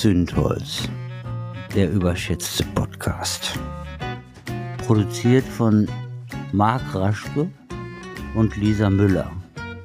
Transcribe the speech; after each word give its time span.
Zündholz, 0.00 0.88
der 1.74 1.92
überschätzte 1.92 2.64
Podcast. 2.74 3.58
Produziert 4.78 5.44
von 5.44 5.86
Marc 6.52 6.94
Raschke 6.94 7.50
und 8.34 8.56
Lisa 8.56 8.88
Müller, 8.88 9.30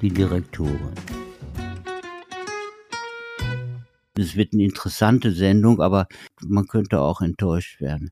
die 0.01 0.07
Direktorin. 0.07 0.93
Es 4.17 4.37
wird 4.37 4.53
eine 4.53 4.63
interessante 4.63 5.33
Sendung, 5.33 5.81
aber 5.81 6.07
man 6.41 6.65
könnte 6.65 7.01
auch 7.01 7.19
enttäuscht 7.19 7.81
werden. 7.81 8.09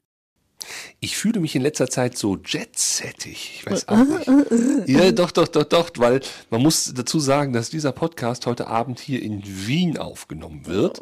Ich 1.03 1.17
fühle 1.17 1.41
mich 1.41 1.53
in 1.53 1.61
letzter 1.61 1.89
Zeit 1.89 2.17
so 2.17 2.37
jetsettig. 2.47 3.59
Ich 3.59 3.69
weiß 3.69 3.89
auch 3.89 3.97
nicht. 3.97 4.87
Ja, 4.87 5.11
doch, 5.11 5.31
doch, 5.31 5.49
doch, 5.49 5.65
doch, 5.65 5.89
weil 5.97 6.21
man 6.49 6.61
muss 6.61 6.93
dazu 6.95 7.19
sagen, 7.19 7.51
dass 7.51 7.69
dieser 7.69 7.91
Podcast 7.91 8.45
heute 8.45 8.67
Abend 8.67 9.01
hier 9.01 9.21
in 9.21 9.43
Wien 9.43 9.97
aufgenommen 9.97 10.65
wird. 10.65 11.01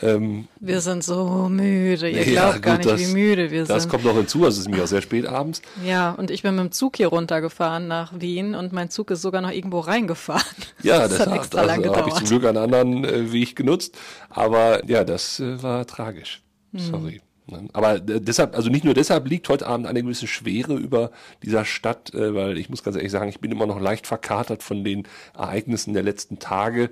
Ähm, 0.00 0.46
wir 0.60 0.80
sind 0.80 1.02
so 1.02 1.48
müde. 1.48 2.08
Ihr 2.08 2.24
glaubt 2.24 2.54
ja, 2.54 2.58
gar 2.60 2.76
nicht, 2.78 2.88
das, 2.88 3.00
wie 3.00 3.06
müde 3.06 3.50
wir 3.50 3.66
sind. 3.66 3.74
Das 3.74 3.88
kommt 3.88 4.04
noch 4.04 4.14
hinzu. 4.14 4.44
Also 4.44 4.50
es 4.50 4.58
ist 4.58 4.66
nämlich 4.66 4.84
auch 4.84 4.86
sehr 4.86 5.02
spät 5.02 5.26
abends. 5.26 5.60
Ja, 5.84 6.12
und 6.12 6.30
ich 6.30 6.42
bin 6.42 6.54
mit 6.54 6.64
dem 6.64 6.70
Zug 6.70 6.96
hier 6.96 7.08
runtergefahren 7.08 7.88
nach 7.88 8.12
Wien 8.20 8.54
und 8.54 8.72
mein 8.72 8.90
Zug 8.90 9.10
ist 9.10 9.22
sogar 9.22 9.42
noch 9.42 9.50
irgendwo 9.50 9.80
reingefahren. 9.80 10.44
Ja, 10.84 11.00
das, 11.00 11.18
das 11.18 11.26
hat 11.26 11.34
extra 11.34 11.62
also, 11.62 11.82
lang 11.82 11.96
habe 11.96 12.08
ich 12.10 12.14
zum 12.14 12.26
Glück 12.26 12.44
einen 12.44 12.58
anderen 12.58 13.04
äh, 13.04 13.32
Weg 13.32 13.56
genutzt. 13.56 13.98
Aber 14.30 14.88
ja, 14.88 15.02
das 15.02 15.40
äh, 15.40 15.60
war 15.60 15.84
tragisch. 15.84 16.42
Hm. 16.72 16.80
Sorry. 16.80 17.12
Hm. 17.14 17.31
Ne? 17.52 17.68
Aber 17.72 17.96
äh, 17.96 18.20
deshalb, 18.20 18.56
also 18.56 18.70
nicht 18.70 18.84
nur 18.84 18.94
deshalb 18.94 19.28
liegt 19.28 19.48
heute 19.48 19.66
Abend 19.66 19.86
eine 19.86 20.02
gewisse 20.02 20.26
Schwere 20.26 20.74
über 20.74 21.10
dieser 21.42 21.64
Stadt, 21.64 22.12
äh, 22.14 22.34
weil 22.34 22.58
ich 22.58 22.68
muss 22.68 22.82
ganz 22.82 22.96
ehrlich 22.96 23.12
sagen, 23.12 23.28
ich 23.28 23.40
bin 23.40 23.52
immer 23.52 23.66
noch 23.66 23.80
leicht 23.80 24.06
verkatert 24.06 24.62
von 24.62 24.82
den 24.82 25.06
Ereignissen 25.34 25.94
der 25.94 26.02
letzten 26.02 26.38
Tage. 26.38 26.90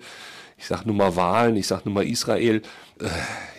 Ich 0.60 0.66
sag 0.66 0.84
nur 0.84 0.94
mal 0.94 1.16
Wahlen, 1.16 1.56
ich 1.56 1.66
sag 1.66 1.86
nur 1.86 1.94
mal 1.94 2.06
Israel. 2.06 2.60
Äh, 3.00 3.08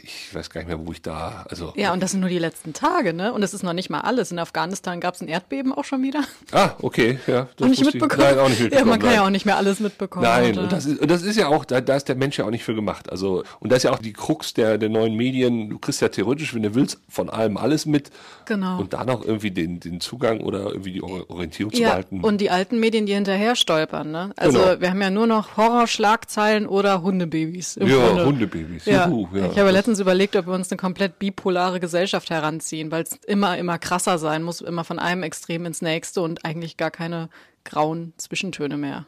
ich 0.03 0.33
weiß 0.33 0.49
gar 0.49 0.61
nicht 0.61 0.67
mehr, 0.67 0.85
wo 0.85 0.91
ich 0.91 1.01
da, 1.01 1.45
also. 1.49 1.73
Ja, 1.75 1.93
und 1.93 2.01
das 2.01 2.11
sind 2.11 2.21
nur 2.21 2.29
die 2.29 2.39
letzten 2.39 2.73
Tage, 2.73 3.13
ne? 3.13 3.33
Und 3.33 3.43
es 3.43 3.53
ist 3.53 3.63
noch 3.63 3.73
nicht 3.73 3.89
mal 3.89 4.01
alles. 4.01 4.31
In 4.31 4.39
Afghanistan 4.39 4.99
gab 4.99 5.15
es 5.15 5.21
ein 5.21 5.27
Erdbeben 5.27 5.73
auch 5.73 5.83
schon 5.83 6.01
wieder. 6.03 6.23
Ah, 6.51 6.71
okay, 6.81 7.19
ja. 7.27 7.47
Das 7.57 7.69
nicht 7.69 7.85
mitbekommen? 7.85 8.23
Nein, 8.23 8.39
auch 8.39 8.49
nicht 8.49 8.61
mitbekommen. 8.61 8.87
Ja, 8.87 8.91
man 8.91 8.99
kann 8.99 9.13
ja 9.13 9.25
auch 9.25 9.29
nicht 9.29 9.45
mehr 9.45 9.57
alles 9.57 9.79
mitbekommen. 9.79 10.23
Nein, 10.23 10.57
und 10.57 10.71
das, 10.71 10.85
ist, 10.85 10.99
und 10.99 11.09
das 11.09 11.21
ist 11.21 11.37
ja 11.37 11.47
auch, 11.47 11.65
da, 11.65 11.81
da 11.81 11.95
ist 11.95 12.07
der 12.09 12.15
Mensch 12.15 12.37
ja 12.37 12.45
auch 12.45 12.49
nicht 12.49 12.63
für 12.63 12.75
gemacht. 12.75 13.09
Also, 13.09 13.43
und 13.59 13.71
da 13.71 13.77
ist 13.77 13.83
ja 13.83 13.91
auch 13.91 13.99
die 13.99 14.13
Krux 14.13 14.53
der, 14.53 14.77
der 14.77 14.89
neuen 14.89 15.15
Medien. 15.15 15.69
Du 15.69 15.79
kriegst 15.79 16.01
ja 16.01 16.09
theoretisch, 16.09 16.53
wenn 16.53 16.63
du 16.63 16.75
willst, 16.75 16.99
von 17.07 17.29
allem 17.29 17.57
alles 17.57 17.85
mit. 17.85 18.11
Genau. 18.45 18.79
Und 18.79 18.93
da 18.93 19.05
noch 19.05 19.23
irgendwie 19.23 19.51
den, 19.51 19.79
den 19.79 20.01
Zugang 20.01 20.41
oder 20.41 20.71
irgendwie 20.71 20.93
die 20.93 21.01
Orientierung 21.01 21.71
ja, 21.71 21.77
zu 21.77 21.83
behalten. 21.83 22.21
Und 22.21 22.41
die 22.41 22.49
alten 22.49 22.79
Medien, 22.79 23.05
die 23.05 23.13
hinterher 23.13 23.55
stolpern, 23.55 24.11
ne? 24.11 24.31
Also, 24.35 24.59
genau. 24.59 24.81
wir 24.81 24.89
haben 24.89 25.01
ja 25.01 25.09
nur 25.09 25.27
noch 25.27 25.55
Horrorschlagzeilen 25.55 26.67
oder 26.67 26.90
Hundebabys. 26.99 27.75
ja, 27.75 27.85
Grunde. 27.85 28.25
Hundebabys. 28.25 28.85
Ja. 28.85 29.07
Juhu, 29.07 29.27
ja. 29.33 29.51
Ich 29.51 29.59
habe 29.59 29.71
letztens 29.71 29.99
überlegt, 29.99 30.35
ob 30.35 30.47
wir 30.47 30.53
uns 30.53 30.71
eine 30.71 30.77
komplett 30.77 31.19
bipolare 31.19 31.79
Gesellschaft 31.79 32.29
heranziehen, 32.29 32.91
weil 32.91 33.03
es 33.03 33.17
immer, 33.27 33.57
immer 33.57 33.77
krasser 33.77 34.17
sein 34.17 34.43
muss, 34.43 34.61
immer 34.61 34.83
von 34.83 34.99
einem 34.99 35.23
Extrem 35.23 35.65
ins 35.65 35.81
nächste 35.81 36.21
und 36.21 36.43
eigentlich 36.45 36.77
gar 36.77 36.91
keine 36.91 37.29
grauen 37.63 38.13
Zwischentöne 38.17 38.77
mehr. 38.77 39.05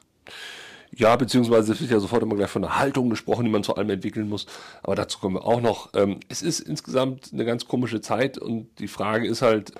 Ja, 0.95 1.15
beziehungsweise 1.15 1.73
es 1.73 1.81
wird 1.81 1.89
ja 1.89 1.99
sofort 1.99 2.21
immer 2.21 2.35
gleich 2.35 2.49
von 2.49 2.63
einer 2.63 2.77
Haltung 2.77 3.09
gesprochen, 3.09 3.45
die 3.45 3.51
man 3.51 3.63
zu 3.63 3.75
allem 3.75 3.89
entwickeln 3.89 4.29
muss. 4.29 4.45
Aber 4.83 4.95
dazu 4.95 5.19
kommen 5.19 5.35
wir 5.35 5.45
auch 5.45 5.61
noch. 5.61 5.89
Ähm, 5.95 6.19
es 6.29 6.41
ist 6.41 6.59
insgesamt 6.59 7.31
eine 7.33 7.45
ganz 7.45 7.67
komische 7.67 7.99
Zeit 8.01 8.37
und 8.37 8.67
die 8.79 8.87
Frage 8.87 9.27
ist 9.27 9.41
halt, 9.41 9.71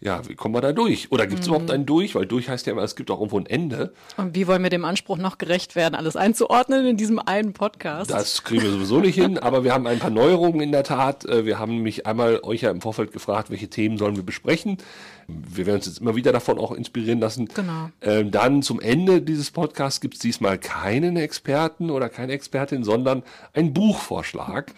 ja, 0.00 0.26
wie 0.28 0.36
kommen 0.36 0.54
wir 0.54 0.60
da 0.60 0.72
durch? 0.72 1.10
Oder 1.10 1.26
gibt 1.26 1.40
es 1.40 1.46
mhm. 1.46 1.54
überhaupt 1.54 1.70
einen 1.72 1.84
durch? 1.84 2.14
Weil 2.14 2.26
durch 2.26 2.48
heißt 2.48 2.66
ja 2.66 2.72
immer, 2.72 2.82
es 2.82 2.94
gibt 2.94 3.10
auch 3.10 3.18
irgendwo 3.18 3.38
ein 3.38 3.46
Ende. 3.46 3.92
Und 4.16 4.36
wie 4.36 4.46
wollen 4.46 4.62
wir 4.62 4.70
dem 4.70 4.84
Anspruch 4.84 5.18
noch 5.18 5.38
gerecht 5.38 5.74
werden, 5.74 5.96
alles 5.96 6.14
einzuordnen 6.14 6.86
in 6.86 6.96
diesem 6.96 7.18
einen 7.18 7.52
Podcast? 7.52 8.10
Das 8.10 8.44
kriegen 8.44 8.62
wir 8.62 8.70
sowieso 8.70 9.00
nicht 9.00 9.16
hin, 9.16 9.38
aber 9.38 9.64
wir 9.64 9.74
haben 9.74 9.88
ein 9.88 9.98
paar 9.98 10.10
Neuerungen 10.10 10.60
in 10.60 10.70
der 10.70 10.84
Tat. 10.84 11.24
Äh, 11.24 11.46
wir 11.46 11.58
haben 11.58 11.78
mich 11.78 12.06
einmal 12.06 12.40
euch 12.44 12.60
ja 12.60 12.70
im 12.70 12.80
Vorfeld 12.80 13.12
gefragt, 13.12 13.50
welche 13.50 13.68
Themen 13.68 13.98
sollen 13.98 14.14
wir 14.14 14.22
besprechen. 14.22 14.78
Wir 15.26 15.66
werden 15.66 15.78
uns 15.78 15.86
jetzt 15.86 16.00
immer 16.00 16.14
wieder 16.14 16.32
davon 16.32 16.58
auch 16.58 16.70
inspirieren 16.70 17.18
lassen. 17.18 17.48
Genau. 17.52 17.90
Ähm, 18.00 18.30
dann 18.30 18.62
zum 18.62 18.80
Ende 18.80 19.20
dieses 19.20 19.50
Podcasts 19.50 20.00
gibt 20.00 20.14
es 20.14 20.20
diesmal 20.20 20.58
keinen 20.58 21.16
Experten 21.16 21.90
oder 21.90 22.08
keine 22.08 22.32
Expertin, 22.32 22.84
sondern 22.84 23.24
einen 23.52 23.74
Buchvorschlag 23.74 24.72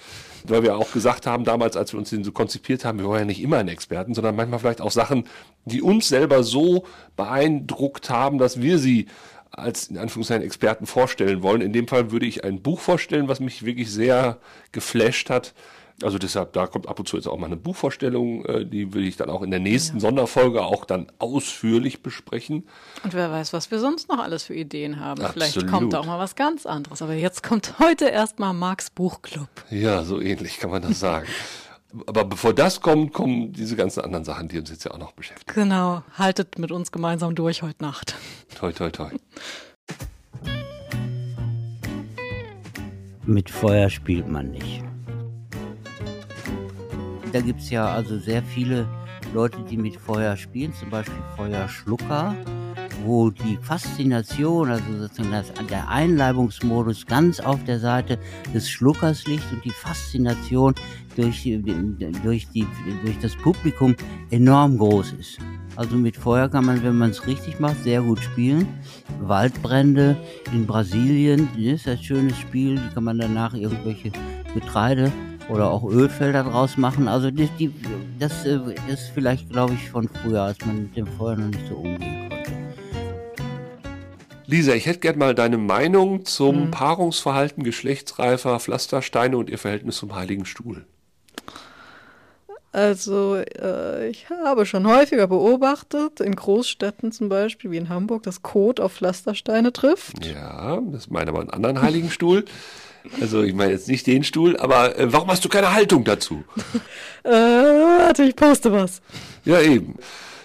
weil 0.47 0.63
wir 0.63 0.77
auch 0.77 0.93
gesagt 0.93 1.27
haben 1.27 1.45
damals, 1.45 1.77
als 1.77 1.93
wir 1.93 1.99
uns 1.99 2.11
den 2.11 2.25
so 2.25 2.33
konzipiert 2.33 2.85
haben, 2.85 2.99
wir 2.99 3.07
wollen 3.07 3.21
ja 3.21 3.27
nicht 3.27 3.43
immer 3.43 3.59
einen 3.59 3.69
Experten, 3.69 4.15
sondern 4.15 4.37
manchmal 4.37 4.59
vielleicht 4.59 4.81
auch 4.81 4.91
Sachen, 4.91 5.25
die 5.65 5.83
uns 5.83 6.09
selber 6.09 6.43
so 6.43 6.85
beeindruckt 7.17 8.11
haben, 8.11 8.39
dass 8.39 8.61
wir 8.61 8.79
sie 8.79 9.07
als 9.51 9.89
in 9.89 9.99
Anführungszeichen 9.99 10.45
Experten 10.45 10.87
vorstellen 10.87 11.43
wollen. 11.43 11.61
In 11.61 11.73
dem 11.73 11.89
Fall 11.89 12.13
würde 12.13 12.27
ich 12.27 12.45
ein 12.45 12.63
Buch 12.63 12.81
vorstellen, 12.81 13.29
was 13.29 13.41
mich 13.41 13.65
wirklich 13.65 13.91
sehr 13.91 14.39
geflasht 14.73 15.31
hat. 15.31 15.55
Also 16.03 16.19
deshalb, 16.19 16.53
da 16.53 16.67
kommt 16.67 16.89
ab 16.89 16.99
und 16.99 17.09
zu 17.09 17.17
jetzt 17.17 17.27
auch 17.27 17.37
mal 17.37 17.47
eine 17.47 17.57
Buchvorstellung, 17.57 18.45
äh, 18.47 18.65
die 18.65 18.95
will 18.95 19.07
ich 19.07 19.17
dann 19.17 19.31
auch 19.31 19.43
in 19.43 19.51
der 19.51 19.61
nächsten 19.61 19.97
ja. 19.97 20.01
Sonderfolge 20.01 20.63
auch 20.63 20.85
dann 20.85 21.07
ausführlich 21.19 22.03
besprechen. 22.03 22.67
Und 23.05 23.15
wer 23.15 23.31
weiß, 23.31 23.53
was 23.53 23.71
wir 23.71 23.79
sonst 23.79 24.09
noch 24.09 24.19
alles 24.19 24.45
für 24.45 24.55
Ideen 24.55 25.01
haben. 25.01 25.23
Absolut. 25.23 25.49
Vielleicht 25.49 25.69
kommt 25.69 25.93
da 25.93 26.01
auch 26.01 26.07
mal 26.07 26.19
was 26.19 26.37
ganz 26.37 26.67
anderes. 26.67 27.03
Aber 27.03 27.15
jetzt 27.15 27.43
kommt 27.43 27.79
heute 27.79 28.07
erstmal 28.07 28.55
Marks 28.55 28.91
Buchclub. 28.91 29.49
Ja, 29.71 30.03
so 30.05 30.21
ähnlich 30.21 30.59
kann 30.59 30.71
man 30.71 30.83
das 30.83 31.01
sagen. 31.01 31.27
Aber 32.07 32.25
bevor 32.25 32.55
das 32.55 32.81
kommt, 32.81 33.13
kommen 33.13 33.53
diese 33.53 33.75
ganzen 33.75 34.03
anderen 34.03 34.25
Sachen, 34.25 34.49
die 34.49 34.59
uns 34.59 34.71
jetzt 34.71 34.85
ja 34.85 34.93
auch 34.93 34.99
noch 34.99 35.13
beschäftigen. 35.13 35.53
Genau, 35.53 36.03
haltet 36.17 36.59
mit 36.59 36.71
uns 36.71 36.93
gemeinsam 36.93 37.35
durch 37.35 37.63
heute 37.63 37.83
Nacht. 37.83 38.15
Toi, 38.57 38.73
toi, 38.73 38.91
toi. 38.91 39.11
Mit 43.27 43.51
Feuer 43.51 43.91
spielt 43.91 44.29
man 44.29 44.51
nicht. 44.51 44.83
Da 47.33 47.41
gibt 47.41 47.61
es 47.61 47.71
ja 47.71 47.87
also 47.87 48.19
sehr 48.19 48.43
viele 48.43 48.89
Leute, 49.33 49.59
die 49.71 49.77
mit 49.77 49.97
Feuer 49.97 50.37
spielen, 50.37 50.75
zum 50.75 50.91
Beispiel 50.91 51.15
Feuerschlucker, 51.37 52.35
wo 53.05 53.31
die 53.31 53.57
Faszination, 53.63 54.71
also 54.71 54.85
sozusagen 54.99 55.31
das, 55.31 55.53
der 55.69 55.89
Einleibungsmodus 55.89 57.07
ganz 57.07 57.39
auf 57.39 57.63
der 57.65 57.79
Seite 57.79 58.19
des 58.53 58.69
Schluckers 58.69 59.27
liegt 59.27 59.45
und 59.53 59.65
die 59.65 59.71
Faszination 59.71 60.75
durch, 61.15 61.49
durch, 62.25 62.49
die, 62.49 62.67
durch 63.05 63.19
das 63.21 63.37
Publikum 63.37 63.95
enorm 64.31 64.79
groß 64.79 65.13
ist. 65.13 65.39
Also 65.77 65.97
mit 65.97 66.17
Feuer 66.17 66.49
kann 66.49 66.67
man, 66.67 66.83
wenn 66.83 66.99
man 66.99 67.11
es 67.11 67.27
richtig 67.27 67.61
macht, 67.61 67.83
sehr 67.83 68.03
gut 68.03 68.21
spielen. 68.21 68.69
Waldbrände 69.21 70.17
in 70.53 70.67
Brasilien, 70.67 71.49
das 71.55 71.81
ist 71.81 71.89
ein 71.89 71.99
schönes 71.99 72.37
Spiel, 72.39 72.77
die 72.77 72.95
kann 72.95 73.05
man 73.05 73.19
danach 73.19 73.55
irgendwelche 73.55 74.11
Getreide 74.55 75.13
oder 75.49 75.71
auch 75.71 75.85
Ölfelder 75.85 76.45
draus 76.45 76.77
machen. 76.77 77.09
Also 77.09 77.31
die, 77.31 77.49
die, 77.59 77.73
das, 78.19 78.45
äh, 78.47 78.59
ist 78.89 79.11
vielleicht, 79.15 79.51
glaube 79.51 79.75
ich, 79.75 79.91
von 79.91 80.09
früher, 80.09 80.43
als 80.43 80.65
man 80.65 80.83
mit 80.83 80.97
dem 80.97 81.07
Feuer 81.07 81.37
noch 81.37 81.49
nicht 81.49 81.69
so 81.69 81.77
umgehen 81.77 82.29
konnte. 82.29 82.53
Lisa, 84.47 84.73
ich 84.73 84.87
hätte 84.87 84.99
gerne 84.99 85.19
mal 85.19 85.35
deine 85.35 85.59
Meinung 85.59 86.25
zum 86.25 86.67
mhm. 86.67 86.71
Paarungsverhalten 86.73 87.63
geschlechtsreifer 87.63 88.59
Pflastersteine 88.59 89.37
und 89.37 89.49
ihr 89.49 89.59
Verhältnis 89.59 89.99
zum 89.99 90.15
Heiligen 90.15 90.45
Stuhl. 90.45 90.87
Also 92.73 93.37
äh, 93.37 94.09
ich 94.09 94.31
habe 94.31 94.65
schon 94.65 94.87
häufiger 94.87 95.27
beobachtet, 95.27 96.21
in 96.21 96.37
Großstädten 96.37 97.11
zum 97.11 97.29
Beispiel, 97.29 97.73
wie 97.73 97.79
in 97.79 97.89
Hamburg, 97.89 98.23
dass 98.23 98.43
Kot 98.43 98.79
auf 98.79 98.93
Pflastersteine 98.93 99.73
trifft. 99.73 100.25
Ja, 100.25 100.81
das 100.81 101.11
meine 101.11 101.31
aber 101.31 101.41
einen 101.41 101.51
anderen 101.51 101.83
Heiligen 101.83 102.11
Stuhl. 102.11 102.45
Also 103.21 103.43
ich 103.43 103.55
meine 103.55 103.73
jetzt 103.73 103.89
nicht 103.89 104.07
den 104.07 104.23
Stuhl, 104.23 104.57
aber 104.57 104.97
äh, 104.97 105.13
warum 105.13 105.29
hast 105.29 105.45
du 105.45 105.49
keine 105.49 105.73
Haltung 105.73 106.05
dazu? 106.05 106.45
äh, 107.25 107.31
warte, 107.31 108.23
ich 108.23 108.37
poste 108.37 108.71
was. 108.71 109.03
Ja, 109.45 109.61
eben. 109.61 109.97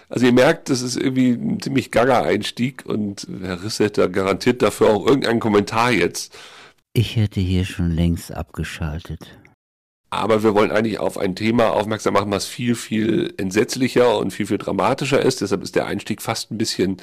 Also 0.09 0.25
ihr 0.25 0.33
merkt, 0.33 0.69
das 0.69 0.81
ist 0.81 0.95
irgendwie 0.95 1.31
ein 1.31 1.59
ziemlich 1.61 1.91
gaga 1.91 2.21
Einstieg 2.21 2.85
und 2.85 3.27
Herr 3.41 3.61
Risse 3.63 3.85
hätte 3.85 4.09
garantiert 4.09 4.61
dafür 4.61 4.89
auch 4.89 5.05
irgendeinen 5.05 5.39
Kommentar 5.39 5.91
jetzt. 5.91 6.35
Ich 6.93 7.17
hätte 7.17 7.39
hier 7.39 7.65
schon 7.65 7.91
längst 7.91 8.31
abgeschaltet. 8.31 9.19
Aber 10.15 10.43
wir 10.43 10.53
wollen 10.53 10.71
eigentlich 10.71 10.99
auf 10.99 11.17
ein 11.17 11.35
Thema 11.35 11.71
aufmerksam 11.71 12.13
machen, 12.13 12.31
was 12.31 12.45
viel, 12.45 12.75
viel 12.75 13.33
entsetzlicher 13.37 14.17
und 14.17 14.31
viel, 14.31 14.47
viel 14.47 14.57
dramatischer 14.57 15.21
ist. 15.21 15.41
Deshalb 15.41 15.63
ist 15.63 15.75
der 15.75 15.85
Einstieg 15.85 16.21
fast 16.21 16.51
ein 16.51 16.57
bisschen 16.57 16.97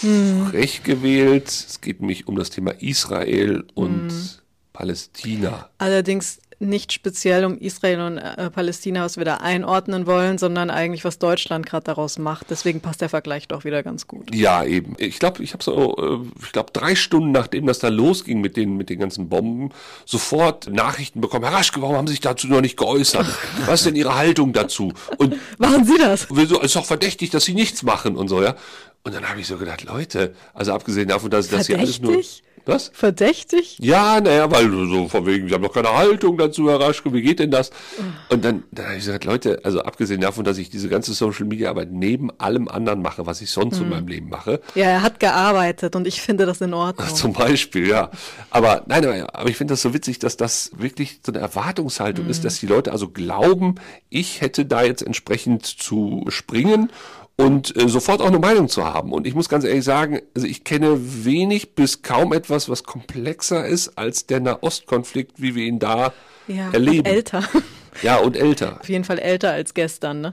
hm. 0.00 0.48
frech 0.48 0.82
gewählt. 0.82 1.48
Es 1.48 1.80
geht 1.80 2.00
nämlich 2.00 2.28
um 2.28 2.36
das 2.36 2.50
Thema 2.50 2.72
Israel 2.80 3.64
und 3.74 4.10
hm. 4.10 4.28
Palästina. 4.72 5.68
Allerdings 5.78 6.38
nicht 6.62 6.92
speziell 6.92 7.44
um 7.44 7.58
Israel 7.58 8.00
und 8.00 8.18
äh, 8.18 8.50
Palästina, 8.50 9.04
was 9.04 9.16
wir 9.16 9.24
da 9.24 9.36
einordnen 9.36 10.06
wollen, 10.06 10.38
sondern 10.38 10.70
eigentlich, 10.70 11.04
was 11.04 11.18
Deutschland 11.18 11.66
gerade 11.66 11.84
daraus 11.84 12.18
macht. 12.18 12.46
Deswegen 12.50 12.80
passt 12.80 13.00
der 13.00 13.08
Vergleich 13.08 13.48
doch 13.48 13.64
wieder 13.64 13.82
ganz 13.82 14.06
gut. 14.06 14.34
Ja, 14.34 14.64
eben. 14.64 14.94
Ich 14.98 15.18
glaube, 15.18 15.42
ich 15.42 15.52
habe 15.52 15.62
so, 15.62 15.96
äh, 15.96 16.44
ich 16.44 16.52
glaube, 16.52 16.70
drei 16.72 16.94
Stunden 16.94 17.32
nachdem 17.32 17.66
das 17.66 17.80
da 17.80 17.88
losging 17.88 18.40
mit 18.40 18.56
den, 18.56 18.76
mit 18.76 18.88
den 18.90 19.00
ganzen 19.00 19.28
Bomben, 19.28 19.70
sofort 20.04 20.68
Nachrichten 20.70 21.20
bekommen. 21.20 21.44
Herr 21.44 21.54
Raschke, 21.54 21.82
warum 21.82 21.96
haben 21.96 22.06
Sie 22.06 22.12
sich 22.12 22.20
dazu 22.20 22.46
noch 22.46 22.60
nicht 22.60 22.76
geäußert? 22.76 23.26
was 23.66 23.80
ist 23.80 23.86
denn 23.86 23.96
Ihre 23.96 24.14
Haltung 24.14 24.52
dazu? 24.52 24.92
Und 25.18 25.36
machen 25.58 25.84
Sie 25.84 25.98
das? 25.98 26.28
Es 26.30 26.50
ist 26.50 26.76
doch 26.76 26.84
verdächtig, 26.84 27.30
dass 27.30 27.44
Sie 27.44 27.54
nichts 27.54 27.82
machen 27.82 28.16
und 28.16 28.28
so, 28.28 28.42
ja. 28.42 28.54
Und 29.04 29.14
dann 29.14 29.28
habe 29.28 29.40
ich 29.40 29.48
so 29.48 29.56
gedacht, 29.56 29.82
Leute, 29.84 30.34
also 30.54 30.72
abgesehen 30.72 31.08
davon, 31.08 31.30
dass, 31.30 31.48
dass 31.48 31.66
sie 31.66 31.76
alles 31.76 32.00
nur. 32.00 32.12
Verdächtig? 32.12 32.44
Was? 32.64 32.92
Verdächtig? 32.94 33.76
Ja, 33.80 34.20
naja, 34.20 34.48
weil 34.50 34.70
so 34.70 35.08
von 35.08 35.26
wegen, 35.26 35.48
wir 35.48 35.54
haben 35.54 35.62
noch 35.62 35.72
keine 35.72 35.92
Haltung 35.92 36.38
dazu, 36.38 36.70
Herr 36.70 36.78
Raschke, 36.78 37.12
wie 37.12 37.22
geht 37.22 37.40
denn 37.40 37.50
das? 37.50 37.70
Und 38.28 38.44
dann, 38.44 38.62
dann 38.70 38.86
habe 38.86 38.96
ich 38.96 39.04
gesagt, 39.04 39.24
Leute, 39.24 39.60
also 39.64 39.82
abgesehen 39.82 40.20
davon, 40.20 40.44
dass 40.44 40.58
ich 40.58 40.70
diese 40.70 40.88
ganze 40.88 41.12
Social 41.12 41.44
Media 41.44 41.70
Arbeit 41.70 41.90
neben 41.90 42.30
allem 42.38 42.68
anderen 42.68 43.02
mache, 43.02 43.26
was 43.26 43.40
ich 43.40 43.50
sonst 43.50 43.78
in 43.78 43.88
meinem 43.88 44.06
Leben 44.06 44.28
mache, 44.28 44.60
Ja, 44.76 44.84
er 44.84 45.02
hat 45.02 45.18
gearbeitet 45.18 45.96
und 45.96 46.06
ich 46.06 46.22
finde 46.22 46.46
das 46.46 46.60
in 46.60 46.72
Ordnung. 46.72 47.08
zum 47.14 47.32
Beispiel, 47.32 47.88
ja. 47.88 48.10
Aber 48.50 48.84
nein, 48.86 49.04
aber, 49.04 49.34
aber 49.34 49.48
ich 49.50 49.56
finde 49.56 49.72
das 49.72 49.82
so 49.82 49.92
witzig, 49.92 50.20
dass 50.20 50.36
das 50.36 50.70
wirklich 50.76 51.20
so 51.26 51.32
eine 51.32 51.40
Erwartungshaltung 51.40 52.28
ist, 52.28 52.44
dass 52.44 52.60
die 52.60 52.66
Leute 52.66 52.92
also 52.92 53.08
glauben, 53.08 53.74
ich 54.08 54.40
hätte 54.40 54.66
da 54.66 54.84
jetzt 54.84 55.02
entsprechend 55.02 55.66
zu 55.66 56.26
springen 56.28 56.90
und 57.36 57.76
äh, 57.76 57.88
sofort 57.88 58.20
auch 58.20 58.26
eine 58.26 58.38
Meinung 58.38 58.68
zu 58.68 58.84
haben. 58.84 59.12
Und 59.12 59.26
ich 59.26 59.34
muss 59.34 59.48
ganz 59.48 59.64
ehrlich 59.64 59.84
sagen, 59.84 60.20
also 60.34 60.46
ich 60.46 60.64
kenne 60.64 60.98
wenig 61.24 61.74
bis 61.74 62.02
kaum 62.02 62.32
etwas, 62.32 62.68
was 62.68 62.84
komplexer 62.84 63.66
ist 63.66 63.96
als 63.98 64.26
der 64.26 64.40
Nahostkonflikt, 64.40 65.40
wie 65.40 65.54
wir 65.54 65.64
ihn 65.64 65.78
da 65.78 66.12
ja, 66.48 66.70
erleben. 66.72 67.00
und 67.00 67.06
älter. 67.06 67.42
Ja, 68.00 68.16
und 68.16 68.36
älter. 68.36 68.80
Auf 68.80 68.88
jeden 68.88 69.04
Fall 69.04 69.18
älter 69.18 69.52
als 69.52 69.74
gestern, 69.74 70.22
ne? 70.22 70.30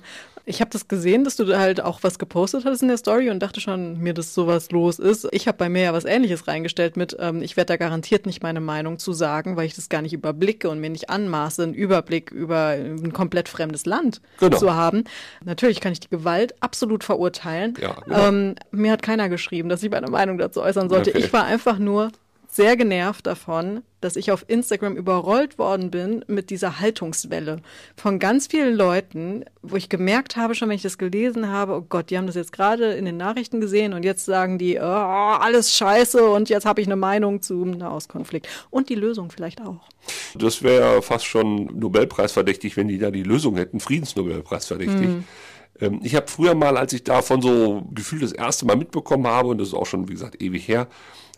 Ich 0.49 0.61
habe 0.61 0.71
das 0.71 0.87
gesehen, 0.87 1.23
dass 1.23 1.35
du 1.35 1.45
da 1.45 1.59
halt 1.59 1.79
auch 1.79 1.99
was 2.01 2.17
gepostet 2.17 2.65
hattest 2.65 2.81
in 2.81 2.87
der 2.87 2.97
Story 2.97 3.29
und 3.29 3.37
dachte 3.39 3.61
schon, 3.61 3.99
mir, 3.99 4.15
dass 4.15 4.33
sowas 4.33 4.71
los 4.71 4.97
ist. 4.97 5.27
Ich 5.31 5.47
habe 5.47 5.59
bei 5.59 5.69
mir 5.69 5.83
ja 5.83 5.93
was 5.93 6.05
ähnliches 6.05 6.47
reingestellt 6.47 6.97
mit, 6.97 7.15
ähm, 7.19 7.43
ich 7.43 7.55
werde 7.55 7.67
da 7.67 7.77
garantiert 7.77 8.25
nicht 8.25 8.41
meine 8.41 8.59
Meinung 8.59 8.97
zu 8.97 9.13
sagen, 9.13 9.57
weil 9.57 9.67
ich 9.67 9.75
das 9.75 9.89
gar 9.89 10.01
nicht 10.01 10.11
überblicke 10.11 10.67
und 10.67 10.79
mir 10.79 10.89
nicht 10.89 11.11
anmaße, 11.11 11.61
einen 11.61 11.75
Überblick 11.75 12.31
über 12.31 12.69
ein 12.69 13.13
komplett 13.13 13.47
fremdes 13.47 13.85
Land 13.85 14.21
Genau. 14.39 14.57
zu 14.57 14.73
haben. 14.73 15.03
Natürlich 15.45 15.81
kann 15.81 15.91
ich 15.91 15.99
die 15.99 16.09
Gewalt 16.09 16.55
absolut 16.61 17.03
verurteilen. 17.03 17.75
Ja, 17.79 17.97
genau. 18.03 18.27
ähm, 18.27 18.55
mir 18.71 18.91
hat 18.91 19.03
keiner 19.03 19.29
geschrieben, 19.29 19.69
dass 19.69 19.83
ich 19.83 19.91
meine 19.91 20.07
Meinung 20.09 20.39
dazu 20.39 20.63
äußern 20.63 20.89
sollte. 20.89 21.11
Okay. 21.11 21.19
Ich 21.19 21.31
war 21.31 21.43
einfach 21.43 21.77
nur 21.77 22.11
sehr 22.51 22.75
genervt 22.75 23.27
davon, 23.27 23.83
dass 24.01 24.15
ich 24.15 24.31
auf 24.31 24.43
Instagram 24.47 24.95
überrollt 24.95 25.59
worden 25.59 25.91
bin 25.91 26.25
mit 26.27 26.49
dieser 26.49 26.79
Haltungswelle 26.79 27.61
von 27.95 28.17
ganz 28.17 28.47
vielen 28.47 28.75
Leuten, 28.75 29.45
wo 29.61 29.75
ich 29.75 29.87
gemerkt 29.87 30.35
habe, 30.35 30.55
schon 30.55 30.69
wenn 30.69 30.75
ich 30.75 30.81
das 30.81 30.97
gelesen 30.97 31.49
habe, 31.49 31.73
oh 31.75 31.85
Gott, 31.87 32.09
die 32.09 32.17
haben 32.17 32.25
das 32.25 32.35
jetzt 32.35 32.51
gerade 32.51 32.93
in 32.93 33.05
den 33.05 33.17
Nachrichten 33.17 33.61
gesehen 33.61 33.93
und 33.93 34.03
jetzt 34.03 34.25
sagen 34.25 34.57
die, 34.57 34.77
oh, 34.79 34.83
alles 34.83 35.75
scheiße 35.75 36.23
und 36.23 36.49
jetzt 36.49 36.65
habe 36.65 36.81
ich 36.81 36.87
eine 36.87 36.95
Meinung 36.95 37.41
zum 37.41 37.71
Nahostkonflikt. 37.71 38.47
Und 38.69 38.89
die 38.89 38.95
Lösung 38.95 39.29
vielleicht 39.29 39.61
auch. 39.61 39.87
Das 40.35 40.63
wäre 40.63 41.01
fast 41.01 41.25
schon 41.25 41.65
Nobelpreisverdächtig, 41.77 42.77
wenn 42.77 42.87
die 42.87 42.97
da 42.97 43.11
die 43.11 43.23
Lösung 43.23 43.57
hätten, 43.57 43.79
Friedensnobelpreisverdächtig. 43.79 45.07
Ähm, 45.81 45.99
Ich 46.03 46.15
habe 46.15 46.27
früher 46.27 46.55
mal, 46.55 46.77
als 46.77 46.93
ich 46.93 47.03
davon 47.03 47.41
so 47.41 47.83
gefühlt 47.93 48.23
das 48.23 48.31
erste 48.31 48.65
Mal 48.65 48.75
mitbekommen 48.75 49.27
habe, 49.27 49.49
und 49.49 49.59
das 49.59 49.69
ist 49.69 49.73
auch 49.73 49.85
schon, 49.85 50.07
wie 50.09 50.13
gesagt, 50.13 50.41
ewig 50.41 50.67
her, 50.67 50.87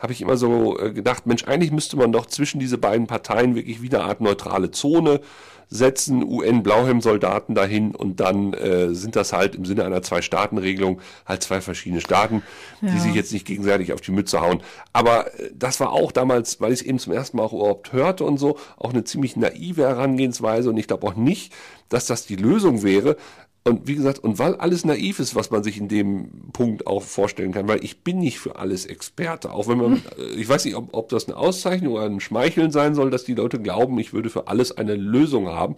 habe 0.02 0.14
ich 0.14 0.22
immer 0.22 0.36
so 0.36 0.80
äh, 0.80 0.92
gedacht, 0.92 1.28
Mensch, 1.28 1.46
eigentlich 1.46 1.72
müsste 1.72 1.96
man 1.96 2.12
doch 2.12 2.26
zwischen 2.26 2.60
diese 2.60 2.78
beiden 2.78 3.08
Parteien 3.08 3.56
wirklich 3.56 3.82
wie 3.82 3.90
eine 3.94 4.04
Art 4.04 4.20
neutrale 4.20 4.72
Zone 4.72 5.22
setzen, 5.70 6.22
UN-Blauhelm-Soldaten 6.22 7.56
dahin 7.56 7.96
und 7.96 8.20
dann 8.20 8.54
äh, 8.54 8.94
sind 8.94 9.16
das 9.16 9.32
halt 9.32 9.56
im 9.56 9.64
Sinne 9.64 9.86
einer 9.86 10.02
Zwei-Staaten-Regelung 10.02 11.00
halt 11.26 11.44
zwei 11.44 11.62
verschiedene 11.62 12.02
Staaten, 12.02 12.44
die 12.82 13.00
sich 13.00 13.16
jetzt 13.16 13.32
nicht 13.32 13.48
gegenseitig 13.48 13.94
auf 13.94 14.02
die 14.02 14.12
Mütze 14.12 14.42
hauen. 14.42 14.62
Aber 14.92 15.34
äh, 15.40 15.50
das 15.56 15.80
war 15.80 15.94
auch 15.94 16.12
damals, 16.12 16.60
weil 16.60 16.74
ich 16.74 16.82
es 16.82 16.86
eben 16.86 17.00
zum 17.00 17.14
ersten 17.14 17.38
Mal 17.38 17.44
auch 17.44 17.54
überhaupt 17.54 17.94
hörte 17.94 18.26
und 18.26 18.38
so, 18.38 18.58
auch 18.78 18.90
eine 18.90 19.06
ziemlich 19.06 19.38
naive 19.38 19.84
Herangehensweise 19.84 20.70
und 20.70 20.78
ich 20.78 20.88
glaube 20.88 21.08
auch 21.08 21.16
nicht, 21.16 21.54
dass 21.88 22.06
das 22.06 22.26
die 22.26 22.36
Lösung 22.36 22.84
wäre. 22.84 23.16
Und 23.64 23.88
wie 23.88 23.94
gesagt, 23.94 24.20
und 24.20 24.40
weil 24.40 24.56
alles 24.56 24.86
naiv 24.86 25.20
ist, 25.20 25.36
was 25.36 25.52
man 25.52 25.64
sich 25.64 25.78
in 25.78 25.88
dem 25.88 26.52
Punkt 26.52 26.88
auch 26.88 27.04
vorstellen 27.04 27.52
kann, 27.52 27.68
weil 27.68 27.84
ich 27.84 28.04
bin 28.04 28.18
nicht 28.18 28.40
für 28.40 28.56
alles 28.56 28.88
Experte, 28.88 29.52
auch 29.52 29.68
wenn 29.68 29.78
man, 29.78 29.94
äh, 30.18 30.24
ich 30.36 30.50
weiß 30.50 30.66
nicht, 30.66 30.76
ob, 30.76 30.90
ob 30.94 31.10
das 31.10 31.28
eine 31.28 31.38
Auszeichnung 31.38 31.94
oder 31.94 32.06
ein 32.06 32.20
Schmeicheln 32.20 32.72
sein 32.72 32.96
soll, 32.96 33.12
dass 33.12 33.24
die 33.24 33.36
Leute 33.36 33.62
glauben, 33.62 34.00
ich 34.00 34.14
würde 34.14 34.32
für 34.32 34.48
alles 34.48 34.76
eine 34.76 34.96
Lösung 34.96 35.48
haben, 35.48 35.76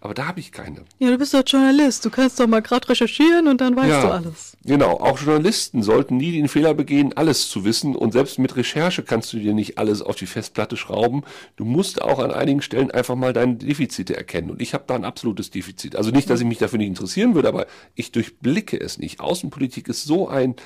aber 0.00 0.14
da 0.14 0.26
habe 0.26 0.40
ich 0.40 0.52
keine. 0.52 0.84
Ja, 0.98 1.10
du 1.10 1.18
bist 1.18 1.34
doch 1.34 1.42
Journalist, 1.44 2.04
du 2.04 2.10
kannst 2.10 2.38
doch 2.38 2.46
mal 2.46 2.60
gerade 2.60 2.88
recherchieren 2.88 3.48
und 3.48 3.60
dann 3.60 3.74
weißt 3.76 4.04
du 4.04 4.08
alles. 4.08 4.56
Genau, 4.64 4.92
auch 5.00 5.18
Journalisten 5.18 5.82
sollten 5.82 6.16
nie 6.16 6.32
den 6.32 6.48
Fehler 6.48 6.74
begehen, 6.74 7.16
alles 7.16 7.48
zu 7.48 7.64
wissen. 7.64 7.96
Und 7.96 8.12
selbst 8.12 8.38
mit 8.38 8.56
Recherche 8.56 9.02
kannst 9.02 9.32
du 9.32 9.38
dir 9.38 9.54
nicht 9.54 9.78
alles 9.78 10.02
auf 10.02 10.16
die 10.16 10.26
Festplatte 10.26 10.76
schrauben. 10.76 11.24
Du 11.56 11.64
musst 11.64 12.02
auch 12.02 12.18
an 12.18 12.30
einigen 12.30 12.62
Stellen 12.62 12.90
einfach 12.90 13.14
mal 13.14 13.32
deine 13.32 13.56
Defizite 13.56 14.16
erkennen. 14.16 14.50
Und 14.50 14.60
ich 14.60 14.74
habe 14.74 14.84
da 14.86 14.94
ein 14.94 15.04
absolutes 15.04 15.50
Defizit. 15.50 15.96
Also 15.96 16.10
nicht, 16.10 16.28
dass 16.28 16.40
ich 16.40 16.46
mich 16.46 16.58
dafür 16.58 16.78
nicht 16.78 16.88
interessieren 16.88 17.34
würde, 17.34 17.48
aber 17.48 17.66
ich 17.94 18.12
durchblicke 18.12 18.78
es 18.78 18.98
nicht. 18.98 19.20
Außenpolitik 19.20 19.88
ist 19.88 20.04
so 20.04 20.28
ein 20.28 20.56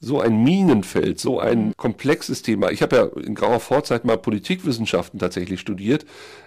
so 0.00 0.20
ein 0.20 0.42
Minenfeld, 0.42 1.18
so 1.18 1.40
ein 1.40 1.72
komplexes 1.76 2.42
Thema. 2.42 2.70
Ich 2.70 2.82
habe 2.82 2.96
ja 2.96 3.04
in 3.22 3.34
grauer 3.34 3.60
Vorzeit 3.60 4.04
mal 4.04 4.18
Politikwissenschaften 4.18 5.18
tatsächlich 5.18 5.60
studiert. 5.60 6.04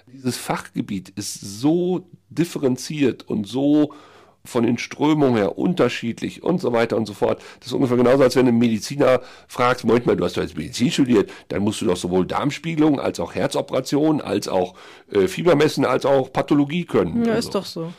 Dieses 0.07 0.37
Fachgebiet 0.37 1.09
ist 1.09 1.39
so 1.41 2.07
differenziert 2.29 3.27
und 3.27 3.47
so 3.47 3.93
von 4.45 4.63
den 4.63 4.77
Strömungen 4.77 5.35
her 5.35 5.57
unterschiedlich 5.57 6.43
und 6.43 6.61
so 6.61 6.71
weiter 6.71 6.97
und 6.97 7.05
so 7.05 7.13
fort. 7.13 7.41
Das 7.59 7.67
ist 7.67 7.73
ungefähr 7.73 7.97
genauso, 7.97 8.23
als 8.23 8.35
wenn 8.35 8.47
einen 8.47 8.57
Mediziner 8.57 9.21
fragst, 9.47 9.85
Moment 9.85 10.05
mal, 10.05 10.15
du 10.15 10.23
hast 10.23 10.37
doch 10.37 10.41
jetzt 10.41 10.57
Medizin 10.57 10.91
studiert, 10.91 11.29
dann 11.49 11.61
musst 11.61 11.81
du 11.81 11.85
doch 11.85 11.97
sowohl 11.97 12.25
Darmspiegelung 12.25 12.99
als 12.99 13.19
auch 13.19 13.35
Herzoperationen, 13.35 14.21
als 14.21 14.47
auch 14.47 14.75
äh, 15.11 15.27
Fiebermessen, 15.27 15.85
als 15.85 16.05
auch 16.05 16.31
Pathologie 16.31 16.85
können. 16.85 17.25
Ja, 17.25 17.33
Also, 17.33 17.49
ist 17.49 17.55
doch 17.55 17.65
so. 17.65 17.93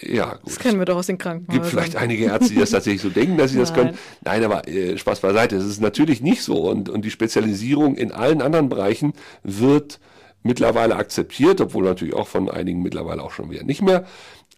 Ja, 0.00 0.34
gut. 0.34 0.46
Das 0.46 0.58
kennen 0.58 0.78
wir 0.78 0.86
doch 0.86 0.96
aus 0.96 1.06
den 1.06 1.18
gibt 1.18 1.22
Krankenhäusern. 1.22 1.70
vielleicht 1.70 1.96
einige 1.96 2.24
Ärzte, 2.24 2.54
die 2.54 2.60
das 2.60 2.70
tatsächlich 2.70 3.02
so 3.02 3.10
denken, 3.10 3.38
dass 3.38 3.52
sie 3.52 3.58
das 3.58 3.72
können. 3.72 3.96
Nein, 4.24 4.42
aber 4.44 4.66
äh, 4.66 4.98
Spaß 4.98 5.20
beiseite. 5.20 5.56
Es 5.56 5.64
ist 5.64 5.80
natürlich 5.80 6.20
nicht 6.20 6.42
so. 6.42 6.68
Und, 6.68 6.88
und 6.88 7.04
die 7.04 7.10
Spezialisierung 7.10 7.94
in 7.94 8.10
allen 8.10 8.42
anderen 8.42 8.68
Bereichen 8.68 9.12
wird 9.42 10.00
mittlerweile 10.42 10.96
akzeptiert, 10.96 11.60
obwohl 11.60 11.84
natürlich 11.84 12.14
auch 12.14 12.28
von 12.28 12.50
einigen 12.50 12.82
mittlerweile 12.82 13.22
auch 13.22 13.30
schon 13.30 13.50
wieder 13.50 13.62
nicht 13.62 13.82
mehr. 13.82 14.04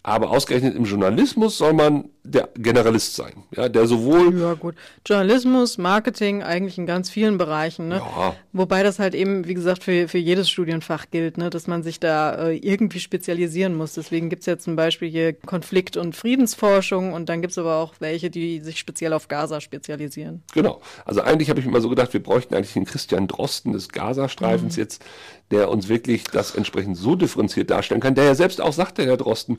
Aber 0.03 0.31
ausgerechnet 0.31 0.75
im 0.75 0.85
Journalismus 0.85 1.59
soll 1.59 1.73
man 1.73 2.09
der 2.26 2.49
Generalist 2.55 3.14
sein, 3.14 3.44
ja, 3.55 3.69
der 3.69 3.87
sowohl 3.87 4.38
Ja, 4.38 4.55
gut. 4.55 4.75
Journalismus, 5.06 5.78
Marketing, 5.78 6.43
eigentlich 6.43 6.78
in 6.78 6.87
ganz 6.87 7.08
vielen 7.11 7.38
Bereichen, 7.38 7.88
ne? 7.88 7.96
Ja. 7.96 8.34
Wobei 8.52 8.82
das 8.82 8.99
halt 8.99 9.14
eben, 9.14 9.46
wie 9.46 9.55
gesagt, 9.55 9.84
für, 9.84 10.08
für 10.08 10.19
jedes 10.19 10.50
Studienfach 10.50 11.06
gilt, 11.11 11.38
ne? 11.38 11.50
dass 11.50 11.67
man 11.67 11.82
sich 11.82 12.00
da 12.00 12.49
äh, 12.49 12.56
irgendwie 12.56 13.00
spezialisieren 13.00 13.76
muss. 13.76 13.94
Deswegen 13.94 14.28
gibt's 14.31 14.46
ja 14.46 14.58
zum 14.58 14.76
Beispiel 14.76 15.08
hier 15.08 15.32
Konflikt- 15.32 15.96
und 15.96 16.17
Friedensforschung 16.17 17.12
und 17.12 17.28
dann 17.28 17.43
gibt's 17.43 17.58
aber 17.58 17.76
auch 17.76 17.94
welche, 18.00 18.31
die 18.31 18.61
sich 18.61 18.79
speziell 18.79 19.12
auf 19.12 19.29
Gaza 19.29 19.61
spezialisieren. 19.61 20.43
Genau. 20.52 20.81
Also 21.05 21.20
eigentlich 21.20 21.50
habe 21.50 21.61
ich 21.61 21.67
immer 21.67 21.81
so 21.81 21.88
gedacht, 21.88 22.12
wir 22.12 22.22
bräuchten 22.22 22.55
eigentlich 22.55 22.72
den 22.72 22.84
Christian 22.84 23.29
Drosten 23.29 23.72
des 23.72 23.88
Gazastreifens 23.90 24.76
jetzt, 24.76 25.05
der 25.50 25.70
uns 25.70 25.88
wirklich 25.88 26.25
das 26.25 26.55
entsprechend 26.55 26.96
so 26.96 27.14
differenziert 27.14 27.70
darstellen 27.70 28.00
kann, 28.00 28.14
der 28.14 28.25
ja 28.25 28.34
selbst 28.34 28.61
auch 28.61 28.72
sagte, 28.72 29.05
Herr 29.05 29.17
Drosten, 29.17 29.56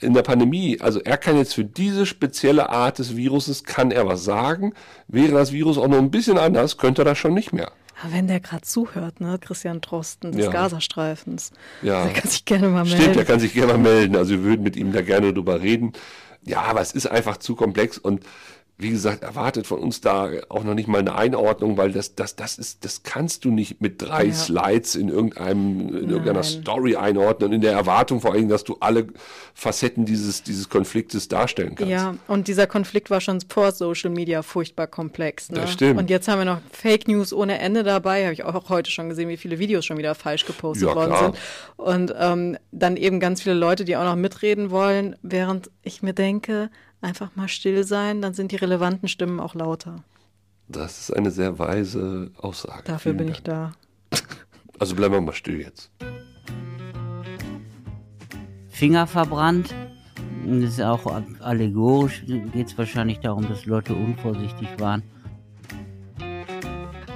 in 0.00 0.14
der 0.14 0.22
Pandemie, 0.22 0.78
also 0.80 1.00
er 1.00 1.16
kann 1.16 1.36
jetzt 1.36 1.54
für 1.54 1.64
diese 1.64 2.06
spezielle 2.06 2.68
Art 2.70 2.98
des 2.98 3.16
Viruses, 3.16 3.64
kann 3.64 3.90
er 3.90 4.06
was 4.06 4.24
sagen. 4.24 4.72
Wäre 5.08 5.32
das 5.32 5.52
Virus 5.52 5.78
auch 5.78 5.88
nur 5.88 5.98
ein 5.98 6.10
bisschen 6.10 6.38
anders, 6.38 6.76
könnte 6.76 7.02
er 7.02 7.06
das 7.06 7.18
schon 7.18 7.34
nicht 7.34 7.52
mehr. 7.52 7.72
Aber 8.02 8.12
wenn 8.12 8.28
der 8.28 8.40
gerade 8.40 8.62
zuhört, 8.62 9.20
ne, 9.20 9.38
Christian 9.40 9.80
Drosten 9.80 10.32
des 10.32 10.44
Ja. 10.46 10.50
Gazastreifens, 10.50 11.50
Ja. 11.80 12.04
der 12.04 12.12
kann 12.12 12.30
sich 12.30 12.44
gerne 12.44 12.68
mal 12.68 12.84
melden. 12.84 13.00
Stimmt, 13.00 13.16
er 13.16 13.24
kann 13.24 13.40
sich 13.40 13.54
gerne 13.54 13.72
mal 13.72 13.78
melden. 13.78 14.16
Also 14.16 14.32
wir 14.32 14.42
würden 14.42 14.62
mit 14.62 14.76
ihm 14.76 14.92
da 14.92 15.00
gerne 15.00 15.32
drüber 15.32 15.62
reden. 15.62 15.92
Ja, 16.44 16.62
aber 16.62 16.80
es 16.82 16.92
ist 16.92 17.06
einfach 17.06 17.38
zu 17.38 17.56
komplex 17.56 17.96
und 17.98 18.20
wie 18.78 18.90
gesagt, 18.90 19.22
erwartet 19.22 19.66
von 19.66 19.78
uns 19.78 20.02
da 20.02 20.28
auch 20.50 20.62
noch 20.62 20.74
nicht 20.74 20.86
mal 20.86 20.98
eine 20.98 21.14
Einordnung, 21.14 21.78
weil 21.78 21.92
das, 21.92 22.14
das, 22.14 22.36
das 22.36 22.58
ist, 22.58 22.84
das 22.84 23.02
kannst 23.02 23.46
du 23.46 23.50
nicht 23.50 23.80
mit 23.80 24.02
drei 24.02 24.24
Ja. 24.26 24.34
Slides 24.34 24.96
in 24.96 25.08
irgendeinem, 25.08 25.88
in 25.88 26.10
irgendeiner 26.10 26.40
Nein. 26.40 26.44
Story 26.44 26.94
einordnen, 26.94 27.52
in 27.54 27.62
der 27.62 27.72
Erwartung 27.72 28.20
vor 28.20 28.34
allem, 28.34 28.50
dass 28.50 28.64
du 28.64 28.76
alle 28.80 29.06
Facetten 29.54 30.04
dieses, 30.04 30.42
dieses 30.42 30.68
Konfliktes 30.68 31.28
darstellen 31.28 31.74
kannst. 31.74 31.90
Ja, 31.90 32.16
und 32.28 32.48
dieser 32.48 32.66
Konflikt 32.66 33.08
war 33.08 33.22
schon 33.22 33.40
vor 33.48 33.72
Social 33.72 34.10
Media 34.10 34.42
furchtbar 34.42 34.86
komplex. 34.88 35.50
Ne? 35.50 35.60
Das 35.60 35.72
stimmt. 35.72 35.98
Und 35.98 36.10
jetzt 36.10 36.28
haben 36.28 36.38
wir 36.40 36.44
noch 36.44 36.60
Fake 36.70 37.08
News 37.08 37.32
ohne 37.32 37.58
Ende 37.58 37.82
dabei. 37.82 38.24
Habe 38.24 38.34
ich 38.34 38.44
auch 38.44 38.68
heute 38.68 38.90
schon 38.90 39.08
gesehen, 39.08 39.30
wie 39.30 39.38
viele 39.38 39.58
Videos 39.58 39.86
schon 39.86 39.96
wieder 39.96 40.14
falsch 40.14 40.44
gepostet 40.44 40.88
Ja, 40.88 40.94
worden 40.94 41.08
klar. 41.12 41.24
sind. 41.24 41.36
Und 41.78 42.14
ähm, 42.18 42.58
dann 42.72 42.98
eben 42.98 43.20
ganz 43.20 43.40
viele 43.40 43.54
Leute, 43.54 43.86
die 43.86 43.96
auch 43.96 44.04
noch 44.04 44.16
mitreden 44.16 44.70
wollen, 44.70 45.16
während 45.22 45.70
ich 45.82 46.02
mir 46.02 46.12
denke, 46.12 46.68
einfach 47.00 47.34
mal 47.36 47.48
still 47.48 47.84
sein, 47.84 48.22
dann 48.22 48.34
sind 48.34 48.52
die 48.52 48.56
relevanten 48.56 49.08
Stimmen 49.08 49.40
auch 49.40 49.54
lauter. 49.54 50.02
Das 50.68 50.98
ist 51.00 51.16
eine 51.16 51.30
sehr 51.30 51.58
weise 51.58 52.30
Aussage. 52.38 52.82
Dafür 52.84 53.12
Vielen 53.12 53.16
bin 53.18 53.28
ich 53.28 53.42
Dank. 53.42 53.74
da. 54.10 54.18
Also 54.78 54.94
bleiben 54.96 55.14
wir 55.14 55.20
mal 55.20 55.32
still 55.32 55.60
jetzt. 55.60 55.90
Finger 58.68 59.06
verbrannt. 59.06 59.74
Das 60.44 60.70
ist 60.74 60.82
auch 60.82 61.06
allegorisch, 61.40 62.24
geht 62.26 62.66
es 62.68 62.78
wahrscheinlich 62.78 63.18
darum, 63.20 63.48
dass 63.48 63.66
Leute 63.66 63.94
unvorsichtig 63.94 64.68
waren. 64.78 65.02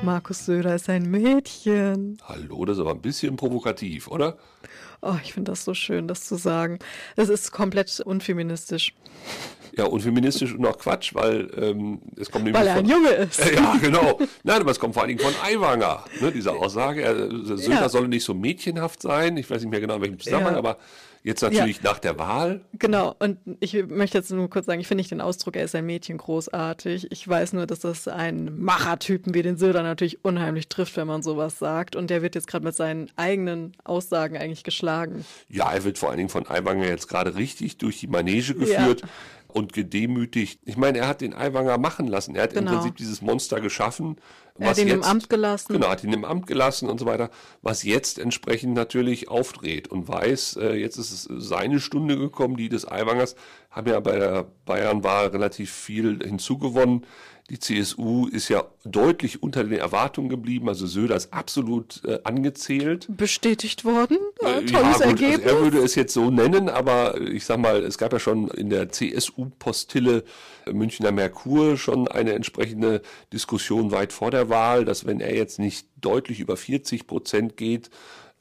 Markus 0.03 0.47
Söder 0.47 0.75
ist 0.75 0.89
ein 0.89 1.11
Mädchen. 1.11 2.17
Hallo, 2.25 2.65
das 2.65 2.79
ist 2.79 2.81
aber 2.81 2.93
ein 2.93 3.03
bisschen 3.03 3.37
provokativ, 3.37 4.09
oder? 4.09 4.39
Oh, 5.02 5.14
ich 5.25 5.33
finde 5.33 5.52
das 5.52 5.64
so 5.64 5.73
schön, 5.75 6.09
das 6.09 6.26
zu 6.26 6.37
sagen. 6.37 6.78
Es 7.16 7.28
ist 7.28 7.52
komplett 7.52 8.00
unfeministisch. 8.00 8.92
Ja, 9.76 9.85
unfeministisch 9.85 10.52
und 10.54 10.66
auch 10.66 10.78
Quatsch, 10.78 11.14
weil 11.14 11.49
ähm, 11.57 12.00
es 12.16 12.30
kommt 12.30 12.52
Weil 12.52 12.66
er 12.66 12.75
ein 12.76 12.87
Junge 12.87 13.11
ist. 13.11 13.38
Äh, 13.40 13.54
ja, 13.57 13.76
genau. 13.80 14.19
Nein, 14.42 14.61
aber 14.61 14.73
es 14.73 14.80
kommt 14.80 14.95
vor 14.95 15.04
allen 15.04 15.16
Dingen 15.16 15.21
von 15.21 15.33
Aiwanger, 15.42 16.04
ne, 16.21 16.33
diese 16.33 16.52
Aussage. 16.52 17.02
Er, 17.02 17.14
Söder 17.57 17.80
Ja. 17.83 17.88
solle 17.88 18.09
nicht 18.09 18.25
so 18.25 18.35
mädchenhaft 18.35 19.00
sein. 19.00 19.37
Ich 19.37 19.49
weiß 19.49 19.62
nicht 19.62 19.71
mehr 19.71 19.80
genau, 19.80 19.95
in 19.97 20.02
welchem 20.02 20.19
Zusammenhang, 20.21 20.54
Ja. 20.54 20.59
aber 20.59 20.76
jetzt 21.23 21.43
natürlich 21.43 21.83
nach 21.83 21.99
der 21.99 22.19
Wahl. 22.19 22.62
Genau, 22.73 23.15
und 23.19 23.39
ich 23.61 23.75
möchte 23.87 24.19
jetzt 24.19 24.31
nur 24.31 24.49
kurz 24.49 24.67
sagen, 24.67 24.81
ich 24.81 24.89
finde 24.89 25.00
nicht 25.00 25.11
den 25.11 25.21
Ausdruck, 25.21 25.57
er 25.57 25.65
ist 25.65 25.75
ein 25.75 25.87
Mädchen 25.87 26.19
großartig. 26.19 27.11
Ich 27.11 27.27
weiß 27.27 27.53
nur, 27.53 27.67
dass 27.67 27.81
das 27.81 28.09
einen 28.09 28.62
Machertypen 28.62 29.35
wie 29.35 29.43
den 29.43 29.57
Söder 29.57 29.83
natürlich 29.83 30.25
unheimlich 30.25 30.69
trifft, 30.69 30.97
wenn 30.97 31.07
man 31.07 31.23
sowas 31.23 31.59
sagt. 31.59 31.97
Und 31.97 32.11
der 32.11 32.23
wird 32.23 32.35
jetzt 32.35 32.47
gerade 32.47 32.65
mit 32.65 32.75
seinen 32.75 33.11
eigenen 33.17 33.73
Aussagen 33.85 34.37
eigentlich 34.37 34.65
geschlagen. 34.65 35.25
Ja, 35.49 35.73
er 35.73 35.85
wird 35.85 35.99
vor 35.99 36.09
allen 36.09 36.19
Dingen 36.19 36.31
von 36.31 36.49
Aiwanger 36.49 36.87
jetzt 36.87 37.09
gerade 37.09 37.35
richtig 37.37 37.79
durch 37.79 38.00
die 38.00 38.07
Manege 38.07 38.55
geführt. 38.55 39.03
Ja. 39.03 39.09
Und 39.52 39.73
gedemütigt. 39.73 40.61
Ich 40.64 40.76
meine, 40.76 40.99
er 40.99 41.09
hat 41.09 41.21
den 41.21 41.35
Aiwanger 41.35 41.78
machen 41.78 42.07
lassen. 42.07 42.35
Er 42.35 42.45
hat 42.45 42.52
im 42.52 42.61
Genau. 42.61 42.73
Prinzip 42.78 42.97
dieses 42.97 43.23
Monster 43.23 43.61
geschaffen. 43.61 44.16
Er 44.59 44.71
hat 44.71 44.78
ihn 44.78 44.88
im 44.88 45.02
Amt 45.02 45.30
gelassen. 45.30 45.73
Genau, 45.73 45.88
hat 45.88 46.04
ihn 46.04 46.12
im 46.12 46.25
Amt 46.25 46.47
gelassen 46.47 46.88
und 46.90 46.99
so 46.99 47.07
weiter. 47.07 47.30
Was 47.62 47.83
jetzt 47.83 48.19
entsprechend 48.19 48.75
natürlich 48.75 49.28
aufdreht 49.28 49.88
und 49.88 50.07
weiß, 50.09 50.57
äh, 50.61 50.75
jetzt 50.75 50.99
ist 50.99 51.12
es 51.12 51.28
seine 51.49 51.80
Stunde 51.80 52.19
gekommen, 52.19 52.57
die 52.57 52.69
des 52.69 52.87
Aiwangers. 52.87 53.37
Haben 53.71 53.91
ja 53.91 54.00
bei 54.00 54.19
der 54.19 54.47
Bayernwahl 54.65 55.29
relativ 55.29 55.71
viel 55.71 56.19
hinzugewonnen. 56.23 57.07
Die 57.50 57.59
CSU 57.59 58.29
ist 58.29 58.49
ja 58.49 58.65
deutlich 58.85 59.43
unter 59.43 59.65
den 59.65 59.79
Erwartungen 59.79 60.29
geblieben. 60.29 60.69
Also 60.69 60.87
Söder 60.87 61.17
ist 61.17 61.33
absolut 61.33 62.00
äh, 62.05 62.21
angezählt. 62.23 63.09
Bestätigt 63.09 63.85
worden. 63.85 64.19
Äh, 64.39 64.65
tolles 64.65 64.71
ja, 64.71 64.93
gut, 64.93 65.03
Ergebnis. 65.03 65.43
Also 65.43 65.57
er 65.57 65.62
würde 65.62 65.79
es 65.79 65.97
jetzt 65.97 66.15
so 66.15 66.31
nennen, 66.31 66.69
aber 66.69 67.21
ich 67.21 67.45
sag 67.45 67.59
mal, 67.59 67.83
es 67.83 67.99
gab 67.99 68.12
ja 68.12 68.21
schon 68.21 68.49
in 68.49 68.71
der 68.71 68.91
CSU-Postille 68.91 70.23
Münchner 70.71 71.11
Merkur 71.11 71.77
schon 71.77 72.07
eine 72.07 72.35
entsprechende 72.35 73.03
Diskussion 73.33 73.91
weit 73.91 74.12
vor 74.12 74.31
der 74.31 74.49
Wahl, 74.49 74.85
dass 74.85 75.05
wenn 75.05 75.21
er 75.21 75.35
jetzt 75.35 75.59
nicht 75.59 75.89
deutlich 76.00 76.39
über 76.39 76.57
40 76.57 77.09
Prozent 77.09 77.57
geht, 77.57 77.91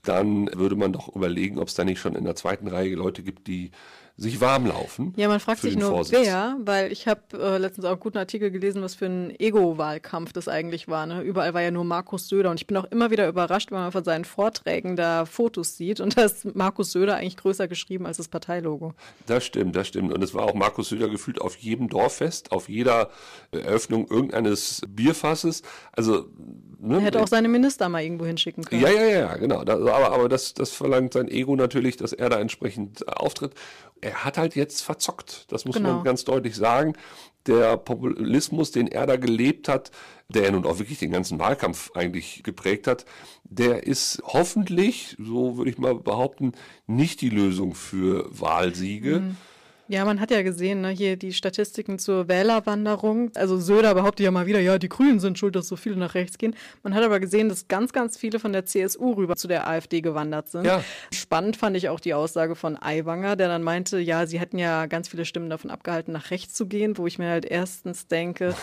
dann 0.04 0.50
würde 0.54 0.76
man 0.76 0.94
doch 0.94 1.14
überlegen, 1.16 1.58
ob 1.58 1.68
es 1.68 1.74
da 1.74 1.84
nicht 1.84 2.00
schon 2.00 2.16
in 2.16 2.26
der 2.26 2.36
zweiten 2.36 2.68
Reihe 2.68 2.94
Leute 2.96 3.24
gibt, 3.24 3.48
die 3.48 3.72
sich 4.20 4.42
warm 4.42 4.66
laufen. 4.66 5.14
Ja, 5.16 5.30
man 5.30 5.40
fragt 5.40 5.62
sich 5.62 5.78
nur, 5.78 5.90
Vorsitz. 5.90 6.20
wer, 6.26 6.58
weil 6.66 6.92
ich 6.92 7.08
habe 7.08 7.22
äh, 7.34 7.58
letztens 7.58 7.86
auch 7.86 7.92
einen 7.92 8.00
guten 8.00 8.18
Artikel 8.18 8.52
gelesen, 8.52 8.82
was 8.82 8.96
für 8.96 9.06
ein 9.06 9.34
Ego-Wahlkampf 9.40 10.34
das 10.34 10.48
eigentlich 10.50 10.90
war. 10.90 11.06
Ne? 11.06 11.22
Überall 11.22 11.54
war 11.54 11.62
ja 11.62 11.72
nur 11.72 11.86
Markus 11.86 12.28
Söder 12.28 12.52
und 12.52 12.60
ich 12.60 12.68
bin 12.68 12.76
auch 12.76 12.86
immer 12.86 13.12
wieder 13.12 13.28
überrascht, 13.28 13.72
wenn 13.72 13.80
man 13.80 13.92
von 13.92 14.04
seinen 14.04 14.26
Vorträgen 14.26 14.98
da 14.98 15.26
Fotos 15.26 15.78
sieht 15.78 16.02
und 16.02 16.18
da 16.18 16.24
ist 16.24 16.54
Markus 16.56 16.92
Söder 16.92 17.16
eigentlich 17.16 17.38
größer 17.38 17.68
geschrieben 17.68 18.06
als 18.06 18.18
das 18.18 18.28
Parteilogo. 18.28 18.94
Das 19.26 19.46
stimmt, 19.46 19.76
das 19.76 19.88
stimmt. 19.88 20.14
Und 20.14 20.22
es 20.24 20.34
war 20.34 20.44
auch 20.44 20.54
Markus 20.54 20.90
Söder 20.90 21.08
gefühlt 21.08 21.40
auf 21.40 21.56
jedem 21.56 21.88
Dorffest, 21.88 22.52
auf 22.52 22.68
jeder 22.68 23.10
Eröffnung 23.52 24.08
irgendeines 24.10 24.82
Bierfasses. 24.88 25.62
Also 25.94 26.26
ne, 26.80 26.98
Er 26.98 27.02
hätte 27.02 27.22
auch 27.22 27.28
seine 27.28 27.48
Minister 27.48 27.88
mal 27.90 28.04
irgendwo 28.04 28.26
hinschicken 28.26 28.66
können. 28.66 28.82
Ja, 28.82 28.90
ja, 28.90 29.06
ja, 29.06 29.38
genau. 29.38 29.64
Das, 29.64 29.80
aber 29.80 30.12
aber 30.12 30.30
das, 30.30 30.54
das 30.54 30.72
verlangt 30.72 31.14
sein 31.14 31.30
Ego 31.30 31.56
natürlich, 31.56 31.98
dass 31.98 32.14
er 32.14 32.30
da 32.30 32.40
entsprechend 32.40 33.02
äh, 33.02 33.12
auftritt. 33.12 33.54
Er 34.02 34.09
hat 34.14 34.38
halt 34.38 34.56
jetzt 34.56 34.82
verzockt. 34.82 35.46
Das 35.52 35.66
muss 35.66 35.76
Genau. 35.76 35.96
man 35.96 36.04
ganz 36.04 36.24
deutlich 36.24 36.56
sagen. 36.56 36.94
Der 37.46 37.78
Populismus, 37.78 38.72
den 38.72 38.88
er 38.88 39.08
da 39.08 39.16
gelebt 39.16 39.68
hat, 39.70 39.92
der 40.28 40.44
ja 40.44 40.52
nun 40.52 40.66
auch 40.66 40.78
wirklich 40.80 41.00
den 41.00 41.12
ganzen 41.12 41.40
Wahlkampf 41.40 41.92
eigentlich 41.96 42.44
geprägt 42.44 42.86
hat, 42.86 43.06
der 43.44 43.84
ist 43.88 44.22
hoffentlich, 44.26 45.16
so 45.18 45.58
würde 45.58 45.72
ich 45.72 45.78
mal 45.78 45.96
behaupten, 45.96 46.52
nicht 46.86 47.22
die 47.22 47.30
Lösung 47.30 47.74
für 47.76 48.28
Wahlsiege. 48.30 49.20
Mhm. 49.22 49.38
Ja, 49.92 50.06
man 50.06 50.20
hat 50.20 50.30
ja 50.30 50.44
gesehen, 50.44 50.82
ne, 50.82 50.90
hier 50.90 51.18
die 51.18 51.34
Statistiken 51.34 51.98
zur 51.98 52.28
Wählerwanderung. 52.28 53.32
Also 53.34 53.58
Söder 53.58 53.96
behauptet 53.96 54.24
ja 54.24 54.30
mal 54.30 54.46
wieder, 54.46 54.60
ja, 54.60 54.78
die 54.78 54.88
Grünen 54.88 55.20
sind 55.20 55.40
schuld, 55.40 55.56
dass 55.56 55.68
so 55.68 55.76
viele 55.76 55.96
nach 55.96 56.14
rechts 56.14 56.38
gehen. 56.38 56.56
Man 56.84 56.94
hat 56.94 57.04
aber 57.04 57.20
gesehen, 57.20 57.50
dass 57.50 57.68
ganz, 57.68 57.92
ganz 57.92 58.16
viele 58.16 58.40
von 58.40 58.54
der 58.54 58.68
CSU 58.68 59.14
rüber 59.14 59.36
zu 59.36 59.48
der 59.48 59.68
AfD 59.68 60.02
gewandert 60.02 60.48
sind. 60.48 60.66
Ja. 60.66 60.84
Spannend 61.12 61.58
fand 61.58 61.76
ich 61.76 61.90
auch 61.90 62.00
die 62.00 62.14
Aussage 62.14 62.56
von 62.56 62.78
Aiwanger, 62.80 63.36
der 63.36 63.48
dann 63.48 63.64
meinte, 63.64 63.98
ja, 63.98 64.28
sie 64.28 64.40
hätten 64.40 64.60
ja 64.60 64.86
ganz 64.86 65.10
viele 65.10 65.26
Stimmen 65.26 65.50
davon 65.50 65.72
abgehalten, 65.72 66.12
nach 66.12 66.30
rechts 66.30 66.54
zu 66.54 66.68
gehen, 66.68 67.00
wo 67.00 67.08
ich 67.08 67.18
mir 67.18 67.30
halt 67.32 67.46
erstens 67.46 68.06
denke, 68.06 68.54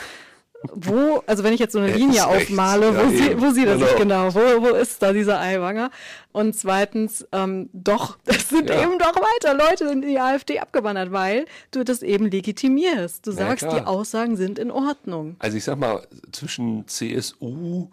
wo, 0.75 1.23
also 1.27 1.45
wenn 1.45 1.53
ich 1.53 1.61
jetzt 1.61 1.73
so 1.73 1.79
eine 1.79 1.91
Er 1.91 1.97
Linie 1.97 2.21
ist 2.21 2.27
aufmale, 2.27 2.95
wo, 2.97 3.01
Ja, 3.03 3.09
sie, 3.11 3.31
eben. 3.31 3.41
wo 3.41 3.51
sieht 3.51 3.67
er 3.67 3.79
sich 3.79 3.97
Genau. 3.97 4.35
Wo, 4.35 4.41
wo 4.63 4.69
ist 4.75 5.03
da 5.03 5.13
dieser 5.13 5.41
Aiwanger? 5.41 5.91
Und 6.33 6.55
zweitens, 6.57 7.27
ähm, 7.33 7.69
doch, 7.73 8.19
es 8.27 8.49
sind 8.49 8.69
Ja. 8.71 8.83
eben 8.83 8.99
doch 8.99 9.15
weiter 9.17 9.55
Leute 9.55 9.85
in 9.93 10.03
die 10.03 10.19
AfD 10.19 10.59
abgewandert, 10.59 11.13
weil 11.13 11.47
du 11.71 11.85
das 11.85 12.03
eben 12.03 12.31
legitimierst. 12.31 13.27
Du 13.27 13.31
Ja, 13.33 13.37
sagst, 13.37 13.67
klar. 13.67 13.81
die 13.81 13.87
Aussagen 13.87 14.37
sind 14.37 14.59
in 14.59 14.71
Ordnung. 14.71 15.37
Also 15.39 15.57
ich 15.57 15.65
sag 15.65 15.79
mal, 15.79 16.07
zwischen 16.33 16.87
CSU, 16.89 17.89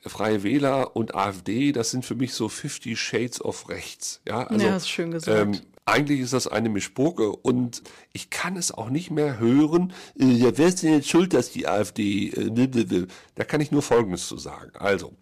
Freie 0.00 0.42
Wähler 0.44 0.94
und 0.94 1.14
AfD, 1.16 1.72
das 1.72 1.90
sind 1.90 2.04
für 2.04 2.14
mich 2.14 2.32
so 2.34 2.48
50 2.48 2.98
Shades 2.98 3.40
of 3.40 3.68
rechts. 3.68 4.20
Ja, 4.26 4.44
also, 4.46 4.64
Ja, 4.66 4.72
hast 4.74 4.88
schön 4.88 5.10
gesagt. 5.10 5.36
Ähm, 5.36 5.60
eigentlich 5.86 6.20
ist 6.20 6.32
das 6.32 6.48
eine 6.48 6.68
Mischpoke 6.68 7.30
und 7.30 7.82
ich 8.12 8.28
kann 8.28 8.56
es 8.56 8.72
auch 8.72 8.90
nicht 8.90 9.10
mehr 9.10 9.38
hören, 9.38 9.92
äh, 10.18 10.24
ja, 10.26 10.58
wer 10.58 10.66
ist 10.66 10.82
denn 10.82 10.92
jetzt 10.92 11.08
schuld, 11.08 11.32
dass 11.32 11.52
die 11.52 11.68
AfD, 11.68 12.28
äh, 12.30 12.50
blablabla. 12.50 13.06
da 13.36 13.44
kann 13.44 13.60
ich 13.60 13.70
nur 13.70 13.82
Folgendes 13.82 14.26
zu 14.26 14.36
sagen. 14.36 14.72
Also, 14.74 15.14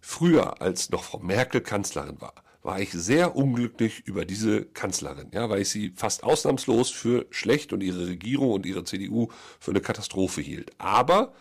früher, 0.00 0.60
als 0.62 0.90
noch 0.90 1.04
Frau 1.04 1.18
Merkel 1.18 1.60
Kanzlerin 1.60 2.20
war, 2.20 2.34
war 2.62 2.80
ich 2.80 2.90
sehr 2.90 3.36
unglücklich 3.36 4.06
über 4.06 4.24
diese 4.24 4.64
Kanzlerin, 4.64 5.30
ja, 5.32 5.48
weil 5.50 5.60
ich 5.60 5.68
sie 5.68 5.92
fast 5.94 6.24
ausnahmslos 6.24 6.90
für 6.90 7.26
schlecht 7.30 7.72
und 7.72 7.82
ihre 7.82 8.08
Regierung 8.08 8.52
und 8.52 8.66
ihre 8.66 8.84
CDU 8.84 9.28
für 9.60 9.70
eine 9.70 9.80
Katastrophe 9.80 10.40
hielt. 10.40 10.72
Aber 10.78 11.34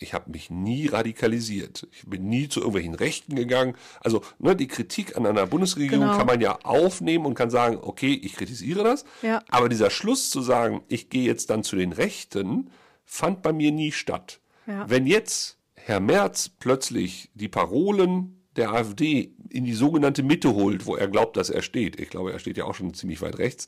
ich 0.00 0.14
habe 0.14 0.30
mich 0.30 0.50
nie 0.50 0.86
radikalisiert. 0.86 1.86
Ich 1.92 2.06
bin 2.06 2.28
nie 2.28 2.48
zu 2.48 2.60
irgendwelchen 2.60 2.94
Rechten 2.94 3.36
gegangen. 3.36 3.76
Also 4.00 4.22
ne, 4.38 4.56
die 4.56 4.66
Kritik 4.66 5.16
an 5.16 5.26
einer 5.26 5.46
Bundesregierung 5.46 6.06
Genau. 6.06 6.16
kann 6.16 6.26
man 6.26 6.40
ja 6.40 6.58
aufnehmen 6.62 7.26
und 7.26 7.34
kann 7.34 7.50
sagen, 7.50 7.78
okay, 7.80 8.18
ich 8.22 8.34
kritisiere 8.34 8.82
das. 8.82 9.04
Ja. 9.20 9.42
Aber 9.50 9.68
dieser 9.68 9.90
Schluss 9.90 10.30
zu 10.30 10.40
sagen, 10.40 10.80
ich 10.88 11.10
gehe 11.10 11.24
jetzt 11.24 11.50
dann 11.50 11.62
zu 11.62 11.76
den 11.76 11.92
Rechten, 11.92 12.70
fand 13.04 13.42
bei 13.42 13.52
mir 13.52 13.72
nie 13.72 13.92
statt. 13.92 14.40
Ja. 14.66 14.88
Wenn 14.88 15.06
jetzt 15.06 15.58
Herr 15.74 16.00
Merz 16.00 16.48
plötzlich 16.48 17.30
die 17.34 17.48
Parolen 17.48 18.42
der 18.56 18.72
AfD 18.72 19.34
in 19.50 19.64
die 19.64 19.74
sogenannte 19.74 20.22
Mitte 20.22 20.54
holt, 20.54 20.86
wo 20.86 20.96
er 20.96 21.08
glaubt, 21.08 21.36
dass 21.36 21.50
er 21.50 21.62
steht, 21.62 22.00
ich 22.00 22.08
glaube, 22.08 22.32
er 22.32 22.38
steht 22.38 22.56
ja 22.56 22.64
auch 22.64 22.74
schon 22.74 22.94
ziemlich 22.94 23.20
weit 23.20 23.38
rechts, 23.38 23.66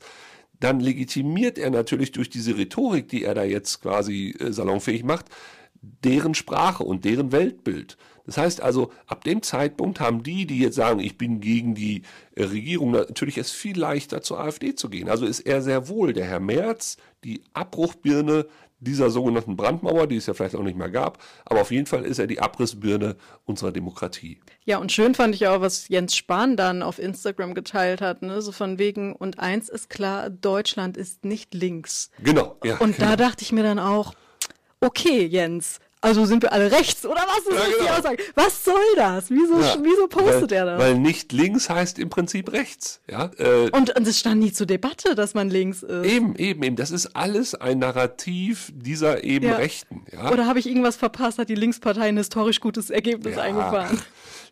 dann 0.59 0.79
legitimiert 0.79 1.57
er 1.57 1.69
natürlich 1.69 2.11
durch 2.11 2.29
diese 2.29 2.57
Rhetorik, 2.57 3.07
die 3.09 3.23
er 3.23 3.35
da 3.35 3.43
jetzt 3.43 3.81
quasi 3.81 4.35
äh, 4.39 4.51
salonfähig 4.51 5.03
macht, 5.03 5.25
deren 5.83 6.33
Sprache 6.33 6.83
und 6.83 7.05
deren 7.05 7.31
Weltbild. 7.31 7.97
Das 8.25 8.37
heißt 8.37 8.61
also, 8.61 8.91
ab 9.05 9.23
dem 9.25 9.41
Zeitpunkt 9.41 9.99
haben 9.99 10.23
die, 10.23 10.45
die 10.45 10.59
jetzt 10.59 10.75
sagen, 10.75 10.99
ich 10.99 11.17
bin 11.17 11.41
gegen 11.41 11.75
die 11.75 12.03
äh, 12.35 12.43
Regierung, 12.43 12.91
natürlich 12.91 13.37
es 13.37 13.51
viel 13.51 13.77
leichter 13.77 14.21
zur 14.21 14.39
AfD 14.39 14.75
zu 14.75 14.89
gehen. 14.89 15.09
Also 15.09 15.25
ist 15.25 15.41
er 15.41 15.61
sehr 15.61 15.89
wohl, 15.89 16.13
der 16.13 16.25
Herr 16.25 16.39
Merz, 16.39 16.97
die 17.25 17.43
Abbruchbirne 17.53 18.47
dieser 18.79 19.09
sogenannten 19.09 19.55
Brandmauer, 19.55 20.07
die 20.07 20.17
es 20.17 20.25
ja 20.25 20.33
vielleicht 20.33 20.55
auch 20.55 20.63
nicht 20.63 20.77
mehr 20.77 20.89
gab, 20.89 21.17
aber 21.45 21.61
auf 21.61 21.71
jeden 21.71 21.85
Fall 21.85 22.03
ist 22.03 22.19
er 22.19 22.27
die 22.27 22.41
Abrissbirne 22.41 23.15
unserer 23.45 23.71
Demokratie. 23.71 24.39
Ja, 24.65 24.77
und 24.77 24.91
schön 24.91 25.15
fand 25.15 25.35
ich 25.35 25.47
auch, 25.47 25.61
was 25.61 25.87
Jens 25.87 26.15
Spahn 26.15 26.57
dann 26.57 26.83
auf 26.83 26.99
Instagram 26.99 27.53
geteilt 27.53 28.01
hat, 28.01 28.21
ne? 28.21 28.41
so 28.41 28.51
von 28.51 28.79
wegen, 28.79 29.13
und 29.13 29.39
eins 29.39 29.69
ist 29.69 29.89
klar, 29.89 30.29
Deutschland 30.29 30.97
ist 30.97 31.23
nicht 31.23 31.53
links. 31.53 32.11
Genau. 32.21 32.57
Ja, 32.63 32.77
Und 32.77 32.97
genau. 32.97 33.11
da 33.11 33.15
dachte 33.15 33.43
ich 33.43 33.51
mir 33.51 33.63
dann 33.63 33.79
auch, 33.79 34.13
okay, 34.83 35.25
Jens, 35.25 35.79
also 36.01 36.25
sind 36.25 36.43
wir 36.43 36.51
alle 36.51 36.69
rechts, 36.69 37.05
oder 37.05 37.21
was 37.21 37.47
ist 37.47 37.51
Ja, 37.51 37.55
das 37.59 37.67
die 37.67 37.79
genau. 37.79 37.91
Aussage? 37.97 38.23
Was 38.35 38.65
soll 38.65 38.73
das? 38.97 39.29
Wieso, 39.29 39.57
Ja, 39.61 39.77
wieso 39.81 40.07
postet 40.07 40.51
weil, 40.51 40.57
er 40.57 40.65
das? 40.65 40.79
Weil 40.81 40.95
nicht 40.99 41.31
links 41.31 41.69
heißt 41.69 41.97
im 41.97 42.09
Prinzip 42.09 42.51
rechts. 42.51 42.99
Ja, 43.09 43.31
äh, 43.37 43.69
und, 43.71 43.95
und 43.95 44.05
es 44.05 44.19
stand 44.19 44.41
nie 44.41 44.51
zur 44.51 44.67
Debatte, 44.67 45.15
dass 45.15 45.33
man 45.33 45.49
links 45.49 45.81
ist. 45.81 46.05
Eben, 46.05 46.35
eben, 46.35 46.61
eben. 46.61 46.75
Das 46.75 46.91
ist 46.91 47.15
alles 47.15 47.55
ein 47.55 47.79
Narrativ 47.79 48.69
dieser 48.75 49.23
eben 49.23 49.45
Ja. 49.45 49.55
Rechten. 49.55 50.05
Ja? 50.11 50.29
Oder 50.29 50.45
habe 50.45 50.59
ich 50.59 50.67
irgendwas 50.67 50.97
verpasst, 50.97 51.37
hat 51.37 51.47
die 51.47 51.55
Linkspartei 51.55 52.01
ein 52.09 52.17
historisch 52.17 52.59
gutes 52.59 52.89
Ergebnis 52.89 53.37
eingefahren? 53.37 54.01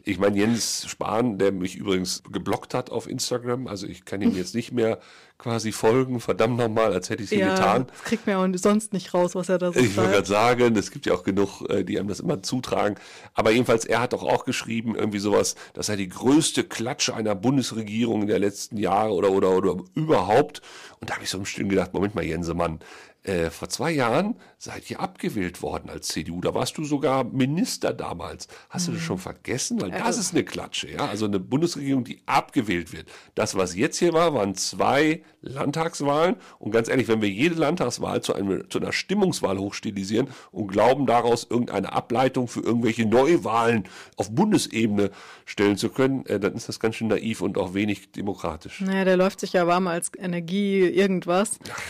Ich 0.03 0.17
meine, 0.19 0.37
Jens 0.37 0.85
Spahn, 0.87 1.37
der 1.37 1.51
mich 1.51 1.75
übrigens 1.75 2.23
geblockt 2.31 2.73
hat 2.73 2.89
auf 2.89 3.07
Instagram, 3.07 3.67
also 3.67 3.85
ich 3.87 4.05
kann 4.05 4.21
ihm 4.21 4.35
jetzt 4.35 4.55
nicht 4.55 4.71
mehr 4.71 4.99
quasi 5.37 5.71
folgen, 5.71 6.19
verdammt 6.19 6.57
nochmal, 6.57 6.93
als 6.93 7.09
hätte 7.09 7.23
ich 7.23 7.29
sie 7.29 7.39
Ja, 7.39 7.55
getan. 7.55 7.87
das 7.87 8.03
kriegt 8.03 8.27
ja 8.27 8.37
auch 8.43 8.47
sonst 8.55 8.93
nicht 8.93 9.13
raus, 9.13 9.33
was 9.33 9.49
er 9.49 9.57
da 9.57 9.71
so 9.73 9.79
Ich 9.79 9.97
wollte 9.97 10.11
gerade 10.11 10.27
sagen, 10.27 10.75
es 10.75 10.91
gibt 10.91 11.07
ja 11.07 11.13
auch 11.13 11.23
genug, 11.23 11.67
äh, 11.69 11.83
die 11.83 11.97
einem 11.99 12.07
das 12.07 12.19
immer 12.19 12.43
zutragen. 12.43 12.95
Aber 13.33 13.49
jedenfalls, 13.51 13.85
er 13.85 14.01
hat 14.01 14.13
doch 14.13 14.21
auch 14.23 14.45
geschrieben, 14.45 14.95
irgendwie 14.95 15.17
sowas, 15.19 15.55
das 15.73 15.87
sei 15.87 15.95
die 15.95 16.09
größte 16.09 16.63
Klatsche 16.63 17.15
einer 17.15 17.33
Bundesregierung 17.33 18.27
der 18.27 18.37
letzten 18.37 18.77
Jahre 18.77 19.13
oder, 19.13 19.31
oder, 19.31 19.49
oder 19.55 19.77
überhaupt. 19.95 20.61
Und 20.99 21.09
da 21.09 21.15
habe 21.15 21.23
ich 21.23 21.31
so 21.31 21.39
im 21.39 21.45
Stillen 21.45 21.69
gedacht, 21.69 21.93
Moment 21.93 22.13
mal, 22.13 22.23
Jensemann, 22.23 22.79
äh, 23.23 23.51
vor 23.51 23.69
zwei 23.69 23.91
Jahren 23.91 24.35
seid 24.57 24.89
ihr 24.89 24.99
abgewählt 24.99 25.61
worden 25.61 25.89
als 25.89 26.07
CDU. 26.07 26.41
Da 26.41 26.55
warst 26.55 26.77
du 26.77 26.83
sogar 26.83 27.23
Minister 27.23 27.93
damals. 27.93 28.47
Hast 28.69 28.87
du 28.87 28.93
das 28.93 29.01
schon 29.01 29.19
vergessen? 29.19 29.79
Weil 29.79 29.91
das 29.91 30.17
ist 30.17 30.33
eine 30.33 30.43
Klatsche, 30.43 30.89
ja. 30.89 31.05
Also 31.05 31.25
eine 31.25 31.39
Bundesregierung, 31.39 32.03
die 32.03 32.21
abgewählt 32.25 32.93
wird. 32.93 33.07
Das, 33.35 33.55
was 33.55 33.75
jetzt 33.75 33.97
hier 33.99 34.13
war, 34.13 34.33
waren 34.33 34.55
zwei 34.55 35.21
Landtagswahlen. 35.41 36.35
Und 36.57 36.71
ganz 36.71 36.89
ehrlich, 36.89 37.07
wenn 37.07 37.21
wir 37.21 37.29
jede 37.29 37.55
Landtagswahl 37.55 38.21
zu, 38.21 38.33
einem, 38.33 38.69
zu 38.69 38.79
einer 38.79 38.91
Stimmungswahl 38.91 39.57
hochstilisieren 39.59 40.27
und 40.51 40.67
glauben, 40.67 41.05
daraus 41.05 41.45
irgendeine 41.49 41.93
Ableitung 41.93 42.47
für 42.47 42.61
irgendwelche 42.61 43.05
Neuwahlen 43.05 43.83
auf 44.15 44.31
Bundesebene 44.31 45.11
stellen 45.45 45.77
zu 45.77 45.89
können, 45.89 46.25
äh, 46.25 46.39
dann 46.39 46.53
ist 46.53 46.69
das 46.69 46.79
ganz 46.79 46.95
schön 46.95 47.07
naiv 47.07 47.41
und 47.41 47.57
auch 47.57 47.73
wenig 47.75 48.11
demokratisch. 48.11 48.81
Naja, 48.81 49.05
der 49.05 49.17
läuft 49.17 49.39
sich 49.39 49.53
ja 49.53 49.67
warm 49.67 49.87
als 49.87 50.11
Energie 50.17 50.79
irgendwas. 50.79 51.59
Ach, 51.71 51.81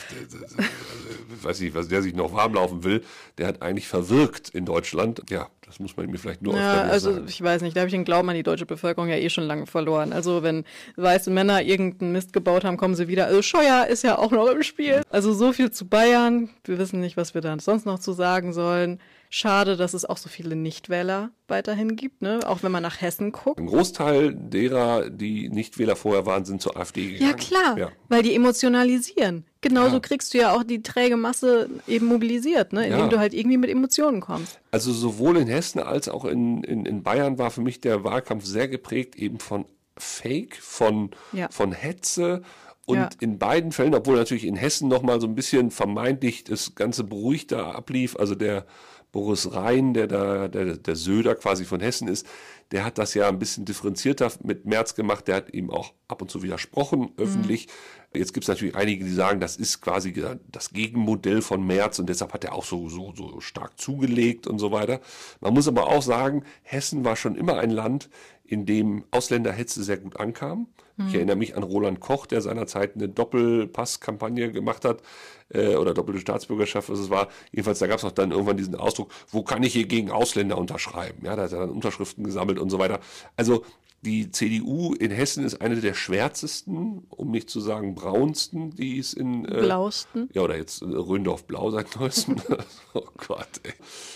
weiß 1.42 1.60
nicht, 1.62 1.75
was 1.75 1.88
der 1.88 2.01
sich 2.01 2.13
noch 2.13 2.34
warm 2.34 2.54
laufen 2.54 2.84
will, 2.84 3.04
der 3.38 3.48
hat 3.48 3.62
eigentlich 3.62 3.88
verwirkt 3.88 4.50
in 4.50 4.66
Deutschland. 4.66 5.24
Ja, 5.30 5.50
das 5.66 5.80
muss 5.80 5.96
man 5.96 6.10
mir 6.10 6.18
vielleicht 6.18 6.42
nur 6.42 6.56
Ja, 6.56 6.84
also 6.84 7.13
sagen. 7.13 7.25
ich 7.28 7.42
weiß 7.42 7.62
nicht, 7.62 7.75
da 7.75 7.82
habe 7.82 7.88
ich 7.88 7.94
den 7.94 8.04
Glauben 8.04 8.30
an 8.30 8.36
die 8.36 8.44
deutsche 8.44 8.66
Bevölkerung 8.66 9.10
ja 9.10 9.16
eh 9.16 9.30
schon 9.30 9.46
lange 9.46 9.68
verloren. 9.68 10.12
Also 10.12 10.44
wenn 10.44 10.66
weiße 10.98 11.30
Männer 11.32 11.62
irgendeinen 11.62 12.12
Mist 12.12 12.34
gebaut 12.34 12.63
haben, 12.66 12.78
kommen 12.78 12.96
sie 12.96 13.08
wieder. 13.08 13.28
Also 13.28 13.42
Scheuer 13.42 13.88
ist 13.88 14.04
ja 14.04 14.18
auch 14.18 14.32
noch 14.32 14.48
im 14.48 14.63
Spiel. 14.63 15.01
Also 15.10 15.34
so 15.34 15.54
viel 15.54 15.72
zu 15.72 15.88
Bayern. 15.88 16.50
Wir 16.66 16.78
wissen 16.78 17.00
nicht, 17.00 17.18
was 17.18 17.34
wir 17.34 17.42
da 17.42 17.58
sonst 17.60 17.86
noch 17.86 18.00
zu 18.00 18.12
sagen 18.12 18.51
sollen. 18.54 19.00
Schade, 19.34 19.78
dass 19.78 19.94
es 19.94 20.04
auch 20.04 20.18
so 20.18 20.28
viele 20.28 20.58
Nichtwähler 20.58 21.32
weiterhin 21.48 21.96
gibt, 21.96 22.22
ne? 22.22 22.42
auch 22.46 22.63
wenn 22.63 22.72
man 22.74 22.84
nach 22.84 23.00
Hessen 23.00 23.32
guckt. 23.32 23.62
Ein 23.62 23.68
Großteil 23.68 24.36
derer, 24.36 25.10
die 25.10 25.48
Nichtwähler 25.48 25.96
vorher 25.96 26.25
waren, 26.25 26.44
sind 26.44 26.62
zur 26.62 26.75
AfD 26.75 27.13
gegangen. 27.13 27.30
Ja 27.30 27.38
klar, 27.38 27.78
ja. 27.78 27.90
weil 28.10 28.24
die 28.24 28.36
emotionalisieren. 28.36 29.46
Genauso 29.62 29.96
ja. 29.96 30.00
kriegst 30.00 30.34
du 30.34 30.39
ja 30.39 30.53
auch 30.53 30.63
die 30.63 30.82
träge 30.82 31.18
Masse 31.18 31.70
eben 31.88 32.08
mobilisiert, 32.08 32.74
ne? 32.74 32.86
indem 32.86 33.00
ja. 33.00 33.08
du 33.08 33.20
halt 33.20 33.34
irgendwie 33.34 33.58
mit 33.58 33.70
Emotionen 33.70 34.20
kommst. 34.20 34.60
Also 34.72 34.91
sowohl 34.91 35.38
in 35.38 35.48
Hessen 35.48 35.80
als 35.80 36.10
auch 36.10 36.25
in, 36.25 36.63
in, 36.63 36.86
in 36.86 37.03
Bayern 37.03 37.38
war 37.38 37.51
für 37.51 37.62
mich 37.62 37.80
der 37.80 38.03
Wahlkampf 38.03 38.44
sehr 38.44 38.68
geprägt 38.68 39.15
eben 39.15 39.39
von 39.39 39.65
Fake, 39.98 40.56
von, 40.56 41.12
von 41.51 41.74
Hetze 41.74 42.41
und 42.86 42.98
ja. 42.98 43.10
in 43.20 43.38
beiden 43.38 43.72
Fällen, 43.72 43.94
obwohl 43.94 44.15
natürlich 44.15 44.46
in 44.46 44.56
Hessen 44.56 44.88
nochmal 44.88 45.22
so 45.22 45.27
ein 45.27 45.36
bisschen 45.36 45.70
vermeintlich 45.70 46.44
das 46.44 46.74
Ganze 46.74 47.03
beruhigter 47.03 47.75
ablief, 47.75 48.15
also 48.18 48.34
der 48.34 48.65
Boris 49.12 49.53
Rhein, 49.53 49.94
der 49.94 50.08
da, 50.08 50.48
der, 50.48 50.77
der 50.77 50.96
Söder 50.96 51.36
quasi 51.36 51.65
von 51.65 51.82
Hessen 51.82 52.08
ist, 52.08 52.25
der 52.72 52.86
hat 52.86 52.98
das 52.98 53.13
ja 53.13 53.28
ein 53.28 53.40
bisschen 53.40 53.66
differenzierter 53.66 54.32
mit 54.44 54.66
Merz 54.66 54.96
gemacht. 54.96 55.28
Der 55.28 55.36
hat 55.36 55.54
ihm 55.54 55.70
auch 55.70 55.94
ab 56.08 56.22
und 56.22 56.32
zu 56.32 56.42
widersprochen, 56.42 57.12
öffentlich. 57.18 57.68
Mhm. 57.68 58.20
Jetzt 58.20 58.34
gibt 58.34 58.44
es 58.46 58.48
natürlich 58.48 58.75
einige, 58.75 59.04
die 59.06 59.13
sagen, 59.13 59.40
das 59.40 59.58
ist 59.58 59.82
quasi 59.82 60.13
das 60.50 60.72
Gegenmodell 60.72 61.42
von 61.42 61.66
Merz 61.66 62.00
und 62.00 62.08
deshalb 62.08 62.34
hat 62.34 62.44
er 62.44 62.54
auch 62.54 62.66
so, 62.66 62.90
so, 62.90 63.13
so 63.16 63.40
stark 63.40 63.80
zugelegt 63.80 64.48
und 64.48 64.60
so 64.60 64.72
weiter. 64.72 65.00
Man 65.40 65.54
muss 65.54 65.68
aber 65.68 65.88
auch 65.88 66.01
sagen, 66.01 66.44
Hessen 66.62 67.06
war 67.06 67.16
schon 67.16 67.36
immer 67.36 67.58
ein 67.58 67.72
Land, 67.72 68.10
in 68.44 68.66
dem 68.66 69.06
Ausländerhetze 69.12 69.84
sehr 69.84 69.98
gut 69.98 70.20
ankam. 70.20 70.68
Ich 71.08 71.15
erinnere 71.15 71.36
mich 71.36 71.55
an 71.55 71.63
Roland 71.63 72.00
Koch, 72.00 72.25
der 72.25 72.41
seinerzeit 72.41 72.96
eine 72.96 73.10
Doppelpasskampagne 73.10 74.51
gemacht 74.51 74.86
hat 74.86 75.01
äh, 75.50 75.75
oder 75.75 75.93
doppelte 75.93 76.22
Staatsbürgerschaft, 76.22 76.89
was 76.89 77.00
es 77.00 77.10
war. 77.10 77.29
Jedenfalls, 77.51 77.79
da 77.79 77.88
gab 77.88 77.98
es 78.00 78.03
auch 78.03 78.12
dann 78.12 78.31
irgendwann 78.31 78.58
diesen 78.58 78.75
Ausdruck, 78.75 79.12
wo 79.29 79.43
kann 79.43 79.63
ich 79.63 79.74
hier 79.74 79.88
gegen 79.88 80.12
Ausländer 80.12 80.58
unterschreiben? 80.58 81.25
Ja, 81.25 81.36
da 81.36 81.43
hat 81.43 81.51
er 81.51 81.60
dann 81.60 81.70
Unterschriften 81.70 82.24
gesammelt 82.24 82.60
und 82.60 82.70
so 82.70 82.79
weiter. 82.79 83.00
Also 83.36 83.63
die 84.03 84.31
CDU 84.31 84.96
in 84.96 85.12
Hessen 85.12 85.46
ist 85.46 85.62
eine 85.62 85.79
der 85.79 85.93
schwärzesten, 85.93 87.05
um 87.10 87.29
nicht 87.29 87.51
zu 87.51 87.60
sagen 87.60 87.93
braunsten, 87.93 88.72
die 88.72 88.98
es 88.98 89.13
in... 89.13 89.46
Äh, 89.46 89.62
Blausten. 89.62 90.27
Ja, 90.34 90.41
oder 90.41 90.58
jetzt 90.58 90.81
äh, 90.81 90.86
Röndorf 90.86 91.46
Blau 91.46 91.70
seit 91.70 92.00
neuestem. 92.00 92.38
oh 92.96 93.05
Gott, 93.27 93.62
ey. 93.62 93.74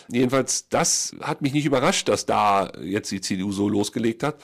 Jedenfalls, 0.10 0.70
das 0.70 1.16
hat 1.22 1.44
mich 1.44 1.54
nicht 1.54 1.68
überrascht, 1.68 2.10
dass 2.10 2.26
da 2.26 2.72
jetzt 2.82 3.12
die 3.12 3.22
CDU 3.22 3.52
so 3.52 3.70
losgelegt 3.70 4.24
hat 4.24 4.38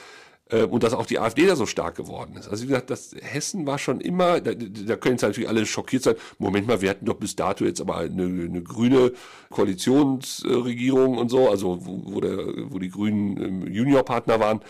und 0.57 0.83
dass 0.83 0.93
auch 0.93 1.05
die 1.05 1.19
AfD 1.19 1.45
da 1.47 1.55
so 1.55 1.65
stark 1.65 1.95
geworden 1.95 2.35
ist. 2.37 2.47
Also 2.47 2.63
wie 2.63 2.67
gesagt, 2.67 2.89
das 2.89 3.15
Hessen 3.21 3.65
war 3.65 3.77
schon 3.77 4.01
immer, 4.01 4.41
da, 4.41 4.53
da 4.53 4.95
können 4.95 5.15
jetzt 5.15 5.21
natürlich 5.21 5.49
alle 5.49 5.65
schockiert 5.65 6.03
sein, 6.03 6.15
Moment 6.39 6.67
mal, 6.67 6.81
wir 6.81 6.89
hatten 6.89 7.05
doch 7.05 7.15
bis 7.15 7.35
dato 7.35 7.65
jetzt 7.65 7.81
aber 7.81 7.97
eine, 7.97 8.23
eine 8.23 8.61
grüne 8.61 9.13
Koalitionsregierung 9.49 11.17
und 11.17 11.29
so, 11.29 11.49
also 11.49 11.85
wo, 11.85 12.01
wo, 12.05 12.21
der, 12.21 12.37
wo 12.71 12.79
die 12.79 12.89
Grünen 12.89 13.37
ähm, 13.37 13.67
Juniorpartner 13.67 14.39
waren 14.39 14.61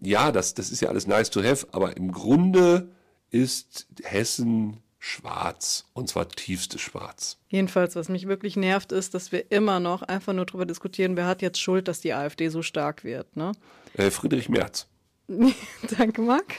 ja, 0.00 0.32
das, 0.32 0.54
das 0.54 0.70
ist 0.70 0.80
ja 0.80 0.88
alles 0.88 1.06
nice 1.06 1.30
to 1.30 1.42
have, 1.42 1.66
aber 1.72 1.96
im 1.96 2.12
Grunde 2.12 2.90
ist 3.30 3.86
Hessen 4.02 4.82
schwarz 4.98 5.84
und 5.92 6.08
zwar 6.08 6.28
tiefstes 6.28 6.80
Schwarz. 6.80 7.38
Jedenfalls, 7.48 7.94
was 7.94 8.08
mich 8.08 8.26
wirklich 8.26 8.56
nervt, 8.56 8.92
ist, 8.92 9.14
dass 9.14 9.32
wir 9.32 9.50
immer 9.50 9.80
noch 9.80 10.02
einfach 10.02 10.32
nur 10.32 10.46
darüber 10.46 10.66
diskutieren, 10.66 11.16
wer 11.16 11.26
hat 11.26 11.42
jetzt 11.42 11.60
Schuld, 11.60 11.88
dass 11.88 12.00
die 12.00 12.14
AfD 12.14 12.48
so 12.48 12.62
stark 12.62 13.04
wird. 13.04 13.36
Ne? 13.36 13.52
Äh, 13.94 14.10
Friedrich 14.10 14.48
Merz. 14.48 14.86
Danke, 15.98 16.22
Marc. 16.22 16.54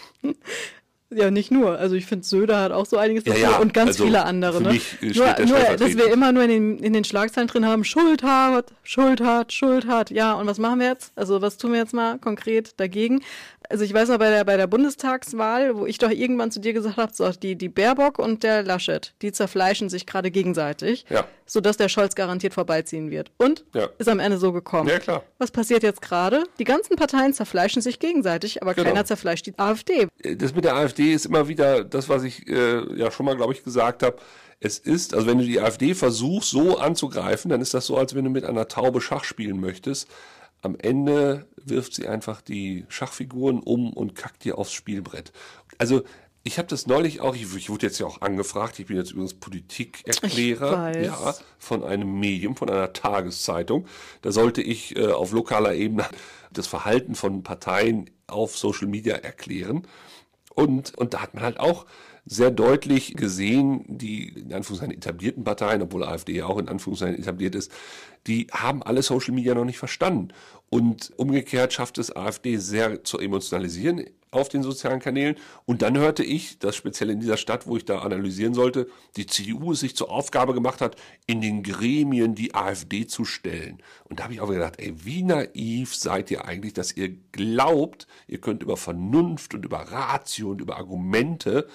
Ja, 1.12 1.30
nicht 1.30 1.51
nur. 1.51 1.78
Also 1.78 1.95
ich 1.95 2.08
finde, 2.08 2.25
Söder 2.25 2.60
hat 2.60 2.71
auch 2.71 2.86
so 2.86 2.97
einiges 2.97 3.25
ja, 3.25 3.36
ja. 3.36 3.58
und 3.58 3.73
ganz 3.73 3.89
also 3.91 4.06
viele 4.06 4.25
andere. 4.25 4.62
Ne? 4.62 4.82
nur, 5.01 5.45
nur 5.45 5.60
dass 5.78 5.95
wir 5.95 6.12
immer 6.12 6.32
nur 6.32 6.43
in 6.43 6.49
den, 6.49 6.80
in 6.80 6.93
den 6.93 7.04
Schlagzeilen 7.04 7.47
drin 7.47 7.65
haben, 7.65 7.84
Schuld 7.84 8.23
hat, 8.23 8.73
Schuld 8.84 9.21
hat, 9.21 9.54
Schuld 9.54 9.88
hat. 9.88 10.10
Ja, 10.10 10.34
und 10.34 10.47
was 10.47 10.58
machen 10.58 10.80
wir 10.80 10.88
jetzt? 10.88 11.13
Also 11.15 11.41
was 11.41 11.58
tun 11.58 11.73
wir 11.73 11.80
jetzt 11.80 11.93
mal 11.93 12.17
konkret 12.17 12.80
dagegen? 12.80 13.21
Also 13.69 13.84
ich 13.84 13.93
weiß 13.93 14.10
noch 14.10 14.17
bei 14.17 14.30
der, 14.30 14.43
bei 14.43 14.58
der 14.58 14.67
Bundestagswahl, 14.67 15.78
wo 15.78 15.86
ich 15.86 15.97
doch 15.97 16.10
irgendwann 16.10 16.51
zu 16.51 16.60
dir 16.60 16.73
gesagt 16.73 16.97
habe, 16.97 17.13
so, 17.13 17.30
die, 17.32 17.56
die 17.56 17.69
Baerbock 17.69 18.19
und 18.19 18.43
der 18.43 18.63
Laschet, 18.63 19.13
die 19.21 19.32
zerfleischen 19.32 19.89
sich 19.89 20.06
gerade 20.06 20.32
gegenseitig, 20.32 21.06
ja. 21.10 21.25
sodass 21.45 21.78
der 21.78 21.89
Scholz 21.89 22.15
garantiert 22.15 22.54
vorbeiziehen 22.54 23.12
wird. 23.12 23.32
Und 23.38 23.65
ja. 23.73 23.89
ist 23.97 24.10
am 24.10 24.19
Ende 24.19 24.38
so 24.38 24.51
gekommen. 24.51 24.89
Ja, 24.89 24.99
klar. 24.99 25.23
Was 25.38 25.51
passiert 25.51 25.84
jetzt 25.84 26.01
gerade? 26.01 26.43
Die 26.60 26.63
ganzen 26.63 26.95
Parteien 26.95 27.34
zerfleischen 27.34 27.82
sich 27.82 27.99
gegenseitig, 27.99 28.62
aber 28.62 28.73
genau. 28.73 28.89
keiner 28.89 29.06
zerfleischt 29.06 29.45
die 29.47 29.58
AfD. 29.58 30.08
Das 30.38 30.56
mit 30.56 30.65
der 30.65 30.75
AfD 30.75 31.13
ist 31.13 31.25
immer 31.25 31.47
wieder 31.47 31.84
das, 31.84 32.10
was 32.10 32.23
ich 32.23 32.47
äh, 32.47 32.82
ja 32.95 33.12
schon 33.12 33.25
mal, 33.25 33.36
glaube 33.36 33.54
ich, 33.54 33.63
gesagt 33.63 34.04
habe. 34.04 34.17
Es 34.60 34.80
ist, 34.80 35.13
also 35.13 35.28
wenn 35.28 35.38
du 35.38 35.43
die 35.43 35.60
AfD 35.60 35.93
versuchst, 35.93 36.49
so 36.49 36.78
anzugreifen, 36.78 37.49
dann 37.49 37.62
ist 37.62 37.73
das 37.73 37.86
so, 37.86 37.97
als 37.97 38.15
wenn 38.15 38.23
du 38.23 38.30
mit 38.30 38.45
einer 38.45 38.67
Taube 38.67 39.01
Schach 39.01 39.23
spielen 39.23 39.60
möchtest 39.60 40.08
am 40.65 40.75
Ende 40.78 41.47
wirft 41.63 41.93
sie 41.93 42.08
einfach 42.08 42.41
die 42.41 42.86
Schachfiguren 42.89 43.60
um 43.60 43.93
und 43.93 44.15
kackt 44.15 44.43
dir 44.43 44.58
aufs 44.58 44.73
Spielbrett. 44.73 45.32
Also 45.78 46.04
ich 46.43 46.60
habe 46.60 46.67
das 46.67 46.86
neulich 46.86 47.21
auch, 47.21 47.36
ich, 47.36 47.56
ich, 47.56 47.69
wurde 47.69 47.88
jetzt 47.88 47.99
ja 47.99 48.06
auch 48.06 48.21
angefragt, 48.21 48.80
ich 48.80 48.86
bin 48.86 48.97
jetzt 48.97 49.12
übrigens 49.12 49.34
Politikerklärer 49.34 50.95
ja, 51.01 51.34
von 51.58 51.84
einem 51.84 52.19
Medium, 52.19 52.56
von 52.56 52.69
einer 52.69 52.93
Tageszeitung. 52.93 53.88
Da 54.21 54.32
sollte 54.32 54.62
ich 54.62 54.95
äh, 54.95 55.08
auf 55.08 55.32
lokaler 55.32 55.73
Ebene 55.73 56.06
das 56.54 56.67
Verhalten 56.67 57.15
von 57.15 57.41
Parteien 57.41 58.12
auf 58.28 58.58
Social 58.58 58.88
Media 58.88 59.15
erklären. 59.15 59.88
Und, 60.54 60.95
und 60.97 61.15
da 61.15 61.21
hat 61.21 61.34
man 61.34 61.43
halt 61.43 61.60
auch 61.60 61.88
sehr 62.25 62.49
deutlich 62.49 63.15
gesehen, 63.15 63.84
die 63.88 64.30
in 64.30 64.54
Anführungszeichen 64.54 64.95
etablierten 64.95 65.43
Parteien, 65.43 65.82
obwohl 65.82 66.04
AfD 66.04 66.34
ja 66.34 66.45
auch 66.47 66.58
in 66.58 66.67
Anführungszeichen 66.67 67.19
etabliert 67.19 67.56
ist, 67.56 67.71
die 68.25 68.47
haben 68.51 68.82
alle 68.82 69.04
Social 69.04 69.34
Media 69.34 69.54
noch 69.54 69.65
nicht 69.65 69.78
verstanden. 69.78 70.30
Und 70.69 71.13
umgekehrt 71.17 71.73
schafft 71.73 71.97
es 71.97 72.15
AfD 72.15 72.58
sehr 72.58 73.04
zu 73.04 73.19
emotionalisieren 73.19 74.06
auf 74.36 74.49
den 74.49 74.63
sozialen 74.63 74.99
Kanälen. 74.99 75.36
Und 75.65 75.82
dann 75.82 75.97
hörte 75.97 76.23
ich, 76.23 76.60
dass 76.60 76.75
speziell 76.75 77.10
in 77.10 77.19
dieser 77.19 77.38
Stadt, 77.38 77.67
wo 77.67 77.78
ich 77.78 77.86
da 77.86 77.99
analysieren 77.99 78.54
sollte, 78.54 78.88
die 79.15 79.25
CDU 79.25 79.71
es 79.71 79.80
sich 79.80 79.95
zur 79.95 80.12
Aufgabe 80.12 80.54
gemacht 80.54 80.82
hat, 80.82 80.97
in 81.25 81.41
den 81.41 81.63
Gremien 81.63 82.36
die 82.36 82.54
AfD 82.54 83.08
zu 83.08 83.23
stellen. 83.23 83.82
Und 84.04 84.19
da 84.19 84.25
habe 84.25 84.34
ich 84.34 84.41
auch 84.41 84.49
gedacht, 84.49 84.75
ey, 84.78 84.93
wie 85.06 85.23
naiv 85.23 85.95
seid 85.95 86.30
ihr 86.32 86.45
eigentlich, 86.45 86.73
dass 86.73 86.95
ihr 86.97 87.15
glaubt, 87.32 88.08
ihr 88.28 88.41
könnt 88.41 88.62
über 88.62 88.78
Vernunft 88.78 89.54
und 89.54 89.63
über 89.63 89.80
Ratio 89.80 90.49
und 90.49 90.62
über 90.62 90.75
Argumente 90.78 91.67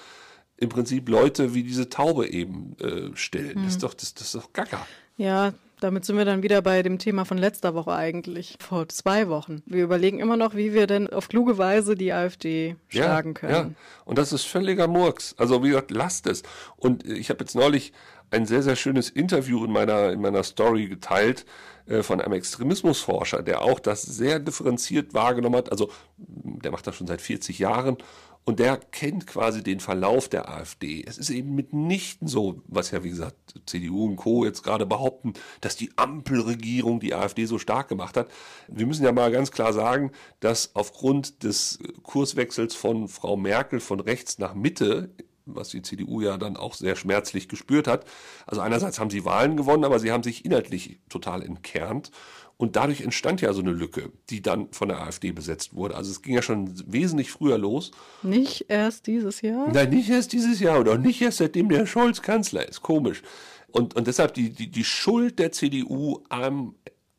im 0.57 0.69
Prinzip 0.69 1.09
Leute 1.09 1.55
wie 1.55 1.63
diese 1.63 1.89
Taube 1.89 2.29
eben 2.29 2.77
äh, 2.79 3.15
stellen. 3.15 3.59
Mhm. 3.59 3.63
Das, 3.63 3.73
ist 3.73 3.83
doch, 3.83 3.93
das, 3.95 4.13
das 4.13 4.27
ist 4.27 4.35
doch 4.35 4.53
gaga. 4.53 4.85
Ja, 5.17 5.53
damit 5.81 6.05
sind 6.05 6.17
wir 6.17 6.25
dann 6.25 6.43
wieder 6.43 6.61
bei 6.61 6.83
dem 6.83 6.99
Thema 6.99 7.25
von 7.25 7.37
letzter 7.37 7.73
Woche 7.73 7.91
eigentlich, 7.93 8.55
vor 8.59 8.87
zwei 8.87 9.27
Wochen. 9.27 9.63
Wir 9.65 9.83
überlegen 9.83 10.19
immer 10.19 10.37
noch, 10.37 10.55
wie 10.55 10.73
wir 10.73 10.87
denn 10.87 11.09
auf 11.11 11.27
kluge 11.27 11.57
Weise 11.57 11.95
die 11.95 12.13
AfD 12.13 12.75
schlagen 12.87 13.29
ja, 13.29 13.39
können. 13.39 13.75
Ja, 13.75 14.03
und 14.05 14.17
das 14.17 14.31
ist 14.31 14.45
völliger 14.45 14.87
Murks. 14.87 15.35
Also 15.37 15.63
wie 15.63 15.69
gesagt, 15.69 15.91
lasst 15.91 16.27
es. 16.27 16.43
Und 16.77 17.05
ich 17.05 17.29
habe 17.29 17.39
jetzt 17.41 17.55
neulich 17.55 17.93
ein 18.29 18.45
sehr, 18.45 18.63
sehr 18.63 18.75
schönes 18.75 19.09
Interview 19.09 19.65
in 19.65 19.71
meiner, 19.71 20.11
in 20.11 20.21
meiner 20.21 20.43
Story 20.43 20.87
geteilt 20.87 21.45
äh, 21.87 22.03
von 22.03 22.21
einem 22.21 22.33
Extremismusforscher, 22.33 23.41
der 23.41 23.61
auch 23.61 23.79
das 23.79 24.03
sehr 24.03 24.39
differenziert 24.39 25.13
wahrgenommen 25.13 25.57
hat. 25.57 25.71
Also 25.71 25.89
der 26.17 26.71
macht 26.71 26.87
das 26.87 26.95
schon 26.95 27.07
seit 27.07 27.21
40 27.21 27.59
Jahren 27.59 27.97
und 28.43 28.59
der 28.59 28.77
kennt 28.77 29.27
quasi 29.27 29.61
den 29.63 29.79
Verlauf 29.79 30.27
der 30.27 30.49
AfD. 30.49 31.03
Es 31.05 31.17
ist 31.17 31.29
eben 31.29 31.53
mitnichten 31.53 32.27
so, 32.27 32.61
was 32.67 32.91
ja 32.91 33.03
wie 33.03 33.09
gesagt 33.09 33.35
CDU 33.65 34.05
und 34.05 34.15
Co. 34.15 34.45
jetzt 34.45 34.63
gerade 34.63 34.85
behaupten, 34.85 35.33
dass 35.61 35.75
die 35.75 35.91
Ampelregierung 35.95 36.99
die 36.99 37.13
AfD 37.13 37.45
so 37.45 37.59
stark 37.59 37.87
gemacht 37.87 38.17
hat. 38.17 38.31
Wir 38.67 38.87
müssen 38.87 39.03
ja 39.03 39.11
mal 39.11 39.31
ganz 39.31 39.51
klar 39.51 39.73
sagen, 39.73 40.11
dass 40.39 40.75
aufgrund 40.75 41.43
des 41.43 41.79
Kurswechsels 42.03 42.73
von 42.73 43.07
Frau 43.07 43.37
Merkel 43.37 43.79
von 43.79 43.99
rechts 43.99 44.39
nach 44.39 44.55
Mitte 44.55 45.11
was 45.45 45.69
die 45.69 45.81
CDU 45.81 46.21
ja 46.21 46.37
dann 46.37 46.57
auch 46.57 46.73
sehr 46.73 46.95
schmerzlich 46.95 47.47
gespürt 47.47 47.87
hat. 47.87 48.05
Also 48.45 48.61
einerseits 48.61 48.99
haben 48.99 49.09
sie 49.09 49.25
Wahlen 49.25 49.57
gewonnen, 49.57 49.83
aber 49.83 49.99
sie 49.99 50.11
haben 50.11 50.23
sich 50.23 50.45
inhaltlich 50.45 50.99
total 51.09 51.41
entkernt. 51.43 52.11
Und 52.61 52.75
dadurch 52.75 53.01
entstand 53.01 53.41
ja 53.41 53.53
so 53.53 53.61
eine 53.61 53.71
Lücke, 53.71 54.11
die 54.29 54.43
dann 54.43 54.71
von 54.71 54.89
der 54.89 55.01
AfD 55.01 55.31
besetzt 55.31 55.73
wurde. 55.73 55.95
Also 55.95 56.11
es 56.11 56.21
ging 56.21 56.35
ja 56.35 56.43
schon 56.43 56.71
wesentlich 56.85 57.31
früher 57.31 57.57
los. 57.57 57.89
Nicht 58.21 58.65
erst 58.67 59.07
dieses 59.07 59.41
Jahr? 59.41 59.71
Nein, 59.73 59.89
nicht 59.89 60.11
erst 60.11 60.31
dieses 60.31 60.59
Jahr 60.59 60.79
oder 60.79 60.99
nicht 60.99 61.19
erst 61.23 61.39
seitdem 61.39 61.69
der 61.69 61.87
Scholz 61.87 62.21
Kanzler 62.21 62.69
ist. 62.69 62.83
Komisch. 62.83 63.23
Und, 63.71 63.95
und 63.95 64.05
deshalb 64.05 64.35
die, 64.35 64.51
die, 64.51 64.69
die 64.69 64.83
Schuld 64.83 65.39
der 65.39 65.51
CDU 65.51 66.19
am 66.29 66.75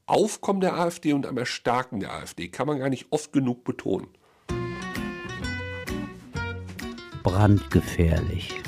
Aufkommen 0.07 0.61
der 0.61 0.79
AfD 0.79 1.13
und 1.13 1.27
am 1.27 1.37
Erstarken 1.37 1.99
der 1.99 2.13
AfD 2.13 2.47
kann 2.47 2.69
man 2.69 2.79
gar 2.79 2.89
nicht 2.89 3.07
oft 3.11 3.33
genug 3.33 3.65
betonen. 3.65 4.07
Brandgefährlich. 7.25 8.61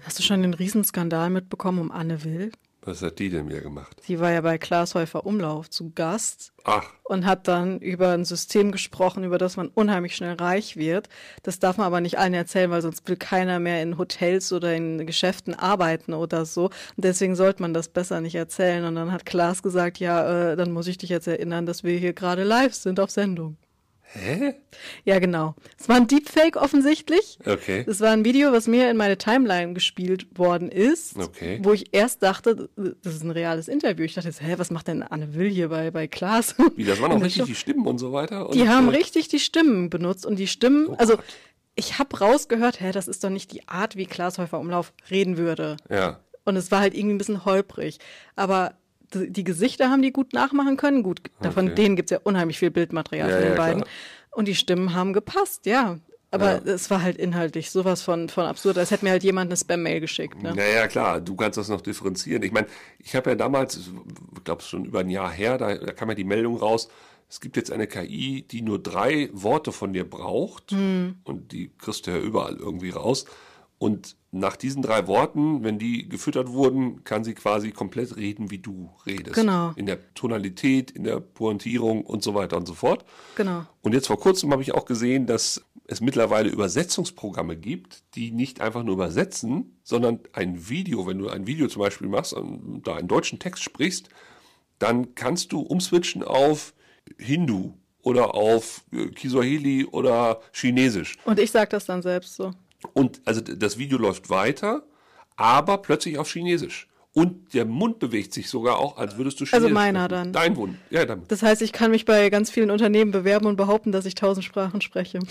Hast 0.00 0.18
du 0.18 0.22
schon 0.22 0.40
den 0.40 0.54
Riesenskandal 0.54 1.28
mitbekommen 1.28 1.78
um 1.78 1.90
Anne 1.90 2.24
Will? 2.24 2.52
Was 2.86 3.02
hat 3.02 3.18
die 3.18 3.30
denn 3.30 3.48
wieder 3.48 3.62
gemacht? 3.62 4.00
Die 4.06 4.20
war 4.20 4.30
ja 4.30 4.40
bei 4.40 4.58
Klaas 4.58 4.94
Häufer 4.94 5.26
Umlauf 5.26 5.68
zu 5.68 5.90
Gast 5.90 6.52
Ach, 6.62 6.88
und 7.02 7.26
hat 7.26 7.48
dann 7.48 7.80
über 7.80 8.12
ein 8.12 8.24
System 8.24 8.70
gesprochen, 8.70 9.24
über 9.24 9.38
das 9.38 9.56
man 9.56 9.66
unheimlich 9.68 10.14
schnell 10.14 10.34
reich 10.34 10.76
wird. 10.76 11.08
Das 11.42 11.58
darf 11.58 11.78
man 11.78 11.86
aber 11.88 12.00
nicht 12.00 12.16
allen 12.16 12.32
erzählen, 12.32 12.70
weil 12.70 12.82
sonst 12.82 13.08
will 13.08 13.16
keiner 13.16 13.58
mehr 13.58 13.82
in 13.82 13.98
Hotels 13.98 14.52
oder 14.52 14.72
in 14.72 15.04
Geschäften 15.04 15.54
arbeiten 15.54 16.14
oder 16.14 16.46
so. 16.46 16.66
Und 16.66 17.04
deswegen 17.04 17.34
sollte 17.34 17.60
man 17.60 17.74
das 17.74 17.88
besser 17.88 18.20
nicht 18.20 18.36
erzählen. 18.36 18.84
Und 18.84 18.94
dann 18.94 19.10
hat 19.10 19.26
Klaas 19.26 19.64
gesagt, 19.64 19.98
ja, 19.98 20.52
äh, 20.52 20.56
dann 20.56 20.70
muss 20.70 20.86
ich 20.86 20.96
dich 20.96 21.10
jetzt 21.10 21.26
erinnern, 21.26 21.66
dass 21.66 21.82
wir 21.82 21.98
hier 21.98 22.12
gerade 22.12 22.44
live 22.44 22.72
sind 22.72 23.00
auf 23.00 23.10
Sendung. 23.10 23.56
Hä? 24.12 24.54
Ja, 25.04 25.18
genau. 25.18 25.54
Es 25.78 25.88
war 25.88 25.96
ein 25.96 26.06
Deepfake 26.06 26.56
offensichtlich. 26.56 27.38
Okay. 27.44 27.84
Es 27.86 28.00
war 28.00 28.10
ein 28.10 28.24
Video, 28.24 28.52
was 28.52 28.66
mir 28.66 28.90
in 28.90 28.96
meine 28.96 29.18
Timeline 29.18 29.74
gespielt 29.74 30.26
worden 30.38 30.70
ist, 30.70 31.16
Okay. 31.18 31.60
wo 31.62 31.72
ich 31.72 31.92
erst 31.94 32.22
dachte, 32.22 32.68
das 32.76 33.14
ist 33.14 33.24
ein 33.24 33.30
reales 33.30 33.68
Interview. 33.68 34.04
Ich 34.04 34.14
dachte, 34.14 34.28
jetzt, 34.28 34.42
hä, 34.42 34.54
was 34.56 34.70
macht 34.70 34.88
denn 34.88 35.02
Anne 35.02 35.34
Will 35.34 35.48
hier 35.50 35.68
bei, 35.68 35.90
bei 35.90 36.06
Klaas? 36.06 36.54
Wie, 36.76 36.84
das 36.84 37.00
waren 37.00 37.12
auch 37.12 37.22
richtig 37.22 37.44
die 37.44 37.54
Stimmen 37.54 37.86
und 37.86 37.98
so 37.98 38.12
weiter? 38.12 38.48
Und, 38.48 38.54
Die 38.54 38.68
haben 38.68 38.88
äh, 38.88 38.96
richtig 38.96 39.28
die 39.28 39.38
Stimmen 39.40 39.90
benutzt 39.90 40.24
und 40.26 40.36
die 40.38 40.46
Stimmen, 40.46 40.88
Oh 40.88 40.94
also 40.94 41.16
Gott. 41.16 41.24
ich 41.74 41.98
habe 41.98 42.18
rausgehört, 42.18 42.80
hä, 42.80 42.92
das 42.92 43.08
ist 43.08 43.22
doch 43.24 43.30
nicht 43.30 43.52
die 43.52 43.66
Art, 43.68 43.96
wie 43.96 44.06
Klaas 44.06 44.38
Häufer 44.38 44.58
Umlauf 44.58 44.92
reden 45.10 45.36
würde. 45.36 45.76
Ja. 45.90 46.20
Und 46.44 46.56
es 46.56 46.70
war 46.70 46.80
halt 46.80 46.94
irgendwie 46.94 47.14
ein 47.16 47.18
bisschen 47.18 47.44
holprig. 47.44 47.98
Aber 48.36 48.74
die 49.14 49.44
Gesichter 49.44 49.90
haben 49.90 50.02
die 50.02 50.12
gut 50.12 50.32
nachmachen 50.32 50.76
können. 50.76 51.02
Gut, 51.02 51.20
davon 51.40 51.66
Okay. 51.66 51.74
denen 51.76 51.96
gibt's 51.96 52.10
ja 52.10 52.18
unheimlich 52.22 52.58
viel 52.58 52.70
Bildmaterial 52.70 53.28
Ja, 53.28 53.34
von 53.36 53.42
den 53.44 53.52
ja, 53.52 53.58
beiden. 53.58 53.82
klar. 53.82 53.94
Und 54.32 54.48
die 54.48 54.54
Stimmen 54.54 54.94
haben 54.94 55.12
gepasst, 55.12 55.66
ja. 55.66 55.98
Aber 56.32 56.62
Ja. 56.66 56.72
es 56.74 56.90
war 56.90 57.02
halt 57.02 57.16
inhaltlich 57.16 57.70
sowas 57.70 58.02
von, 58.02 58.28
von 58.28 58.44
absurd, 58.46 58.76
als 58.78 58.90
hätte 58.90 59.04
mir 59.04 59.12
halt 59.12 59.22
jemand 59.22 59.48
eine 59.50 59.56
Spam-Mail 59.56 60.00
geschickt. 60.00 60.42
Ne? 60.42 60.54
Naja, 60.54 60.88
klar, 60.88 61.20
du 61.20 61.36
kannst 61.36 61.56
das 61.56 61.68
noch 61.68 61.80
differenzieren. 61.80 62.42
Ich 62.42 62.52
meine, 62.52 62.66
ich 62.98 63.14
habe 63.14 63.30
ja 63.30 63.36
damals, 63.36 63.76
ich 63.78 64.44
glaube 64.44 64.62
schon 64.62 64.84
über 64.84 65.00
ein 65.00 65.08
Jahr 65.08 65.30
her, 65.30 65.56
da, 65.56 65.74
da 65.74 65.92
kam 65.92 66.08
ja 66.08 66.14
die 66.14 66.24
Meldung 66.24 66.56
raus, 66.56 66.88
es 67.28 67.40
gibt 67.40 67.56
jetzt 67.56 67.70
eine 67.72 67.86
KI, 67.86 68.42
die 68.50 68.60
nur 68.62 68.80
drei 68.82 69.30
Worte 69.32 69.72
von 69.72 69.92
dir 69.92 70.08
braucht 70.08 70.72
Hm. 70.72 71.16
und 71.24 71.52
die 71.52 71.70
kriegst 71.78 72.06
du 72.06 72.10
ja 72.10 72.18
überall 72.18 72.56
irgendwie 72.56 72.90
raus. 72.90 73.24
Und 73.78 74.16
nach 74.32 74.56
diesen 74.56 74.82
drei 74.82 75.06
Worten, 75.06 75.62
wenn 75.62 75.78
die 75.78 76.08
gefüttert 76.08 76.48
wurden, 76.48 77.04
kann 77.04 77.24
sie 77.24 77.34
quasi 77.34 77.72
komplett 77.72 78.16
reden, 78.16 78.50
wie 78.50 78.58
du 78.58 78.90
redest. 79.04 79.34
Genau. 79.34 79.72
In 79.76 79.86
der 79.86 80.14
Tonalität, 80.14 80.90
in 80.90 81.04
der 81.04 81.20
Pointierung 81.20 82.04
und 82.04 82.22
so 82.22 82.34
weiter 82.34 82.56
und 82.56 82.66
so 82.66 82.74
fort. 82.74 83.04
Genau. 83.36 83.64
Und 83.82 83.92
jetzt 83.92 84.06
vor 84.06 84.18
kurzem 84.18 84.50
habe 84.52 84.62
ich 84.62 84.72
auch 84.72 84.84
gesehen, 84.84 85.26
dass 85.26 85.64
es 85.88 86.00
mittlerweile 86.00 86.48
Übersetzungsprogramme 86.48 87.56
gibt, 87.56 88.02
die 88.14 88.30
nicht 88.32 88.60
einfach 88.60 88.82
nur 88.82 88.94
übersetzen, 88.94 89.78
sondern 89.82 90.20
ein 90.32 90.68
Video, 90.68 91.06
wenn 91.06 91.18
du 91.18 91.28
ein 91.28 91.46
Video 91.46 91.68
zum 91.68 91.80
Beispiel 91.82 92.08
machst 92.08 92.32
und 92.32 92.82
da 92.84 92.96
einen 92.96 93.08
deutschen 93.08 93.38
Text 93.38 93.62
sprichst, 93.62 94.08
dann 94.78 95.14
kannst 95.14 95.52
du 95.52 95.60
umswitchen 95.60 96.22
auf 96.22 96.74
Hindu 97.18 97.74
oder 98.02 98.34
auf 98.34 98.84
äh, 98.92 99.06
Kiswahili 99.06 99.84
oder 99.84 100.40
Chinesisch. 100.52 101.16
Und 101.24 101.38
ich 101.38 101.50
sag 101.50 101.70
das 101.70 101.86
dann 101.86 102.02
selbst 102.02 102.36
so. 102.36 102.52
Und 102.92 103.20
also 103.24 103.40
das 103.40 103.78
Video 103.78 103.98
läuft 103.98 104.30
weiter, 104.30 104.82
aber 105.36 105.78
plötzlich 105.78 106.18
auf 106.18 106.30
Chinesisch. 106.30 106.88
Und 107.12 107.54
der 107.54 107.64
Mund 107.64 107.98
bewegt 107.98 108.34
sich 108.34 108.50
sogar 108.50 108.78
auch, 108.78 108.98
als 108.98 109.16
würdest 109.16 109.40
du 109.40 109.44
Chinesisch 109.44 109.54
Also 109.54 109.68
meiner 109.70 110.04
sprechen. 110.04 110.24
dann. 110.24 110.32
Dein 110.34 110.52
Mund. 110.54 110.76
Ja, 110.90 111.06
dann. 111.06 111.22
Das 111.28 111.42
heißt, 111.42 111.62
ich 111.62 111.72
kann 111.72 111.90
mich 111.90 112.04
bei 112.04 112.28
ganz 112.28 112.50
vielen 112.50 112.70
Unternehmen 112.70 113.10
bewerben 113.10 113.46
und 113.46 113.56
behaupten, 113.56 113.90
dass 113.90 114.04
ich 114.04 114.14
tausend 114.14 114.44
Sprachen 114.44 114.80
spreche. 114.80 115.18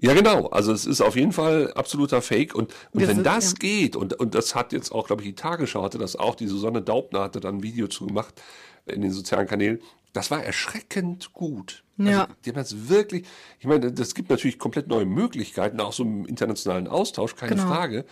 Ja, 0.00 0.14
genau. 0.14 0.46
Also 0.50 0.70
es 0.72 0.86
ist 0.86 1.00
auf 1.00 1.16
jeden 1.16 1.32
Fall 1.32 1.72
absoluter 1.72 2.22
Fake. 2.22 2.54
Und, 2.54 2.72
und 2.92 3.00
Wir 3.00 3.08
wenn 3.08 3.16
sind- 3.16 3.26
das 3.26 3.50
ja. 3.50 3.56
geht, 3.58 3.96
und, 3.96 4.14
und 4.14 4.32
das 4.36 4.54
hat 4.54 4.72
jetzt 4.72 4.92
auch, 4.92 5.08
glaube 5.08 5.22
ich, 5.22 5.28
die 5.30 5.34
Tagesschau 5.34 5.82
hatte 5.82 5.98
das 5.98 6.14
auch, 6.14 6.36
die 6.36 6.46
Susanne 6.46 6.82
Daubner 6.82 7.22
hatte 7.22 7.40
dann 7.40 7.56
ein 7.56 7.62
Video 7.64 7.88
zu 7.88 8.06
gemacht 8.06 8.40
in 8.86 9.00
den 9.00 9.10
sozialen 9.10 9.48
Kanälen. 9.48 9.80
Das 10.18 10.32
war 10.32 10.42
erschreckend 10.42 11.32
gut. 11.32 11.84
Ja. 11.96 12.22
Also, 12.22 12.32
die 12.44 12.50
haben 12.50 12.56
das 12.56 12.88
wirklich, 12.88 13.24
ich 13.60 13.66
meine, 13.66 13.92
das 13.92 14.16
gibt 14.16 14.30
natürlich 14.30 14.58
komplett 14.58 14.88
neue 14.88 15.04
Möglichkeiten, 15.06 15.78
auch 15.78 15.92
so 15.92 16.02
im 16.02 16.26
internationalen 16.26 16.88
Austausch, 16.88 17.36
keine 17.36 17.54
Genau. 17.54 17.68
Frage. 17.68 18.04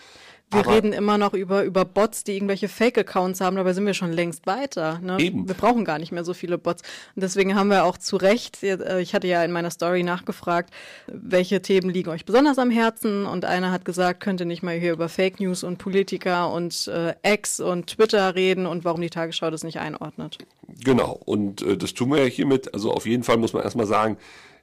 Wir 0.49 0.61
Aber- 0.61 0.75
reden 0.75 0.93
immer 0.93 1.17
noch 1.17 1.33
über, 1.33 1.63
über 1.63 1.83
Bots, 1.83 2.23
die 2.23 2.33
irgendwelche 2.35 2.69
Fake-Accounts 2.69 3.41
haben, 3.41 3.57
dabei 3.57 3.73
sind 3.73 3.85
wir 3.85 3.93
schon 3.93 4.13
längst 4.13 4.47
weiter. 4.47 4.99
Ne? 4.99 5.17
Eben. 5.19 5.45
Wir 5.45 5.55
brauchen 5.55 5.83
gar 5.83 5.99
nicht 5.99 6.13
mehr 6.13 6.23
so 6.23 6.33
viele 6.33 6.57
Bots. 6.57 6.83
Und 7.15 7.21
deswegen 7.21 7.55
haben 7.55 7.69
wir 7.69 7.83
auch 7.83 7.97
zu 7.97 8.15
Recht, 8.15 8.63
äh, 8.63 9.01
ich 9.01 9.13
hatte 9.13 9.27
ja 9.27 9.43
in 9.43 9.51
meiner 9.51 9.71
Story 9.71 10.03
nachgefragt, 10.03 10.73
welche 11.07 11.61
Themen 11.61 11.89
liegen 11.89 12.09
euch 12.09 12.23
besonders 12.23 12.59
am 12.59 12.71
Herzen. 12.71 13.25
Und 13.25 13.43
einer 13.43 13.71
hat 13.71 13.83
gesagt, 13.83 14.21
könnt 14.21 14.39
ihr 14.39 14.45
nicht 14.45 14.63
mal 14.63 14.77
hier 14.79 14.93
über 14.93 15.09
Fake 15.09 15.41
News 15.41 15.65
und 15.65 15.79
Politiker 15.79 16.49
und 16.53 16.87
äh, 16.87 17.13
X 17.23 17.59
und 17.59 17.87
Twitter 17.87 18.33
reden 18.35 18.67
und 18.67 18.85
warum 18.85 19.01
die 19.01 19.09
Tagesschau 19.09 19.49
das 19.51 19.65
nicht 19.65 19.79
einordnet. 19.79 20.37
Genau, 20.81 21.19
und 21.25 21.61
äh, 21.61 21.75
das 21.75 21.93
tun 21.93 22.11
wir 22.11 22.19
ja 22.19 22.25
hiermit. 22.25 22.73
Also 22.73 22.93
auf 22.93 23.05
jeden 23.05 23.23
Fall 23.23 23.35
muss 23.35 23.51
man 23.51 23.63
erstmal 23.63 23.85
sagen, 23.87 24.17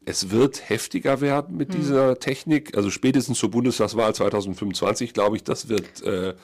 es 0.06 0.30
wird 0.30 0.68
heftiger 0.68 1.20
werden 1.20 1.56
mit 1.56 1.74
dieser 1.74 2.18
Technik. 2.18 2.76
Also 2.76 2.90
spätestens 2.90 3.38
zur 3.38 3.50
Bundestagswahl 3.50 4.14
2025, 4.14 5.12
glaube 5.14 5.36
ich, 5.36 5.44
das 5.44 5.68
wird, 5.68 6.02
äh, 6.02 6.34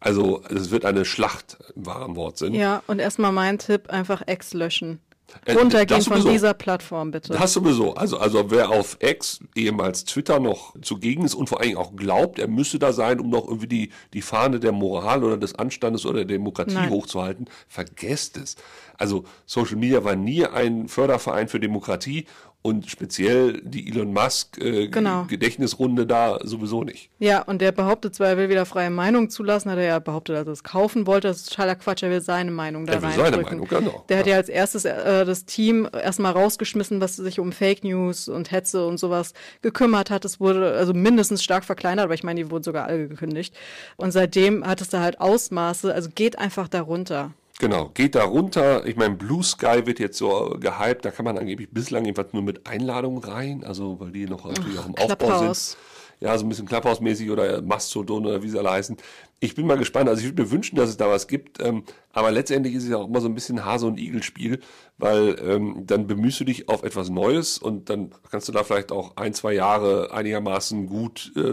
also 0.00 0.42
es 0.48 0.70
wird 0.70 0.84
eine 0.84 1.04
Schlacht 1.04 1.58
im 1.74 1.86
wahren 1.86 2.16
Wortsinn. 2.16 2.54
Ja, 2.54 2.82
und 2.86 2.98
erstmal 2.98 3.32
mein 3.32 3.58
Tipp, 3.58 3.90
einfach 3.90 4.22
X 4.26 4.54
löschen. 4.54 5.00
Äh, 5.44 5.52
Runtergehen 5.52 6.00
von 6.00 6.24
dieser 6.24 6.54
Plattform, 6.54 7.10
bitte. 7.10 7.34
Das 7.34 7.52
sowieso. 7.52 7.94
Also, 7.94 8.18
also 8.18 8.50
wer 8.50 8.70
auf 8.70 8.96
X, 9.00 9.40
ehemals 9.54 10.04
Twitter, 10.04 10.40
noch 10.40 10.74
zugegen 10.80 11.24
ist 11.24 11.34
und 11.34 11.48
vor 11.48 11.60
allen 11.60 11.68
Dingen 11.68 11.80
auch 11.80 11.94
glaubt, 11.96 12.38
er 12.38 12.48
müsse 12.48 12.78
da 12.78 12.92
sein, 12.92 13.20
um 13.20 13.28
noch 13.28 13.46
irgendwie 13.46 13.66
die, 13.66 13.90
die 14.14 14.22
Fahne 14.22 14.58
der 14.58 14.72
Moral 14.72 15.24
oder 15.24 15.36
des 15.36 15.54
Anstandes 15.54 16.06
oder 16.06 16.24
der 16.24 16.36
Demokratie 16.36 16.74
Nein. 16.74 16.90
hochzuhalten, 16.90 17.46
vergesst 17.68 18.38
es. 18.38 18.56
Also 18.96 19.24
Social 19.44 19.76
Media 19.76 20.02
war 20.02 20.16
nie 20.16 20.46
ein 20.46 20.88
Förderverein 20.88 21.48
für 21.48 21.60
Demokratie 21.60 22.26
und 22.60 22.90
speziell 22.90 23.60
die 23.62 23.88
Elon 23.88 24.12
Musk 24.12 24.58
äh, 24.58 24.88
Genau. 24.88 25.24
Gedächtnisrunde 25.28 26.06
da 26.06 26.38
sowieso 26.42 26.82
nicht. 26.84 27.08
Ja, 27.18 27.42
und 27.42 27.60
der 27.62 27.72
behauptet 27.72 28.14
zwar, 28.14 28.28
er 28.28 28.36
will 28.36 28.48
wieder 28.48 28.66
freie 28.66 28.90
Meinung 28.90 29.30
zulassen, 29.30 29.70
hat 29.70 29.78
er 29.78 29.84
ja 29.84 29.98
behauptet, 30.00 30.36
dass 30.36 30.46
er 30.46 30.52
es 30.52 30.64
kaufen 30.64 31.06
wollte. 31.06 31.28
Das 31.28 31.38
ist 31.38 31.50
totaler 31.50 31.76
Quatsch, 31.76 32.02
er 32.02 32.10
will 32.10 32.20
seine 32.20 32.50
Meinung 32.50 32.84
da 32.84 32.94
Er 32.94 33.02
will 33.02 33.10
seine. 33.12 33.42
Meinung, 33.42 33.68
genau. 33.68 34.04
Der 34.08 34.18
hat 34.18 34.26
ja 34.26 34.36
als 34.36 34.48
erstes 34.48 34.84
äh, 34.84 35.24
das 35.24 35.44
Team 35.44 35.88
erstmal 35.92 36.32
rausgeschmissen, 36.32 37.00
was 37.00 37.16
sich 37.16 37.38
um 37.38 37.52
Fake 37.52 37.84
News 37.84 38.28
und 38.28 38.50
Hetze 38.50 38.86
und 38.86 38.98
sowas 38.98 39.34
gekümmert 39.62 40.10
hat. 40.10 40.24
Es 40.24 40.40
wurde 40.40 40.72
also 40.74 40.92
mindestens 40.92 41.44
stark 41.44 41.64
verkleinert, 41.64 42.04
aber 42.04 42.14
ich 42.14 42.24
meine, 42.24 42.42
die 42.42 42.50
wurden 42.50 42.64
sogar 42.64 42.86
alle 42.86 43.08
gekündigt. 43.08 43.54
Und 43.96 44.10
seitdem 44.10 44.66
hat 44.66 44.80
es 44.80 44.88
da 44.88 45.00
halt 45.00 45.20
Ausmaße, 45.20 45.94
also 45.94 46.10
geht 46.14 46.38
einfach 46.38 46.68
darunter. 46.68 47.32
Genau, 47.60 47.90
geht 47.92 48.14
da 48.14 48.22
runter. 48.24 48.86
Ich 48.86 48.94
meine, 48.96 49.16
Blue 49.16 49.42
Sky 49.42 49.84
wird 49.84 49.98
jetzt 49.98 50.16
so 50.16 50.56
gehypt, 50.60 51.04
da 51.04 51.10
kann 51.10 51.24
man 51.24 51.36
angeblich 51.38 51.68
bislang 51.70 52.04
jedenfalls 52.04 52.32
nur 52.32 52.42
mit 52.42 52.68
Einladung 52.68 53.18
rein, 53.18 53.64
also 53.64 53.98
weil 53.98 54.12
die 54.12 54.26
noch 54.26 54.44
natürlich 54.44 54.78
auch 54.78 54.86
im 54.86 54.94
Aufbau 54.94 55.16
Clubhouse. 55.16 55.70
sind. 55.72 55.78
Ja, 56.20 56.36
so 56.36 56.44
ein 56.44 56.48
bisschen 56.48 56.66
Clubhouse-mäßig 56.66 57.30
oder 57.30 57.62
Mastodon 57.62 58.26
oder 58.26 58.42
wie 58.42 58.48
sie 58.48 58.58
alle 58.58 58.70
heißen. 58.72 58.96
Ich 59.40 59.54
bin 59.54 59.66
mal 59.68 59.78
gespannt. 59.78 60.08
Also 60.08 60.20
ich 60.20 60.26
würde 60.28 60.42
mir 60.42 60.50
wünschen, 60.50 60.74
dass 60.74 60.90
es 60.90 60.96
da 60.96 61.08
was 61.08 61.28
gibt. 61.28 61.62
Ähm, 61.62 61.84
aber 62.12 62.32
letztendlich 62.32 62.74
ist 62.74 62.82
es 62.84 62.90
ja 62.90 62.96
auch 62.96 63.06
immer 63.06 63.20
so 63.20 63.28
ein 63.28 63.34
bisschen 63.36 63.64
Hase- 63.64 63.86
und 63.86 64.00
Igel-Spiel, 64.00 64.58
weil 64.96 65.36
ähm, 65.40 65.84
dann 65.86 66.08
bemühst 66.08 66.40
du 66.40 66.44
dich 66.44 66.68
auf 66.68 66.82
etwas 66.82 67.08
Neues 67.08 67.58
und 67.58 67.88
dann 67.88 68.10
kannst 68.32 68.48
du 68.48 68.52
da 68.52 68.64
vielleicht 68.64 68.90
auch 68.90 69.16
ein, 69.16 69.32
zwei 69.32 69.52
Jahre 69.52 70.12
einigermaßen 70.12 70.86
gut 70.86 71.30
äh, 71.36 71.52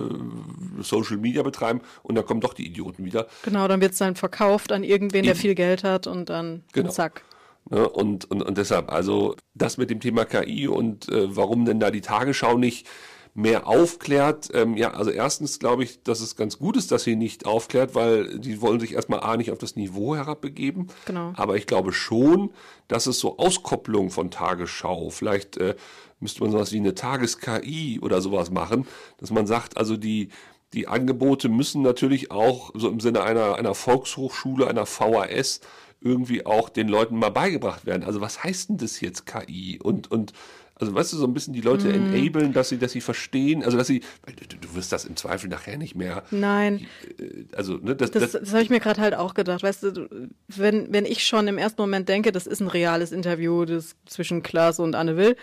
Social 0.81 1.17
Media 1.17 1.43
betreiben 1.43 1.81
und 2.01 2.15
dann 2.15 2.25
kommen 2.25 2.41
doch 2.41 2.55
die 2.55 2.65
Idioten 2.65 3.05
wieder. 3.05 3.27
Genau, 3.43 3.67
dann 3.67 3.81
wird 3.81 3.91
es 3.91 3.99
dann 3.99 4.15
verkauft 4.15 4.71
an 4.71 4.83
irgendwen, 4.83 5.23
der 5.23 5.35
viel 5.35 5.53
Geld 5.53 5.83
hat 5.83 6.07
und 6.07 6.29
dann 6.29 6.63
Genau. 6.73 6.89
zack. 6.89 7.23
Ne, 7.69 7.87
und, 7.87 8.29
und, 8.29 8.43
und 8.43 8.57
deshalb, 8.57 8.91
also 8.91 9.35
das 9.55 9.77
mit 9.77 9.89
dem 9.89 9.99
Thema 9.99 10.25
KI 10.25 10.67
und 10.67 11.09
äh, 11.09 11.35
warum 11.35 11.65
denn 11.65 11.79
da 11.79 11.89
die 11.91 12.01
Tagesschau 12.01 12.57
nicht 12.57 12.87
mehr 13.35 13.67
aufklärt. 13.67 14.49
Ähm, 14.53 14.77
ja, 14.77 14.91
also 14.91 15.11
erstens 15.11 15.59
glaube 15.59 15.83
ich, 15.83 16.01
dass 16.03 16.21
es 16.21 16.37
ganz 16.37 16.57
gut 16.57 16.77
ist, 16.77 16.91
dass 16.91 17.03
sie 17.03 17.17
nicht 17.17 17.45
aufklärt, 17.45 17.93
weil 17.93 18.39
die 18.39 18.61
wollen 18.61 18.79
sich 18.79 18.93
erstmal 18.93 19.19
A 19.19 19.35
nicht 19.35 19.51
auf 19.51 19.57
das 19.57 19.75
Niveau 19.75 20.15
herabbegeben. 20.15 20.87
Genau. 21.05 21.33
Aber 21.35 21.57
ich 21.57 21.67
glaube 21.67 21.91
schon, 21.91 22.51
dass 22.87 23.07
es 23.07 23.19
so 23.19 23.37
Auskopplung 23.37 24.09
von 24.09 24.31
Tagesschau, 24.31 25.09
vielleicht 25.09 25.57
äh, 25.57 25.75
müsste 26.21 26.41
man 26.41 26.51
sowas 26.51 26.71
wie 26.71 26.77
eine 26.77 26.95
Tages-KI 26.95 27.99
oder 28.01 28.21
sowas 28.21 28.51
machen, 28.51 28.87
dass 29.17 29.31
man 29.31 29.47
sagt, 29.47 29.75
also 29.75 29.97
die, 29.97 30.29
die 30.73 30.87
Angebote 30.87 31.49
müssen 31.49 31.81
natürlich 31.81 32.31
auch 32.31 32.71
so 32.73 32.87
im 32.87 33.01
Sinne 33.01 33.23
einer, 33.23 33.55
einer 33.55 33.75
Volkshochschule, 33.75 34.67
einer 34.67 34.85
VHS, 34.85 35.59
irgendwie 35.99 36.45
auch 36.45 36.69
den 36.69 36.87
Leuten 36.87 37.17
mal 37.17 37.31
beigebracht 37.31 37.85
werden. 37.85 38.03
Also 38.03 38.21
was 38.21 38.43
heißt 38.43 38.69
denn 38.69 38.77
das 38.77 39.01
jetzt 39.01 39.25
KI? 39.25 39.79
Und, 39.81 40.09
und 40.09 40.31
also 40.77 40.93
weißt 40.93 41.13
du, 41.13 41.17
so 41.17 41.25
ein 41.25 41.33
bisschen 41.33 41.53
die 41.53 41.61
Leute 41.61 41.87
mm. 41.87 42.13
enablen, 42.13 42.53
dass 42.53 42.69
sie, 42.69 42.77
dass 42.77 42.91
sie 42.91 42.99
verstehen, 42.99 43.63
also 43.63 43.77
dass 43.77 43.87
sie, 43.87 44.01
du, 44.25 44.57
du 44.57 44.75
wirst 44.75 44.91
das 44.91 45.05
im 45.05 45.15
Zweifel 45.15 45.49
nachher 45.49 45.77
nicht 45.77 45.95
mehr. 45.95 46.23
Nein. 46.31 46.85
Äh, 47.17 47.45
also, 47.55 47.77
ne, 47.77 47.95
das, 47.95 48.11
das, 48.11 48.31
das, 48.31 48.41
das 48.41 48.51
habe 48.51 48.63
ich 48.63 48.69
mir 48.69 48.81
gerade 48.81 48.99
halt 48.99 49.15
auch 49.15 49.33
gedacht. 49.33 49.63
Weißt 49.63 49.83
du, 49.83 50.29
wenn, 50.47 50.91
wenn 50.91 51.05
ich 51.05 51.25
schon 51.25 51.47
im 51.47 51.57
ersten 51.57 51.81
Moment 51.81 52.09
denke, 52.09 52.33
das 52.33 52.45
ist 52.45 52.59
ein 52.59 52.67
reales 52.67 53.13
Interview 53.13 53.63
das 53.63 53.95
zwischen 54.05 54.43
Klaas 54.43 54.79
und 54.79 54.95
Anne 54.95 55.15
Will, 55.15 55.37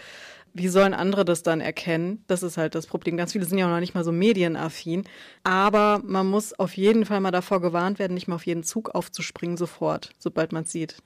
wie 0.55 0.69
sollen 0.69 0.95
andere 0.95 1.25
das 1.25 1.43
dann 1.43 1.61
erkennen? 1.61 2.25
Das 2.27 2.43
ist 2.43 2.57
halt 2.57 2.75
das 2.75 2.87
Problem. 2.87 3.17
Ganz 3.17 3.33
viele 3.33 3.45
sind 3.45 3.59
ja 3.59 3.67
auch 3.67 3.71
noch 3.71 3.81
nicht 3.81 3.95
mal 3.95 4.05
so 4.05 4.13
medienaffin. 4.13 5.05
Aber 5.45 6.01
man 6.05 6.27
muss 6.27 6.53
auf 6.59 6.77
jeden 6.77 7.07
Fall 7.07 7.21
mal 7.21 7.31
davor 7.31 7.61
gewarnt 7.61 7.99
werden, 7.99 8.15
nicht 8.15 8.29
mal 8.29 8.37
auf 8.37 8.47
jeden 8.47 8.63
Zug 8.63 8.91
aufzuspringen 8.95 9.57
sofort, 9.57 10.11
sobald 10.19 10.53
man 10.53 10.65
es 10.65 10.73
sieht. 10.73 10.97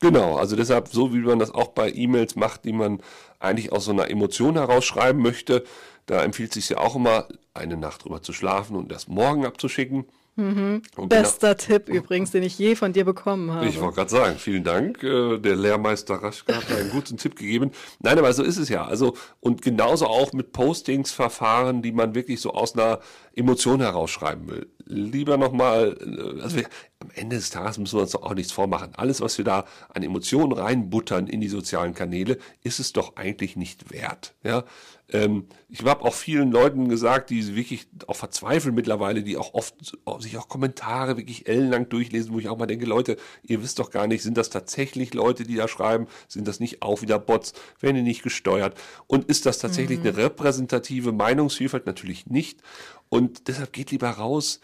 Genau, 0.00 0.36
also 0.36 0.56
deshalb, 0.56 0.88
so 0.88 1.12
wie 1.12 1.18
man 1.18 1.38
das 1.38 1.50
auch 1.50 1.68
bei 1.68 1.90
E-Mails 1.92 2.36
macht, 2.36 2.64
die 2.64 2.72
man 2.72 3.00
eigentlich 3.38 3.72
aus 3.72 3.84
so 3.84 3.92
einer 3.92 4.10
Emotion 4.10 4.54
herausschreiben 4.54 5.20
möchte, 5.20 5.64
da 6.06 6.22
empfiehlt 6.22 6.52
sich 6.52 6.68
ja 6.68 6.78
auch 6.78 6.96
immer, 6.96 7.28
eine 7.52 7.76
Nacht 7.76 8.04
drüber 8.04 8.22
zu 8.22 8.32
schlafen 8.32 8.76
und 8.76 8.92
das 8.92 9.08
morgen 9.08 9.44
abzuschicken. 9.46 10.04
Mhm. 10.36 10.82
Bester 11.08 11.54
genau, 11.54 11.78
Tipp 11.78 11.88
übrigens, 11.88 12.30
den 12.30 12.42
ich 12.42 12.58
je 12.58 12.76
von 12.76 12.92
dir 12.92 13.06
bekommen 13.06 13.52
habe. 13.52 13.66
Ich 13.66 13.80
wollte 13.80 13.96
gerade 13.96 14.10
sagen, 14.10 14.36
vielen 14.38 14.64
Dank. 14.64 15.02
Äh, 15.02 15.38
der 15.38 15.56
Lehrmeister 15.56 16.16
Raschka 16.16 16.56
hat 16.56 16.70
einen 16.70 16.90
guten 16.90 17.16
Tipp 17.16 17.36
gegeben. 17.36 17.70
Nein, 18.00 18.18
aber 18.18 18.32
so 18.34 18.42
ist 18.42 18.58
es 18.58 18.68
ja. 18.68 18.84
Also, 18.84 19.14
und 19.40 19.62
genauso 19.62 20.06
auch 20.06 20.34
mit 20.34 20.52
Postingsverfahren, 20.52 21.80
die 21.80 21.92
man 21.92 22.14
wirklich 22.14 22.42
so 22.42 22.52
aus 22.52 22.74
einer 22.74 23.00
Emotion 23.34 23.80
herausschreiben 23.80 24.46
will. 24.48 24.66
Lieber 24.84 25.38
nochmal, 25.38 25.96
äh, 26.00 26.42
also 26.42 26.56
wir, 26.56 26.66
am 27.00 27.10
Ende 27.14 27.36
des 27.36 27.50
Tages 27.50 27.78
müssen 27.78 27.98
wir 27.98 28.02
uns 28.02 28.12
doch 28.12 28.22
auch 28.22 28.34
nichts 28.34 28.52
vormachen. 28.52 28.94
Alles, 28.96 29.20
was 29.20 29.36
wir 29.36 29.44
da 29.44 29.66
an 29.92 30.02
Emotionen 30.02 30.52
reinbuttern 30.52 31.26
in 31.26 31.40
die 31.40 31.48
sozialen 31.48 31.94
Kanäle, 31.94 32.38
ist 32.62 32.80
es 32.80 32.92
doch 32.92 33.16
eigentlich 33.16 33.56
nicht 33.56 33.92
wert. 33.92 34.34
Ja, 34.42 34.64
ähm, 35.12 35.46
ich 35.68 35.84
habe 35.84 36.04
auch 36.04 36.14
vielen 36.14 36.50
Leuten 36.50 36.88
gesagt, 36.88 37.30
die 37.30 37.54
wirklich 37.54 37.86
auch 38.06 38.16
verzweifeln 38.16 38.74
mittlerweile, 38.74 39.22
die 39.22 39.36
auch 39.36 39.54
oft 39.54 39.74
sich 40.18 40.38
auch 40.38 40.48
Kommentare 40.48 41.16
wirklich 41.16 41.48
ellenlang 41.48 41.88
durchlesen, 41.88 42.32
wo 42.32 42.38
ich 42.38 42.48
auch 42.48 42.56
mal 42.58 42.66
denke, 42.66 42.86
Leute, 42.86 43.16
ihr 43.42 43.62
wisst 43.62 43.78
doch 43.78 43.90
gar 43.90 44.06
nicht, 44.06 44.22
sind 44.22 44.36
das 44.36 44.50
tatsächlich 44.50 45.14
Leute, 45.14 45.44
die 45.44 45.54
da 45.54 45.68
schreiben? 45.68 46.06
Sind 46.28 46.48
das 46.48 46.60
nicht 46.60 46.82
auch 46.82 47.02
wieder 47.02 47.18
Bots? 47.18 47.52
Werden 47.80 47.96
die 47.96 48.02
nicht 48.02 48.22
gesteuert? 48.22 48.76
Und 49.06 49.26
ist 49.26 49.46
das 49.46 49.58
tatsächlich 49.58 50.00
mhm. 50.00 50.08
eine 50.08 50.16
repräsentative 50.16 51.12
Meinungsvielfalt? 51.12 51.86
Natürlich 51.86 52.26
nicht. 52.26 52.60
Und 53.08 53.46
deshalb 53.46 53.72
geht 53.72 53.92
lieber 53.92 54.10
raus, 54.10 54.60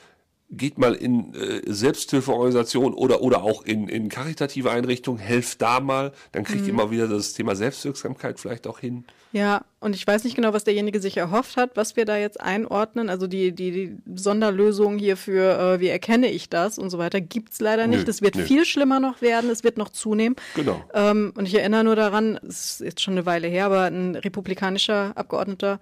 geht 0.53 0.79
mal 0.79 0.95
in 0.95 1.35
äh, 1.35 1.63
Selbsthilfeorganisationen 1.67 2.95
oder, 2.95 3.23
oder 3.23 3.43
auch 3.43 3.65
in, 3.65 3.89
in 3.89 4.09
karitative 4.09 4.71
Einrichtungen, 4.71 5.19
helft 5.19 5.63
da 5.63 5.81
mal, 5.81 6.13
dann 6.33 6.45
kriegt 6.45 6.63
mhm. 6.63 6.69
ihr 6.69 6.75
mal 6.75 6.91
wieder 6.91 7.09
das 7.09 7.33
Thema 7.33 7.57
Selbstwirksamkeit 7.57 8.39
vielleicht 8.39 8.67
auch 8.67 8.79
hin. 8.79 9.05
Ja, 9.33 9.65
und 9.81 9.95
ich 9.95 10.07
weiß 10.07 10.25
nicht 10.25 10.37
genau, 10.37 10.53
was 10.53 10.65
derjenige 10.65 11.01
sich 11.01 11.17
erhofft 11.17 11.57
hat, 11.57 11.71
was 11.75 11.97
wir 11.97 12.05
da 12.05 12.19
jetzt 12.19 12.39
einordnen. 12.39 13.09
Also 13.09 13.27
die, 13.27 13.53
die, 13.53 13.71
die 13.71 13.97
Sonderlösung 14.15 14.99
hier 14.99 15.17
für, 15.17 15.59
äh, 15.59 15.81
wie 15.81 15.89
erkenne 15.89 16.31
ich 16.31 16.51
das 16.51 16.79
und 16.79 16.91
so 16.91 16.99
weiter, 16.99 17.23
gibt's 17.23 17.59
leider 17.59 17.87
nicht. 17.87 18.07
Es 18.07 18.21
wird 18.21 18.35
nö. 18.35 18.45
viel 18.45 18.67
schlimmer 18.67 19.01
noch 19.01 19.23
werden, 19.23 19.49
es 19.49 19.65
wird 19.65 19.79
noch 19.79 19.89
zunehmen. 19.89 20.37
Genau. 20.55 20.85
Ähm, 20.93 21.33
und 21.35 21.49
ich 21.49 21.55
erinnere 21.55 21.83
nur 21.83 21.97
daran, 21.97 22.39
es 22.47 22.73
ist 22.73 22.81
jetzt 22.81 23.01
schon 23.01 23.15
eine 23.15 23.25
Weile 23.25 23.49
her, 23.49 23.65
aber 23.67 23.85
ein 23.85 24.17
republikanischer 24.17 25.13
Abgeordneter 25.17 25.81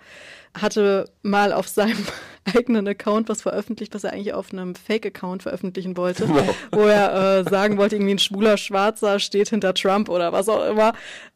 hatte 0.55 1.07
mal 1.23 1.53
auf 1.53 1.69
seinem 1.69 2.07
eigenen 2.55 2.87
Account 2.89 3.29
was 3.29 3.43
veröffentlicht, 3.43 3.95
was 3.95 4.05
er 4.05 4.13
eigentlich 4.13 4.35
auf 4.35 4.53
einem 4.53 4.75
Fake-Account 4.75 5.43
veröffentlichen 5.43 5.97
wollte, 5.97 6.27
genau. 6.27 6.55
wo 6.73 6.83
er 6.83 7.41
äh, 7.41 7.51
sagen 7.51 7.77
wollte, 7.77 7.97
irgendwie 7.97 8.15
ein 8.15 8.19
schwuler 8.19 8.57
Schwarzer 8.57 9.19
steht 9.19 9.49
hinter 9.51 9.75
Trump 9.75 10.09
oder 10.09 10.33
was 10.33 10.49
auch 10.49 10.69
immer. 10.69 10.93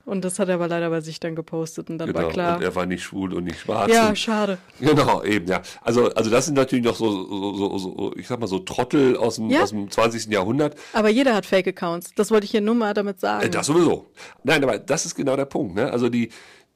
Und 0.07 0.23
das 0.23 0.39
hat 0.39 0.49
er 0.49 0.57
aber 0.57 0.69
leider 0.69 0.91
bei 0.91 1.01
sich 1.01 1.19
dann 1.19 1.35
gepostet 1.35 1.89
und 1.89 1.97
dann 1.97 2.09
genau. 2.09 2.25
war 2.25 2.29
klar. 2.29 2.57
Und 2.57 2.63
er 2.63 2.75
war 2.75 2.85
nicht 2.85 3.03
schwul 3.03 3.33
und 3.33 3.45
nicht 3.45 3.61
schwarz. 3.61 3.91
Ja, 3.91 4.15
schade. 4.15 4.59
Genau, 4.79 5.23
eben, 5.25 5.47
ja. 5.47 5.63
Also, 5.81 6.11
also 6.11 6.29
das 6.29 6.45
sind 6.45 6.55
natürlich 6.55 6.85
noch 6.85 6.95
so, 6.95 7.11
so, 7.11 7.57
so, 7.57 7.79
so 7.79 8.15
ich 8.17 8.27
sag 8.27 8.39
mal 8.39 8.47
so 8.47 8.59
Trottel 8.59 9.17
aus 9.17 9.37
dem, 9.37 9.49
ja. 9.49 9.63
aus 9.63 9.71
dem 9.71 9.91
20. 9.91 10.27
Jahrhundert. 10.27 10.77
Aber 10.93 11.09
jeder 11.09 11.35
hat 11.35 11.47
Fake-Accounts. 11.47 12.13
Das 12.17 12.31
wollte 12.31 12.45
ich 12.45 12.51
hier 12.51 12.61
nur 12.61 12.75
mal 12.75 12.93
damit 12.93 13.19
sagen. 13.19 13.47
Äh, 13.47 13.51
das 13.51 13.67
sowieso. 13.67 14.11
Nein, 14.43 14.63
aber 14.63 14.79
das 14.79 15.07
ist 15.07 15.15
genau 15.15 15.37
der 15.37 15.47
Punkt. 15.47 15.75
Ne? 15.75 15.91
Also 15.91 16.11
die, 16.11 16.29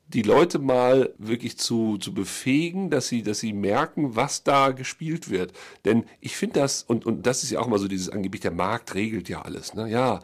die 0.08 0.22
Leute 0.22 0.58
mal 0.58 1.14
wirklich 1.18 1.58
zu, 1.58 1.98
zu 1.98 2.14
befähigen, 2.14 2.90
dass 2.90 3.08
sie, 3.08 3.22
dass 3.22 3.40
sie 3.40 3.52
merken, 3.52 4.16
was 4.16 4.42
da 4.42 4.70
gespielt 4.70 5.30
wird. 5.30 5.52
Denn 5.84 6.04
ich 6.20 6.36
finde 6.36 6.60
das, 6.60 6.82
und, 6.82 7.04
und 7.04 7.26
das 7.26 7.42
ist 7.42 7.50
ja 7.50 7.60
auch 7.60 7.68
mal 7.68 7.78
so 7.78 7.88
dieses 7.88 8.08
angeblich, 8.08 8.40
der 8.40 8.50
Markt 8.50 8.94
regelt 8.94 9.28
ja 9.28 9.42
alles. 9.42 9.74
Ne? 9.74 9.88
Ja, 9.90 10.20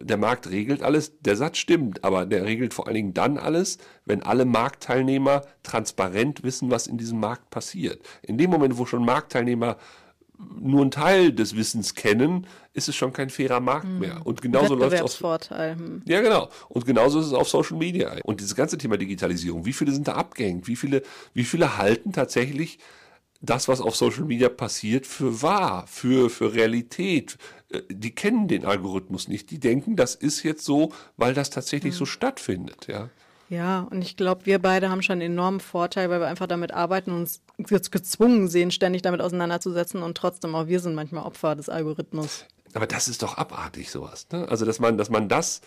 der 0.00 0.16
Markt 0.16 0.50
regelt 0.50 0.82
alles, 0.82 1.18
der 1.20 1.36
Satz 1.36 1.58
stimmt, 1.58 2.04
aber 2.04 2.26
der 2.26 2.44
regelt 2.44 2.74
vor 2.74 2.86
allen 2.86 2.94
Dingen 2.94 3.14
dann 3.14 3.38
alles, 3.38 3.78
wenn 4.04 4.22
alle 4.22 4.44
Marktteilnehmer 4.44 5.42
transparent 5.62 6.42
wissen, 6.42 6.70
was 6.70 6.86
in 6.86 6.98
diesem 6.98 7.18
Markt 7.18 7.50
passiert. 7.50 8.00
In 8.22 8.38
dem 8.38 8.50
Moment, 8.50 8.78
wo 8.78 8.86
schon 8.86 9.04
Marktteilnehmer 9.04 9.76
nur 10.38 10.82
einen 10.82 10.90
Teil 10.90 11.32
des 11.32 11.56
Wissens 11.56 11.94
kennen, 11.94 12.46
ist 12.72 12.88
es 12.88 12.96
schon 12.96 13.12
kein 13.12 13.30
fairer 13.30 13.60
Markt 13.60 13.86
mhm. 13.86 13.98
mehr. 13.98 14.20
Und 14.24 14.42
genauso 14.42 14.74
läuft 14.74 14.94
es 14.94 15.22
auf 15.22 15.48
hm. 15.50 16.02
Ja, 16.06 16.20
genau. 16.20 16.48
Und 16.68 16.84
genauso 16.84 17.20
ist 17.20 17.26
es 17.26 17.32
auf 17.32 17.48
Social 17.48 17.76
Media. 17.76 18.16
Und 18.24 18.40
dieses 18.40 18.54
ganze 18.54 18.76
Thema 18.76 18.96
Digitalisierung, 18.96 19.64
wie 19.64 19.72
viele 19.72 19.92
sind 19.92 20.08
da 20.08 20.12
abgehängt? 20.12 20.66
Wie 20.66 20.76
viele, 20.76 21.02
wie 21.32 21.44
viele 21.44 21.78
halten 21.78 22.12
tatsächlich 22.12 22.78
das, 23.40 23.68
was 23.68 23.80
auf 23.80 23.96
Social 23.96 24.24
Media 24.24 24.48
passiert, 24.48 25.06
für 25.06 25.42
wahr, 25.42 25.86
für, 25.86 26.28
für 26.30 26.54
Realität? 26.54 27.38
Äh, 27.70 27.82
die 27.88 28.14
kennen 28.14 28.48
den 28.48 28.64
Algorithmus 28.64 29.28
nicht. 29.28 29.50
Die 29.50 29.58
denken, 29.58 29.96
das 29.96 30.14
ist 30.14 30.42
jetzt 30.42 30.64
so, 30.64 30.92
weil 31.16 31.34
das 31.34 31.50
tatsächlich 31.50 31.94
mhm. 31.94 31.98
so 31.98 32.06
stattfindet, 32.06 32.86
ja. 32.88 33.10
Ja, 33.48 33.86
und 33.90 34.02
ich 34.02 34.16
glaube, 34.16 34.46
wir 34.46 34.58
beide 34.58 34.90
haben 34.90 35.02
schon 35.02 35.14
einen 35.14 35.32
enormen 35.32 35.60
Vorteil, 35.60 36.10
weil 36.10 36.20
wir 36.20 36.26
einfach 36.26 36.48
damit 36.48 36.72
arbeiten 36.72 37.12
und 37.12 37.30
uns 37.58 37.90
gezwungen 37.90 38.48
sehen, 38.48 38.70
ständig 38.70 39.02
damit 39.02 39.20
auseinanderzusetzen 39.20 40.02
und 40.02 40.16
trotzdem 40.16 40.54
auch 40.54 40.66
wir 40.66 40.80
sind 40.80 40.94
manchmal 40.94 41.24
Opfer 41.24 41.54
des 41.54 41.68
Algorithmus. 41.68 42.44
Aber 42.74 42.86
das 42.86 43.08
ist 43.08 43.22
doch 43.22 43.38
abartig, 43.38 43.90
sowas. 43.90 44.26
Ne? 44.32 44.46
Also, 44.48 44.64
dass 44.64 44.80
man, 44.80 44.98
dass 44.98 45.10
man 45.10 45.28
das 45.28 45.60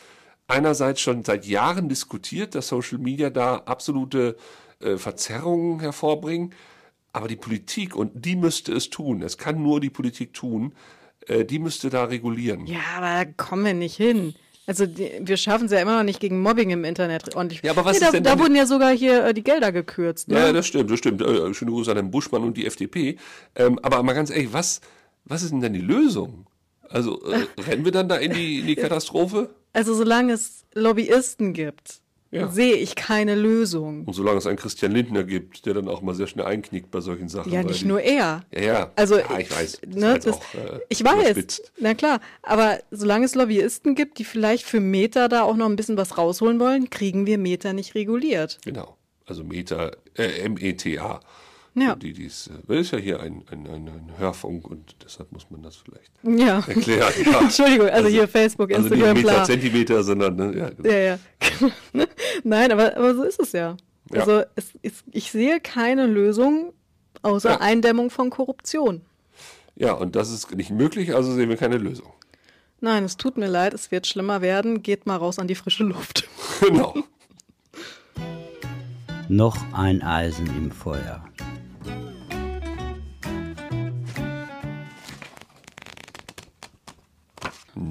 einerseits 0.47 0.99
schon 0.99 1.23
seit 1.23 1.45
Jahren 1.45 1.87
diskutiert, 1.87 2.53
dass 2.55 2.67
Social 2.67 2.97
Media 2.97 3.29
da 3.29 3.57
absolute 3.57 4.35
äh, 4.79 4.97
Verzerrungen 4.97 5.79
hervorbringen, 5.79 6.53
aber 7.13 7.27
die 7.27 7.35
Politik, 7.35 7.95
und 7.95 8.25
die 8.25 8.35
müsste 8.35 8.73
es 8.73 8.89
tun, 8.89 9.21
es 9.21 9.37
kann 9.37 9.61
nur 9.61 9.79
die 9.79 9.89
Politik 9.89 10.33
tun, 10.33 10.73
äh, 11.27 11.45
die 11.45 11.59
müsste 11.59 11.89
da 11.89 12.05
regulieren. 12.05 12.65
Ja, 12.65 12.79
aber 12.97 13.25
da 13.25 13.25
kommen 13.25 13.65
wir 13.65 13.73
nicht 13.73 13.95
hin. 13.95 14.35
Also 14.69 14.85
die, 14.85 15.09
wir 15.21 15.35
schaffen 15.35 15.65
es 15.65 15.71
ja 15.71 15.79
immer 15.79 15.97
noch 15.97 16.03
nicht 16.03 16.19
gegen 16.19 16.43
Mobbing 16.43 16.69
im 16.69 16.83
Internet 16.83 17.35
ordentlich. 17.35 17.63
Ja, 17.63 17.71
aber 17.71 17.85
was 17.85 17.99
nee, 17.99 18.05
ist 18.05 18.07
da, 18.07 18.11
denn 18.11 18.23
da 18.23 18.37
wurden 18.37 18.55
ja 18.55 18.67
sogar 18.67 18.91
hier 18.91 19.25
äh, 19.25 19.33
die 19.33 19.41
Gelder 19.41 19.71
gekürzt. 19.71 20.27
Ne? 20.27 20.37
Ja, 20.37 20.53
das 20.53 20.67
stimmt, 20.67 20.91
das 20.91 20.99
stimmt. 20.99 21.23
Äh, 21.23 21.51
schöne 21.55 21.71
Grüße 21.71 21.89
an 21.89 21.97
den 21.97 22.11
Buschmann 22.11 22.43
und 22.43 22.55
die 22.55 22.67
FDP. 22.67 23.17
Ähm, 23.55 23.79
aber 23.81 24.03
mal 24.03 24.13
ganz 24.13 24.29
ehrlich, 24.29 24.53
was, 24.53 24.81
was 25.25 25.41
ist 25.41 25.53
denn 25.53 25.61
denn 25.61 25.73
die 25.73 25.81
Lösung? 25.81 26.45
Also 26.87 27.19
äh, 27.23 27.47
rennen 27.63 27.83
wir 27.83 27.91
dann 27.91 28.09
da 28.09 28.17
in 28.17 28.31
die, 28.31 28.59
in 28.59 28.67
die 28.67 28.75
Katastrophe? 28.75 29.49
Also 29.73 29.95
solange 29.95 30.33
es 30.33 30.65
Lobbyisten 30.75 31.53
gibt, 31.53 32.01
ja. 32.31 32.47
sehe 32.49 32.75
ich 32.75 32.95
keine 32.95 33.35
Lösung. 33.35 34.05
Und 34.05 34.13
solange 34.13 34.37
es 34.37 34.45
einen 34.45 34.57
Christian 34.57 34.91
Lindner 34.91 35.23
gibt, 35.23 35.65
der 35.65 35.73
dann 35.73 35.87
auch 35.87 36.01
mal 36.01 36.13
sehr 36.13 36.27
schnell 36.27 36.45
einknickt 36.45 36.91
bei 36.91 37.01
solchen 37.01 37.27
Sachen. 37.27 37.51
Ja, 37.51 37.63
nicht 37.63 37.81
die, 37.81 37.87
nur 37.87 38.01
er. 38.01 38.43
Ja, 38.53 38.61
ja. 38.61 38.91
Also, 38.95 39.17
ja, 39.17 39.39
ich 39.39 39.51
weiß. 39.51 39.81
Ne, 39.87 40.19
das, 40.19 40.35
auch, 40.35 40.53
äh, 40.53 40.79
ich 40.89 41.03
weiß. 41.03 41.61
Na 41.79 41.93
klar. 41.93 42.19
Aber 42.43 42.79
solange 42.91 43.25
es 43.25 43.35
Lobbyisten 43.35 43.95
gibt, 43.95 44.19
die 44.19 44.25
vielleicht 44.25 44.65
für 44.65 44.79
Meta 44.79 45.27
da 45.27 45.43
auch 45.43 45.55
noch 45.55 45.67
ein 45.67 45.75
bisschen 45.75 45.97
was 45.97 46.17
rausholen 46.17 46.59
wollen, 46.59 46.89
kriegen 46.89 47.25
wir 47.25 47.37
Meta 47.37 47.73
nicht 47.73 47.95
reguliert. 47.95 48.59
Genau. 48.63 48.95
Also 49.25 49.43
Meta, 49.43 49.91
äh, 50.15 50.41
M-E-T-A. 50.43 51.19
Ja. 51.75 51.95
Die, 51.95 52.13
dies, 52.13 52.49
das 52.67 52.77
ist 52.77 52.91
ja 52.91 52.97
hier 52.97 53.19
ein, 53.19 53.43
ein, 53.51 53.67
ein, 53.67 53.87
ein, 53.87 54.11
Hörfunk 54.17 54.67
und 54.67 54.95
deshalb 55.03 55.31
muss 55.31 55.49
man 55.49 55.61
das 55.61 55.77
vielleicht 55.77 56.11
ja. 56.23 56.63
erklären. 56.67 57.13
Ja. 57.25 57.39
Entschuldigung, 57.41 57.87
also, 57.87 58.05
also, 58.05 58.09
hier 58.09 58.27
Facebook, 58.27 58.71
Instagram, 58.71 59.01
also 59.01 59.13
nicht 59.13 59.25
Meter. 59.25 59.43
Zentimeter, 59.43 60.03
sondern, 60.03 60.35
ne? 60.35 60.57
ja, 60.57 60.69
genau. 60.69 60.89
ja, 60.89 60.99
ja. 60.99 61.19
Nein, 62.43 62.71
aber, 62.71 62.97
aber 62.97 63.15
so 63.15 63.23
ist 63.23 63.39
es 63.39 63.51
ja. 63.51 63.77
ja. 64.11 64.19
Also 64.19 64.43
es, 64.55 64.71
es, 64.81 65.03
ich 65.11 65.31
sehe 65.31 65.59
keine 65.59 66.07
Lösung 66.07 66.73
außer 67.21 67.51
ja. 67.51 67.61
Eindämmung 67.61 68.09
von 68.09 68.29
Korruption. 68.29 69.01
Ja, 69.75 69.93
und 69.93 70.15
das 70.15 70.31
ist 70.31 70.53
nicht 70.55 70.71
möglich, 70.71 71.15
also 71.15 71.31
sehen 71.33 71.49
wir 71.49 71.57
keine 71.57 71.77
Lösung. 71.77 72.11
Nein, 72.81 73.03
es 73.03 73.17
tut 73.17 73.37
mir 73.37 73.47
leid, 73.47 73.73
es 73.73 73.91
wird 73.91 74.07
schlimmer 74.07 74.41
werden. 74.41 74.83
Geht 74.83 75.05
mal 75.05 75.17
raus 75.17 75.37
an 75.39 75.47
die 75.47 75.55
frische 75.55 75.83
Luft. 75.83 76.27
Genau. 76.59 76.93
Noch 79.29 79.55
ein 79.71 80.01
Eisen 80.01 80.47
im 80.57 80.71
Feuer. 80.71 81.23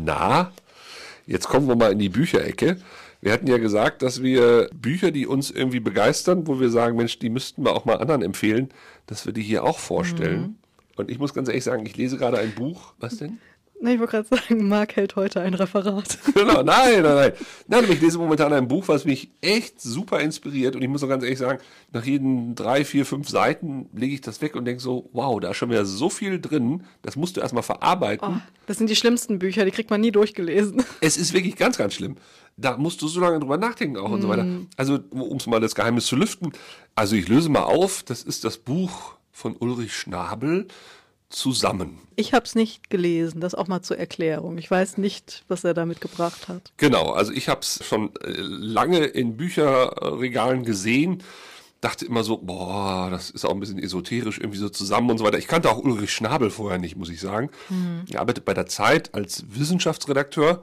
Na, 0.09 0.53
jetzt 1.27 1.49
kommen 1.49 1.68
wir 1.68 1.77
mal 1.77 1.92
in 1.92 1.99
die 1.99 2.09
Bücherecke. 2.09 2.79
Wir 3.21 3.31
hatten 3.31 3.47
ja 3.47 3.59
gesagt, 3.59 4.01
dass 4.01 4.23
wir 4.23 4.71
Bücher, 4.75 5.11
die 5.11 5.27
uns 5.27 5.51
irgendwie 5.51 5.81
begeistern, 5.81 6.47
wo 6.47 6.61
wir 6.61 6.71
sagen, 6.71 6.97
Mensch, 6.97 7.18
die 7.18 7.29
müssten 7.29 7.62
wir 7.62 7.77
auch 7.77 7.85
mal 7.85 7.99
anderen 7.99 8.23
empfehlen, 8.23 8.71
dass 9.07 9.27
wir 9.27 9.35
die 9.35 9.42
hier 9.42 9.64
auch 9.64 9.79
vorstellen. 9.79 10.40
Mhm. 10.40 10.57
Und 10.97 11.11
ich 11.11 11.18
muss 11.18 11.35
ganz 11.35 11.49
ehrlich 11.49 11.64
sagen, 11.64 11.85
ich 11.85 11.99
lese 11.99 12.16
gerade 12.16 12.38
ein 12.38 12.55
Buch. 12.55 12.94
Was 12.99 13.18
denn? 13.18 13.38
Nee, 13.80 13.94
ich 13.94 14.00
wollte 14.00 14.22
gerade 14.22 14.28
sagen, 14.28 14.68
Marc 14.68 14.96
hält 14.96 15.14
heute 15.14 15.40
ein 15.40 15.54
Referat. 15.54 16.18
Genau, 16.34 16.62
nein, 16.62 17.02
nein, 17.02 17.14
nein. 17.14 17.32
Nein, 17.68 17.84
ich 17.90 18.00
lese 18.00 18.18
momentan 18.18 18.52
ein 18.52 18.66
Buch, 18.66 18.88
was 18.88 19.04
mich 19.04 19.30
echt 19.40 19.80
super 19.80 20.20
inspiriert. 20.20 20.74
Und 20.74 20.82
ich 20.82 20.88
muss 20.88 21.02
auch 21.02 21.08
ganz 21.08 21.22
ehrlich 21.22 21.38
sagen, 21.38 21.60
nach 21.92 22.04
jeden 22.04 22.54
drei, 22.54 22.84
vier, 22.84 23.06
fünf 23.06 23.28
Seiten 23.28 23.88
lege 23.94 24.14
ich 24.14 24.20
das 24.20 24.40
weg 24.40 24.56
und 24.56 24.64
denke 24.64 24.82
so, 24.82 25.08
wow, 25.12 25.38
da 25.38 25.50
ist 25.50 25.56
schon 25.56 25.70
wieder 25.70 25.84
so 25.84 26.10
viel 26.10 26.40
drin. 26.40 26.84
Das 27.02 27.16
musst 27.16 27.36
du 27.36 27.40
erstmal 27.40 27.62
verarbeiten. 27.62 28.28
Oh, 28.28 28.40
das 28.66 28.78
sind 28.78 28.90
die 28.90 28.96
schlimmsten 28.96 29.38
Bücher, 29.38 29.64
die 29.64 29.70
kriegt 29.70 29.90
man 29.90 30.00
nie 30.00 30.12
durchgelesen. 30.12 30.82
Es 31.00 31.16
ist 31.16 31.32
wirklich 31.32 31.56
ganz, 31.56 31.78
ganz 31.78 31.94
schlimm. 31.94 32.16
Da 32.56 32.76
musst 32.76 33.00
du 33.02 33.08
so 33.08 33.20
lange 33.20 33.38
drüber 33.38 33.56
nachdenken 33.56 33.96
auch 33.96 34.08
mm. 34.08 34.12
und 34.12 34.22
so 34.22 34.28
weiter. 34.28 34.44
Mm. 34.44 34.66
Also, 34.76 34.98
um 35.10 35.36
es 35.36 35.46
mal 35.46 35.60
das 35.60 35.74
Geheimnis 35.74 36.06
zu 36.06 36.16
lüften. 36.16 36.52
Also, 36.96 37.14
ich 37.14 37.28
löse 37.28 37.48
mal 37.48 37.62
auf. 37.62 38.02
Das 38.02 38.24
ist 38.24 38.44
das 38.44 38.58
Buch 38.58 39.14
von 39.30 39.56
Ulrich 39.56 39.94
Schnabel 39.94 40.66
zusammen. 41.28 41.98
Ich 42.16 42.32
habe 42.32 42.44
es 42.44 42.54
nicht 42.54 42.90
gelesen, 42.90 43.40
das 43.40 43.54
auch 43.54 43.68
mal 43.68 43.82
zur 43.82 43.98
Erklärung. 43.98 44.58
Ich 44.58 44.70
weiß 44.70 44.98
nicht, 44.98 45.44
was 45.48 45.64
er 45.64 45.74
damit 45.74 46.00
gebracht 46.00 46.48
hat. 46.48 46.72
Genau, 46.78 47.10
also 47.10 47.32
ich 47.32 47.48
habe 47.48 47.60
es 47.60 47.84
schon 47.84 48.14
äh, 48.22 48.32
lange 48.36 49.04
in 49.04 49.36
Bücherregalen 49.36 50.64
gesehen, 50.64 51.22
dachte 51.80 52.06
immer 52.06 52.24
so, 52.24 52.38
boah, 52.38 53.08
das 53.10 53.30
ist 53.30 53.44
auch 53.44 53.52
ein 53.52 53.60
bisschen 53.60 53.78
esoterisch 53.78 54.38
irgendwie 54.38 54.58
so 54.58 54.68
zusammen 54.68 55.10
und 55.10 55.18
so 55.18 55.24
weiter. 55.24 55.38
Ich 55.38 55.46
kannte 55.46 55.70
auch 55.70 55.78
Ulrich 55.78 56.12
Schnabel 56.12 56.50
vorher 56.50 56.78
nicht, 56.78 56.96
muss 56.96 57.10
ich 57.10 57.20
sagen. 57.20 57.50
Mhm. 57.68 58.04
Er 58.10 58.20
arbeitet 58.20 58.44
bei 58.44 58.54
der 58.54 58.66
Zeit 58.66 59.14
als 59.14 59.44
Wissenschaftsredakteur 59.48 60.62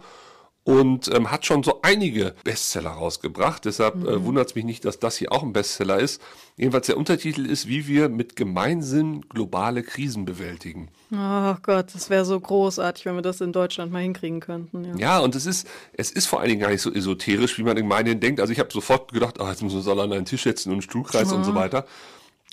und 0.65 1.13
ähm, 1.13 1.29
hat 1.29 1.45
schon 1.45 1.61
so 1.61 1.79
einige 1.83 2.33
Bestseller 2.43 2.89
rausgebracht. 2.89 3.65
Deshalb 3.65 3.95
äh, 3.95 3.97
mhm. 3.97 4.07
äh, 4.07 4.25
wundert 4.25 4.49
es 4.49 4.55
mich 4.55 4.65
nicht, 4.65 4.83
dass 4.83 4.99
das 4.99 5.15
hier 5.15 5.31
auch 5.31 5.43
ein 5.43 5.53
Bestseller 5.53 5.99
ist. 5.99 6.19
Jedenfalls 6.57 6.87
der 6.87 6.97
Untertitel 6.97 7.45
ist, 7.45 7.67
wie 7.67 7.87
wir 7.87 8.09
mit 8.09 8.35
Gemeinsinn 8.35 9.21
globale 9.29 9.83
Krisen 9.83 10.25
bewältigen. 10.25 10.89
Oh 11.13 11.55
Gott, 11.61 11.93
das 11.93 12.09
wäre 12.09 12.25
so 12.25 12.39
großartig, 12.39 13.05
wenn 13.05 13.13
wir 13.13 13.21
das 13.21 13.41
in 13.41 13.53
Deutschland 13.53 13.91
mal 13.91 14.01
hinkriegen 14.01 14.39
könnten. 14.39 14.85
Ja, 14.85 14.95
ja 14.97 15.19
und 15.19 15.35
es 15.35 15.45
ist, 15.45 15.67
es 15.93 16.09
ist 16.09 16.25
vor 16.25 16.39
allen 16.39 16.49
Dingen 16.49 16.61
gar 16.61 16.71
nicht 16.71 16.81
so 16.81 16.91
esoterisch, 16.91 17.59
wie 17.59 17.63
man 17.63 17.77
in 17.77 17.87
meinen 17.87 18.19
denkt. 18.19 18.39
Also 18.41 18.51
ich 18.51 18.59
habe 18.59 18.73
sofort 18.73 19.13
gedacht, 19.13 19.39
oh, 19.39 19.47
jetzt 19.47 19.61
müssen 19.61 19.75
wir 19.75 19.79
uns 19.79 19.87
alle 19.87 20.01
an 20.01 20.13
einen 20.13 20.25
Tisch 20.25 20.43
setzen 20.43 20.69
und 20.69 20.75
einen 20.75 20.81
Stuhlkreis 20.81 21.29
ja. 21.29 21.37
und 21.37 21.43
so 21.43 21.53
weiter. 21.53 21.85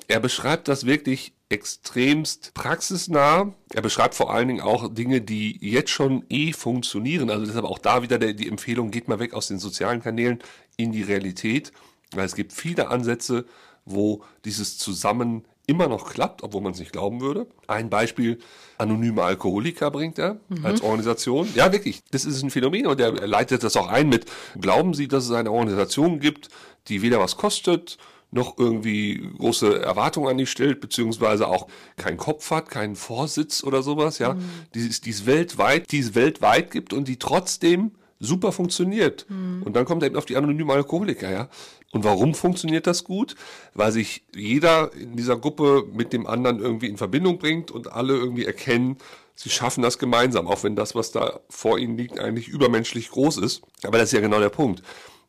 Er 0.06 0.20
beschreibt 0.20 0.68
das 0.68 0.84
wirklich 0.84 1.32
extremst 1.52 2.54
praxisnah. 2.54 3.52
Er 3.72 3.82
beschreibt 3.82 4.14
vor 4.14 4.32
allen 4.32 4.48
Dingen 4.48 4.62
auch 4.62 4.92
Dinge, 4.92 5.20
die 5.20 5.58
jetzt 5.60 5.90
schon 5.90 6.24
eh 6.30 6.52
funktionieren. 6.52 7.30
Also 7.30 7.44
deshalb 7.44 7.66
auch 7.66 7.78
da 7.78 8.02
wieder 8.02 8.18
der, 8.18 8.32
die 8.32 8.48
Empfehlung, 8.48 8.90
geht 8.90 9.06
mal 9.06 9.18
weg 9.18 9.34
aus 9.34 9.48
den 9.48 9.58
sozialen 9.58 10.02
Kanälen 10.02 10.38
in 10.76 10.92
die 10.92 11.02
Realität, 11.02 11.72
weil 12.12 12.24
es 12.24 12.34
gibt 12.34 12.52
viele 12.52 12.88
Ansätze, 12.88 13.44
wo 13.84 14.24
dieses 14.44 14.78
Zusammen 14.78 15.44
immer 15.66 15.88
noch 15.88 16.12
klappt, 16.12 16.42
obwohl 16.42 16.62
man 16.62 16.72
es 16.72 16.80
nicht 16.80 16.92
glauben 16.92 17.20
würde. 17.20 17.46
Ein 17.66 17.90
Beispiel, 17.90 18.38
anonyme 18.78 19.22
Alkoholiker 19.22 19.90
bringt 19.90 20.18
er 20.18 20.40
mhm. 20.48 20.64
als 20.64 20.80
Organisation. 20.80 21.48
Ja, 21.54 21.70
wirklich, 21.70 22.02
das 22.10 22.24
ist 22.24 22.42
ein 22.42 22.50
Phänomen 22.50 22.86
und 22.86 22.98
er 23.00 23.12
leitet 23.26 23.62
das 23.62 23.76
auch 23.76 23.88
ein 23.88 24.08
mit, 24.08 24.26
glauben 24.60 24.94
Sie, 24.94 25.06
dass 25.06 25.24
es 25.24 25.30
eine 25.30 25.52
Organisation 25.52 26.18
gibt, 26.18 26.48
die 26.88 27.02
weder 27.02 27.20
was 27.20 27.36
kostet, 27.36 27.98
noch 28.32 28.58
irgendwie 28.58 29.30
große 29.38 29.80
Erwartungen 29.82 30.28
an 30.28 30.38
dich 30.38 30.50
stellt, 30.50 30.80
beziehungsweise 30.80 31.46
auch 31.46 31.68
keinen 31.96 32.16
Kopf 32.16 32.50
hat, 32.50 32.70
keinen 32.70 32.96
Vorsitz 32.96 33.62
oder 33.62 33.82
sowas, 33.82 34.18
ja, 34.18 34.34
mhm. 34.34 34.40
die, 34.74 34.86
es, 34.86 35.00
die 35.02 35.10
es 35.10 35.26
weltweit, 35.26 35.92
die 35.92 35.98
es 35.98 36.14
weltweit 36.14 36.70
gibt 36.70 36.92
und 36.94 37.08
die 37.08 37.18
trotzdem 37.18 37.92
super 38.18 38.50
funktioniert. 38.52 39.26
Mhm. 39.28 39.62
Und 39.64 39.76
dann 39.76 39.84
kommt 39.84 40.02
er 40.02 40.06
eben 40.06 40.16
auf 40.16 40.24
die 40.24 40.36
anonymen 40.36 40.70
Alkoholiker, 40.70 41.30
ja. 41.30 41.48
Und 41.90 42.04
warum 42.04 42.34
funktioniert 42.34 42.86
das 42.86 43.04
gut? 43.04 43.34
Weil 43.74 43.92
sich 43.92 44.24
jeder 44.34 44.94
in 44.94 45.14
dieser 45.14 45.36
Gruppe 45.36 45.84
mit 45.92 46.14
dem 46.14 46.26
anderen 46.26 46.58
irgendwie 46.58 46.86
in 46.86 46.96
Verbindung 46.96 47.38
bringt 47.38 47.70
und 47.70 47.92
alle 47.92 48.14
irgendwie 48.14 48.46
erkennen, 48.46 48.96
sie 49.34 49.50
schaffen 49.50 49.82
das 49.82 49.98
gemeinsam, 49.98 50.46
auch 50.46 50.64
wenn 50.64 50.74
das, 50.74 50.94
was 50.94 51.12
da 51.12 51.40
vor 51.50 51.78
ihnen 51.78 51.98
liegt, 51.98 52.18
eigentlich 52.18 52.48
übermenschlich 52.48 53.10
groß 53.10 53.36
ist. 53.36 53.60
Aber 53.82 53.98
das 53.98 54.08
ist 54.08 54.12
ja 54.12 54.20
genau 54.20 54.40
der 54.40 54.48
Punkt. 54.48 54.82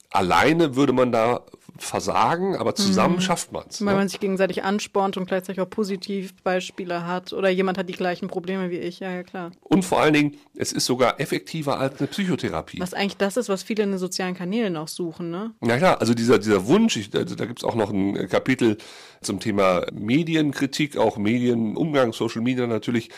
Alleine 0.10 0.78
würde 0.78 0.94
man 0.94 1.12
da 1.12 1.42
versagen, 1.78 2.56
aber 2.56 2.76
zusammen 2.76 3.16
mhm. 3.16 3.22
schafft 3.22 3.52
man 3.52 3.64
es. 3.68 3.84
Weil 3.84 3.94
ne? 3.94 4.00
man 4.02 4.10
sich 4.10 4.20
gegenseitig 4.20 4.64
anspornt 4.64 5.18
und 5.18 5.26
gleichzeitig 5.26 5.60
auch 5.62 5.70
Positivbeispiele 5.70 7.08
hat 7.08 7.34
oder 7.34 7.50
jemand 7.50 7.78
hat 7.78 7.90
die 7.90 7.94
gleichen 7.94 8.28
Probleme 8.28 8.70
wie 8.70 8.78
ich, 8.78 9.00
ja, 9.00 9.12
ja 9.12 9.24
klar. 9.24 9.52
Und 9.64 9.84
vor 9.84 10.00
allen 10.00 10.14
Dingen, 10.14 10.38
es 10.56 10.72
ist 10.72 10.86
sogar 10.86 11.20
effektiver 11.20 11.80
als 11.80 12.00
eine 12.00 12.08
Psychotherapie. 12.08 12.80
Was 12.80 12.94
eigentlich 12.94 13.18
das 13.18 13.38
ist, 13.38 13.50
was 13.50 13.64
viele 13.64 13.84
in 13.84 13.92
den 13.92 14.00
sozialen 14.00 14.36
Kanälen 14.36 14.78
auch 14.78 14.88
suchen, 14.88 15.32
ne? 15.32 15.52
Ja 15.64 15.78
klar, 15.78 16.00
also 16.00 16.14
dieser, 16.14 16.38
dieser 16.38 16.68
Wunsch, 16.68 16.96
ich, 16.96 17.10
da, 17.10 17.24
da 17.24 17.46
gibt 17.46 17.60
es 17.60 17.66
auch 17.66 17.76
noch 17.76 17.92
ein 17.92 18.30
Kapitel 18.30 18.78
zum 19.22 19.40
Thema 19.40 19.86
Medienkritik, 19.92 20.98
auch 20.98 21.18
Medienumgang, 21.18 22.14
Social 22.14 22.42
Media 22.42 22.68
natürlich, 22.68 23.10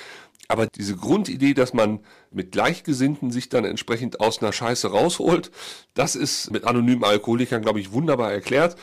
aber 0.48 0.68
diese 0.68 0.96
Grundidee, 0.96 1.54
dass 1.54 1.74
man 1.74 2.00
mit 2.32 2.52
Gleichgesinnten 2.52 3.32
sich 3.32 3.50
dann 3.50 3.66
entsprechend 3.66 4.20
aus 4.20 4.42
einer 4.42 4.54
Scheiße 4.54 4.90
rausholt, 4.90 5.52
das 5.94 6.16
ist 6.16 6.52
mit 6.52 6.66
anonymen 6.66 7.04
Alkoholikern, 7.04 7.62
glaube 7.62 7.80
ich, 7.80 7.92
wunderbar 7.92 8.32
erklärt. 8.32 8.76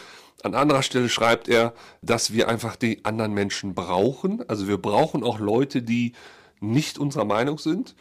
An 0.43 0.55
anderer 0.55 0.83
Stelle 0.83 1.09
schreibt 1.09 1.49
er, 1.49 1.73
dass 2.01 2.33
wir 2.33 2.49
einfach 2.49 2.75
die 2.75 3.05
anderen 3.05 3.33
Menschen 3.33 3.75
brauchen. 3.75 4.49
Also 4.49 4.67
wir 4.67 4.79
brauchen 4.79 5.23
auch 5.23 5.39
Leute, 5.39 5.83
die 5.83 6.13
nicht 6.61 6.99
unserer 6.99 7.25
Meinung 7.25 7.59
sind 7.59 7.95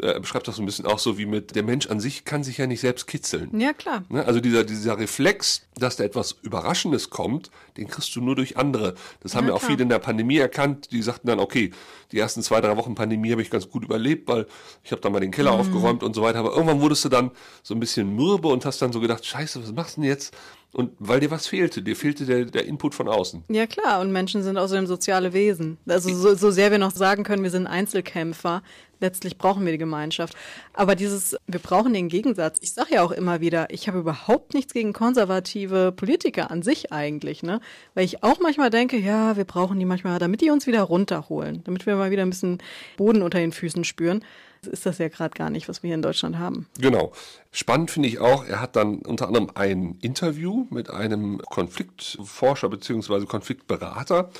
er 0.00 0.20
beschreibt 0.20 0.48
das 0.48 0.56
so 0.56 0.62
ein 0.62 0.66
bisschen 0.66 0.86
auch 0.86 0.98
so 0.98 1.18
wie 1.18 1.26
mit, 1.26 1.54
der 1.54 1.62
Mensch 1.62 1.88
an 1.88 2.00
sich 2.00 2.24
kann 2.24 2.44
sich 2.44 2.58
ja 2.58 2.66
nicht 2.66 2.80
selbst 2.80 3.06
kitzeln. 3.06 3.58
Ja, 3.58 3.72
klar. 3.72 4.04
Ne? 4.08 4.24
Also 4.24 4.40
dieser, 4.40 4.64
dieser 4.64 4.98
Reflex, 4.98 5.62
dass 5.76 5.96
da 5.96 6.04
etwas 6.04 6.36
Überraschendes 6.42 7.10
kommt, 7.10 7.50
den 7.76 7.88
kriegst 7.88 8.14
du 8.14 8.20
nur 8.20 8.36
durch 8.36 8.56
andere. 8.56 8.94
Das 9.20 9.34
haben 9.34 9.48
ja, 9.48 9.54
auch 9.54 9.62
viele 9.62 9.82
in 9.82 9.88
der 9.88 9.98
Pandemie 9.98 10.38
erkannt, 10.38 10.90
die 10.92 11.02
sagten 11.02 11.26
dann, 11.26 11.40
okay, 11.40 11.72
die 12.12 12.18
ersten 12.18 12.42
zwei, 12.42 12.60
drei 12.60 12.76
Wochen 12.76 12.94
Pandemie 12.94 13.32
habe 13.32 13.42
ich 13.42 13.50
ganz 13.50 13.68
gut 13.68 13.84
überlebt, 13.84 14.28
weil 14.28 14.46
ich 14.82 14.92
habe 14.92 15.02
dann 15.02 15.12
mal 15.12 15.20
den 15.20 15.30
Keller 15.30 15.52
mhm. 15.52 15.60
aufgeräumt 15.60 16.02
und 16.02 16.14
so 16.14 16.22
weiter. 16.22 16.38
Aber 16.38 16.52
irgendwann 16.52 16.80
wurdest 16.80 17.04
du 17.04 17.08
dann 17.08 17.30
so 17.62 17.74
ein 17.74 17.80
bisschen 17.80 18.14
mürbe 18.14 18.48
und 18.48 18.64
hast 18.64 18.80
dann 18.82 18.92
so 18.92 19.00
gedacht, 19.00 19.24
scheiße, 19.24 19.62
was 19.62 19.72
machst 19.72 19.96
du 19.96 20.02
denn 20.02 20.10
jetzt? 20.10 20.34
Und 20.74 20.90
weil 20.98 21.20
dir 21.20 21.30
was 21.30 21.46
fehlte, 21.46 21.82
dir 21.82 21.94
fehlte 21.94 22.26
der, 22.26 22.46
der 22.46 22.66
Input 22.66 22.94
von 22.96 23.08
außen. 23.08 23.44
Ja 23.48 23.66
klar, 23.66 24.00
und 24.00 24.10
Menschen 24.10 24.42
sind 24.42 24.58
außerdem 24.58 24.86
soziale 24.88 25.32
Wesen. 25.32 25.78
Also 25.86 26.12
so, 26.12 26.34
so 26.34 26.50
sehr 26.50 26.72
wir 26.72 26.78
noch 26.78 26.90
sagen 26.90 27.22
können, 27.22 27.44
wir 27.44 27.50
sind 27.50 27.68
Einzelkämpfer, 27.68 28.62
letztlich 28.98 29.38
brauchen 29.38 29.64
wir 29.64 29.70
die 29.70 29.78
Gemeinschaft. 29.78 30.34
Aber 30.72 30.96
dieses, 30.96 31.36
wir 31.46 31.60
brauchen 31.60 31.92
den 31.92 32.08
Gegensatz. 32.08 32.58
Ich 32.60 32.72
sage 32.72 32.94
ja 32.94 33.02
auch 33.02 33.12
immer 33.12 33.40
wieder, 33.40 33.68
ich 33.70 33.86
habe 33.86 34.00
überhaupt 34.00 34.52
nichts 34.54 34.74
gegen 34.74 34.92
konservative 34.92 35.92
Politiker 35.92 36.50
an 36.50 36.62
sich 36.62 36.92
eigentlich, 36.92 37.44
ne? 37.44 37.60
Weil 37.94 38.04
ich 38.04 38.24
auch 38.24 38.40
manchmal 38.40 38.70
denke, 38.70 38.96
ja, 38.96 39.36
wir 39.36 39.44
brauchen 39.44 39.78
die 39.78 39.84
manchmal, 39.84 40.18
damit 40.18 40.40
die 40.40 40.50
uns 40.50 40.66
wieder 40.66 40.82
runterholen, 40.82 41.62
damit 41.62 41.86
wir 41.86 41.94
mal 41.94 42.10
wieder 42.10 42.22
ein 42.22 42.30
bisschen 42.30 42.58
Boden 42.96 43.22
unter 43.22 43.38
den 43.38 43.52
Füßen 43.52 43.84
spüren 43.84 44.24
ist 44.66 44.86
das 44.86 44.98
ja 44.98 45.08
gerade 45.08 45.36
gar 45.36 45.50
nicht, 45.50 45.68
was 45.68 45.82
wir 45.82 45.88
hier 45.88 45.94
in 45.94 46.02
Deutschland 46.02 46.38
haben. 46.38 46.66
Genau. 46.78 47.12
Spannend 47.50 47.90
finde 47.90 48.08
ich 48.08 48.18
auch, 48.18 48.44
er 48.44 48.60
hat 48.60 48.76
dann 48.76 48.98
unter 48.98 49.26
anderem 49.26 49.50
ein 49.54 49.98
Interview 50.00 50.66
mit 50.70 50.90
einem 50.90 51.38
Konfliktforscher 51.38 52.68
bzw. 52.68 53.26
Konfliktberater. 53.26 54.30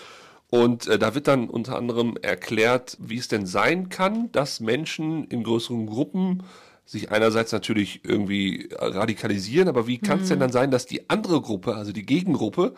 Und 0.50 0.86
äh, 0.86 0.98
da 0.98 1.14
wird 1.14 1.26
dann 1.26 1.48
unter 1.48 1.76
anderem 1.76 2.16
erklärt, 2.20 2.96
wie 3.00 3.18
es 3.18 3.28
denn 3.28 3.46
sein 3.46 3.88
kann, 3.88 4.30
dass 4.32 4.60
Menschen 4.60 5.24
in 5.24 5.42
größeren 5.42 5.86
Gruppen 5.86 6.44
sich 6.86 7.10
einerseits 7.10 7.50
natürlich 7.52 8.04
irgendwie 8.04 8.68
radikalisieren, 8.72 9.68
aber 9.68 9.86
wie 9.86 9.98
kann 9.98 10.18
es 10.18 10.26
mhm. 10.26 10.30
denn 10.30 10.40
dann 10.40 10.52
sein, 10.52 10.70
dass 10.70 10.86
die 10.86 11.08
andere 11.08 11.40
Gruppe, 11.40 11.74
also 11.74 11.92
die 11.92 12.04
Gegengruppe, 12.04 12.74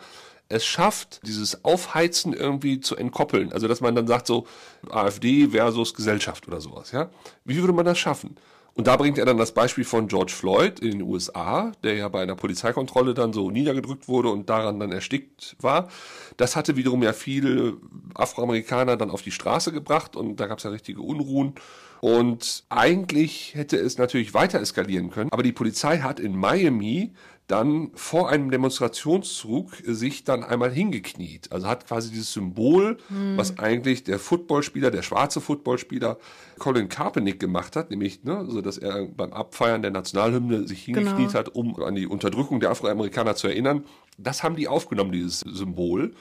es 0.49 0.65
schafft, 0.65 1.21
dieses 1.25 1.65
Aufheizen 1.65 2.33
irgendwie 2.33 2.79
zu 2.79 2.95
entkoppeln. 2.95 3.51
Also 3.51 3.67
dass 3.67 3.81
man 3.81 3.95
dann 3.95 4.07
sagt 4.07 4.27
so 4.27 4.47
AfD 4.89 5.47
versus 5.49 5.93
Gesellschaft 5.93 6.47
oder 6.47 6.61
sowas, 6.61 6.91
ja. 6.91 7.09
Wie 7.45 7.57
würde 7.57 7.73
man 7.73 7.85
das 7.85 7.99
schaffen? 7.99 8.37
Und 8.77 8.85
da 8.85 8.95
bringt 8.95 9.17
er 9.17 9.25
dann 9.25 9.39
das 9.39 9.53
Beispiel 9.53 9.83
von 9.83 10.07
George 10.07 10.31
Floyd 10.31 10.79
in 10.79 10.91
den 10.91 11.01
USA, 11.01 11.71
der 11.83 11.95
ja 11.95 12.09
bei 12.09 12.21
einer 12.21 12.35
Polizeikontrolle 12.35 13.15
dann 13.15 13.33
so 13.33 13.49
niedergedrückt 13.49 14.07
wurde 14.07 14.29
und 14.29 14.51
daran 14.51 14.79
dann 14.79 14.91
erstickt 14.91 15.55
war. 15.59 15.89
Das 16.37 16.55
hatte 16.55 16.75
wiederum 16.75 17.01
ja 17.01 17.11
viele 17.13 17.77
Afroamerikaner 18.13 18.95
dann 18.95 19.09
auf 19.09 19.23
die 19.23 19.31
Straße 19.31 19.71
gebracht 19.71 20.15
und 20.15 20.39
da 20.39 20.45
gab 20.45 20.59
es 20.59 20.63
ja 20.63 20.69
richtige 20.69 21.01
Unruhen. 21.01 21.55
Und 22.01 22.65
eigentlich 22.69 23.55
hätte 23.55 23.77
es 23.77 23.97
natürlich 23.97 24.35
weiter 24.35 24.59
eskalieren 24.61 25.09
können, 25.09 25.31
aber 25.31 25.41
die 25.41 25.53
Polizei 25.53 25.97
hat 25.97 26.19
in 26.19 26.37
Miami 26.37 27.15
dann 27.47 27.91
vor 27.95 28.29
einem 28.29 28.51
Demonstrationszug 28.51 29.71
sich 29.85 30.25
dann 30.25 30.43
einmal 30.43 30.69
hingekniet. 30.69 31.51
Also 31.51 31.67
hat 31.67 31.87
quasi 31.87 32.09
dieses 32.09 32.33
Symbol, 32.33 32.97
hm. 33.07 33.37
was 33.37 33.57
eigentlich 33.57 34.03
der 34.03 34.19
Footballspieler, 34.19 34.91
der 34.91 35.01
schwarze 35.01 35.39
Footballspieler 35.39 36.17
Colin 36.59 36.89
Kaepernick 36.89 37.39
gemacht 37.39 37.77
hat, 37.77 37.89
nämlich, 37.89 38.23
ne, 38.25 38.45
so 38.49 38.59
dass 38.61 38.77
er 38.77 39.05
beim 39.05 39.31
Abfeiern 39.31 39.81
der 39.81 39.91
Nationalhymne 39.91 40.67
sich 40.67 40.83
hingekniet 40.83 41.29
genau. 41.29 41.33
hat, 41.33 41.55
um 41.55 41.81
an 41.81 41.95
die 41.95 42.07
Unterdrückung 42.07 42.59
der 42.59 42.71
Afroamerikaner 42.71 43.35
zu 43.35 43.47
erinnern. 43.47 43.85
Das 44.17 44.43
haben 44.43 44.57
die 44.57 44.67
aufgenommen, 44.67 45.13
dieses 45.13 45.39
Symbol 45.39 46.13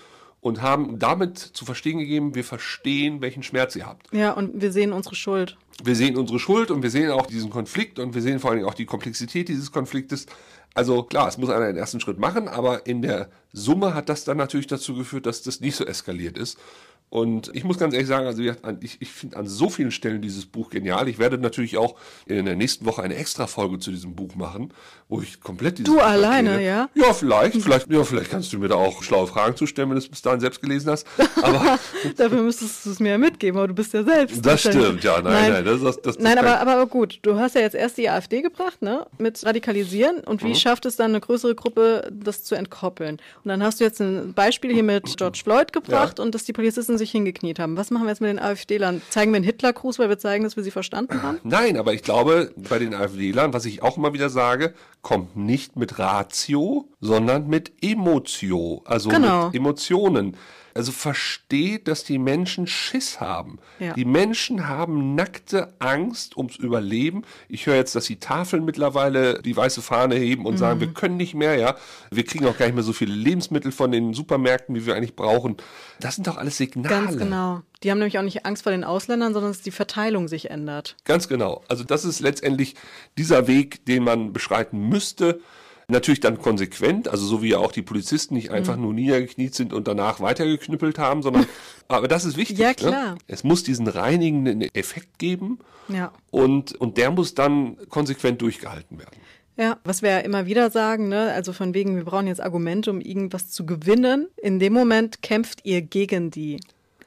und 0.47 0.62
haben 0.62 1.01
damit 1.01 1.38
zu 1.38 1.64
verstehen 1.64 1.99
gegeben, 1.99 2.36
wir 2.36 2.44
verstehen, 2.44 3.20
welchen 3.20 3.42
Schmerz 3.42 3.74
ihr 3.74 3.84
habt. 3.84 4.07
Ja, 4.12 4.30
und 4.30 4.62
wir 4.62 4.70
sehen 4.70 4.92
unsere 4.92 5.16
Schuld. 5.16 5.57
Wir 5.82 5.97
sehen 5.97 6.16
unsere 6.16 6.38
Schuld 6.38 6.70
und 6.70 6.84
wir 6.84 6.90
sehen 6.90 7.11
auch 7.11 7.26
diesen 7.26 7.51
Konflikt 7.51 7.99
und 7.99 8.14
wir 8.14 8.22
sehen 8.22 8.38
vor 8.38 8.53
allem 8.53 8.64
auch 8.64 8.74
die 8.74 8.86
Komplexität 8.86 9.49
dieses 9.49 9.72
Konfliktes. 9.72 10.26
Also 10.72 11.03
klar, 11.03 11.26
es 11.26 11.36
muss 11.36 11.51
einer 11.51 11.66
den 11.66 11.76
ersten 11.76 11.99
Schritt 11.99 12.20
machen, 12.20 12.47
aber 12.47 12.86
in 12.86 13.03
der 13.03 13.28
Summe 13.53 13.92
hat 13.94 14.09
das 14.09 14.22
dann 14.22 14.36
natürlich 14.36 14.68
dazu 14.68 14.94
geführt, 14.94 15.26
dass 15.26 15.42
das 15.42 15.61
nicht 15.61 15.74
so 15.74 15.84
eskaliert 15.84 16.38
ist. 16.38 16.61
Und 17.09 17.50
ich 17.54 17.62
muss 17.62 17.78
ganz 17.78 17.94
ehrlich 17.94 18.09
sagen, 18.09 18.26
also 18.26 18.42
ich, 18.80 18.96
ich 19.00 19.09
finde 19.11 19.36
an 19.36 19.46
so 19.46 19.70
vielen 19.70 19.92
Stellen 19.92 20.20
dieses 20.20 20.44
Buch 20.44 20.70
genial. 20.70 21.09
Ich 21.09 21.18
werde 21.18 21.38
natürlich 21.38 21.76
auch 21.78 21.94
in 22.26 22.44
der 22.44 22.57
nächsten 22.57 22.84
Woche 22.84 23.02
eine 23.02 23.14
extra 23.14 23.46
Folge 23.46 23.78
zu 23.78 23.92
diesem 23.92 24.14
Buch 24.16 24.34
machen, 24.34 24.72
wo 25.09 25.20
ich 25.22 25.40
komplett 25.40 25.78
dieses 25.78 25.86
Du 25.86 25.98
Buch 25.98 26.04
alleine, 26.04 26.50
erkläre. 26.50 26.88
ja? 26.96 27.07
Ja, 27.07 27.14
vielleicht, 27.14 27.62
vielleicht, 27.62 27.88
ja, 27.90 28.02
vielleicht 28.02 28.30
kannst 28.30 28.52
du 28.52 28.59
mir 28.59 28.66
da 28.68 28.74
auch 28.74 29.04
schlaue 29.04 29.28
Fragen 29.28 29.54
zustellen, 29.57 29.88
wenn 29.88 29.94
du 29.94 30.00
es 30.02 30.09
bis 30.09 30.20
dahin 30.20 30.40
selbst 30.40 30.61
gelesen 30.61 30.90
hast. 30.90 31.07
Aber 31.42 31.78
Dafür 32.16 32.42
müsstest 32.42 32.84
du 32.84 32.90
es 32.90 32.98
mir 32.98 33.11
ja 33.11 33.18
mitgeben, 33.18 33.57
aber 33.59 33.68
du 33.68 33.74
bist 33.74 33.92
ja 33.94 34.02
selbst. 34.02 34.44
das 34.44 34.61
stimmt, 34.62 35.04
ja, 35.04 35.22
nein, 35.22 35.52
nein, 35.52 35.64
das, 35.64 35.80
das, 35.80 35.96
das, 36.02 36.16
das 36.16 36.18
Nein, 36.24 36.38
aber, 36.38 36.61
aber 36.61 36.86
gut, 36.86 37.20
du 37.22 37.38
hast 37.38 37.54
ja 37.54 37.61
jetzt 37.61 37.74
erst 37.76 37.98
die 37.98 38.11
AfD 38.11 38.42
gebracht, 38.42 38.82
ne? 38.82 39.07
Mit 39.18 39.44
Radikalisieren. 39.46 40.18
Und 40.20 40.42
Mhm. 40.42 40.48
wie 40.48 40.54
schafft 40.57 40.84
es 40.86 40.96
dann 40.96 41.12
eine 41.12 41.20
größere 41.20 41.54
Gruppe, 41.54 42.11
das 42.12 42.42
zu 42.42 42.57
entkoppeln? 42.57 43.18
Und 43.44 43.48
dann 43.48 43.62
hast 43.62 43.78
du 43.80 43.84
jetzt 43.84 44.00
ein 44.00 44.34
Beispiel 44.34 44.72
hier 44.72 44.82
mit 44.82 45.04
George 45.16 45.40
Floyd 45.44 45.72
gebracht 45.72 46.18
Ja. 46.18 46.24
und 46.24 46.34
dass 46.34 46.44
die 46.44 46.52
Polizisten 46.52 46.95
sich 46.99 47.11
hingekniet 47.11 47.59
haben. 47.59 47.76
Was 47.76 47.90
machen 47.90 48.05
wir 48.05 48.11
jetzt 48.11 48.20
mit 48.20 48.30
den 48.30 48.38
AfD-Lern? 48.38 49.03
Zeigen 49.11 49.32
wir 49.32 49.36
einen 49.36 49.44
Hitlergruß, 49.44 49.99
weil 49.99 50.09
wir 50.09 50.18
zeigen, 50.18 50.44
dass 50.44 50.57
wir 50.57 50.62
sie 50.64 50.70
verstanden 50.70 51.22
haben? 51.22 51.38
Nein, 51.44 51.76
aber 51.76 51.92
ich 51.94 52.03
glaube, 52.03 52.53
bei 52.57 52.78
den 52.78 52.94
AfD-Lern, 52.94 53.53
was 53.53 53.64
ich 53.64 53.82
auch 53.82 53.97
immer 53.97 54.12
wieder 54.12 54.30
sage, 54.30 54.74
kommt 55.03 55.36
nicht 55.36 55.76
mit 55.76 55.99
Ratio, 55.99 56.88
sondern 57.01 57.49
mit 57.49 57.72
Emotio, 57.82 58.82
also 58.84 59.09
Genau. 59.11 59.47
mit 59.47 59.55
Emotionen. 59.57 60.36
Also 60.77 60.93
versteht, 60.93 61.89
dass 61.89 62.05
die 62.05 62.18
Menschen 62.18 62.66
Schiss 62.66 63.20
haben. 63.20 63.59
Ja. 63.79 63.95
Die 63.95 64.05
Menschen 64.05 64.68
haben 64.68 65.14
nackte 65.14 65.74
Angst 65.79 66.37
ums 66.37 66.57
Überleben. 66.57 67.22
Ich 67.49 67.66
höre 67.66 67.77
jetzt, 67.77 67.95
dass 67.95 68.05
die 68.05 68.20
Tafeln 68.20 68.64
mittlerweile 68.64 69.41
die 69.43 69.57
weiße 69.57 69.83
Fahne 69.83 70.16
heben 70.16 70.47
und 70.47 70.59
sagen, 70.59 70.81
wir 70.81 70.93
können 70.93 71.16
nicht 71.16 71.35
mehr, 71.35 71.57
ja. 71.57 71.77
Wir 72.11 72.24
kriegen 72.24 72.47
auch 72.47 72.59
gar 72.59 72.66
nicht 72.66 72.74
mehr 72.74 72.85
so 72.85 72.93
viele 72.93 73.14
Lebensmittel 73.14 73.72
von 73.72 73.91
den 73.91 74.14
Supermärkten, 74.14 74.74
wie 74.74 74.87
wir 74.87 74.95
eigentlich 74.95 75.16
brauchen. 75.16 75.57
Das 76.01 76.16
sind 76.16 76.27
doch 76.27 76.37
alles 76.37 76.57
Signale. 76.57 76.89
Ganz 76.89 77.16
genau. 77.16 77.62
Die 77.83 77.91
haben 77.91 77.99
nämlich 77.99 78.18
auch 78.18 78.22
nicht 78.22 78.47
Angst 78.47 78.62
vor 78.62 78.72
den 78.72 78.85
Ausländern, 78.85 79.33
sondern 79.33 79.53
dass 79.53 79.62
die 79.62 79.70
Verteilung 79.70 80.29
sich 80.29 80.51
ändert. 80.51 80.97
Ganz 81.05 81.29
genau. 81.29 81.64
Also 81.68 81.85
das 81.85 82.05
ist 82.05 82.20
letztendlich 82.20 82.74
dieser 83.18 83.47
Weg, 83.47 83.85
den 83.87 84.05
man 84.05 84.33
beschreiten 84.33 84.89
müsste. 84.89 85.41
Natürlich 85.89 86.18
dann 86.18 86.39
konsequent, 86.39 87.07
also 87.07 87.24
so 87.26 87.43
wie 87.43 87.51
ja 87.51 87.59
auch 87.59 87.70
die 87.70 87.82
Polizisten 87.82 88.34
nicht 88.34 88.49
Mhm. 88.49 88.57
einfach 88.57 88.76
nur 88.76 88.93
niedergekniet 88.93 89.55
sind 89.55 89.72
und 89.72 89.87
danach 89.87 90.18
weitergeknüppelt 90.20 90.99
haben, 90.99 91.22
sondern, 91.22 91.47
aber 91.89 92.09
das 92.09 92.24
ist 92.24 92.37
wichtig. 92.37 92.59
Ja, 92.59 92.74
klar. 92.74 93.12
Ne? 93.12 93.18
Es 93.28 93.45
muss 93.45 93.62
diesen 93.62 93.87
reinigenden 93.87 94.62
Effekt 94.74 95.18
geben 95.20 95.61
Ja. 95.89 96.11
und, 96.32 96.74
und 96.74 96.97
der 96.97 97.12
muss 97.12 97.34
dann 97.34 97.76
konsequent 97.89 98.43
durchgehalten 98.43 98.99
werden. 98.99 99.14
Ja, 99.57 99.78
was 99.84 100.03
wir 100.03 100.11
ja 100.11 100.18
immer 100.18 100.47
wieder 100.47 100.70
sagen, 100.72 101.09
ne, 101.09 101.32
also 101.32 101.53
von 101.53 101.72
wegen, 101.72 101.95
wir 101.97 102.05
brauchen 102.05 102.26
jetzt 102.26 102.43
Argumente, 102.43 102.91
um 102.91 103.01
irgendwas 103.01 103.51
zu 103.51 103.64
gewinnen. 103.64 104.26
In 104.37 104.59
dem 104.59 104.72
Moment 104.72 105.22
kämpft 105.22 105.61
ihr 105.64 105.80
gegen 105.82 106.30
die. 106.32 106.59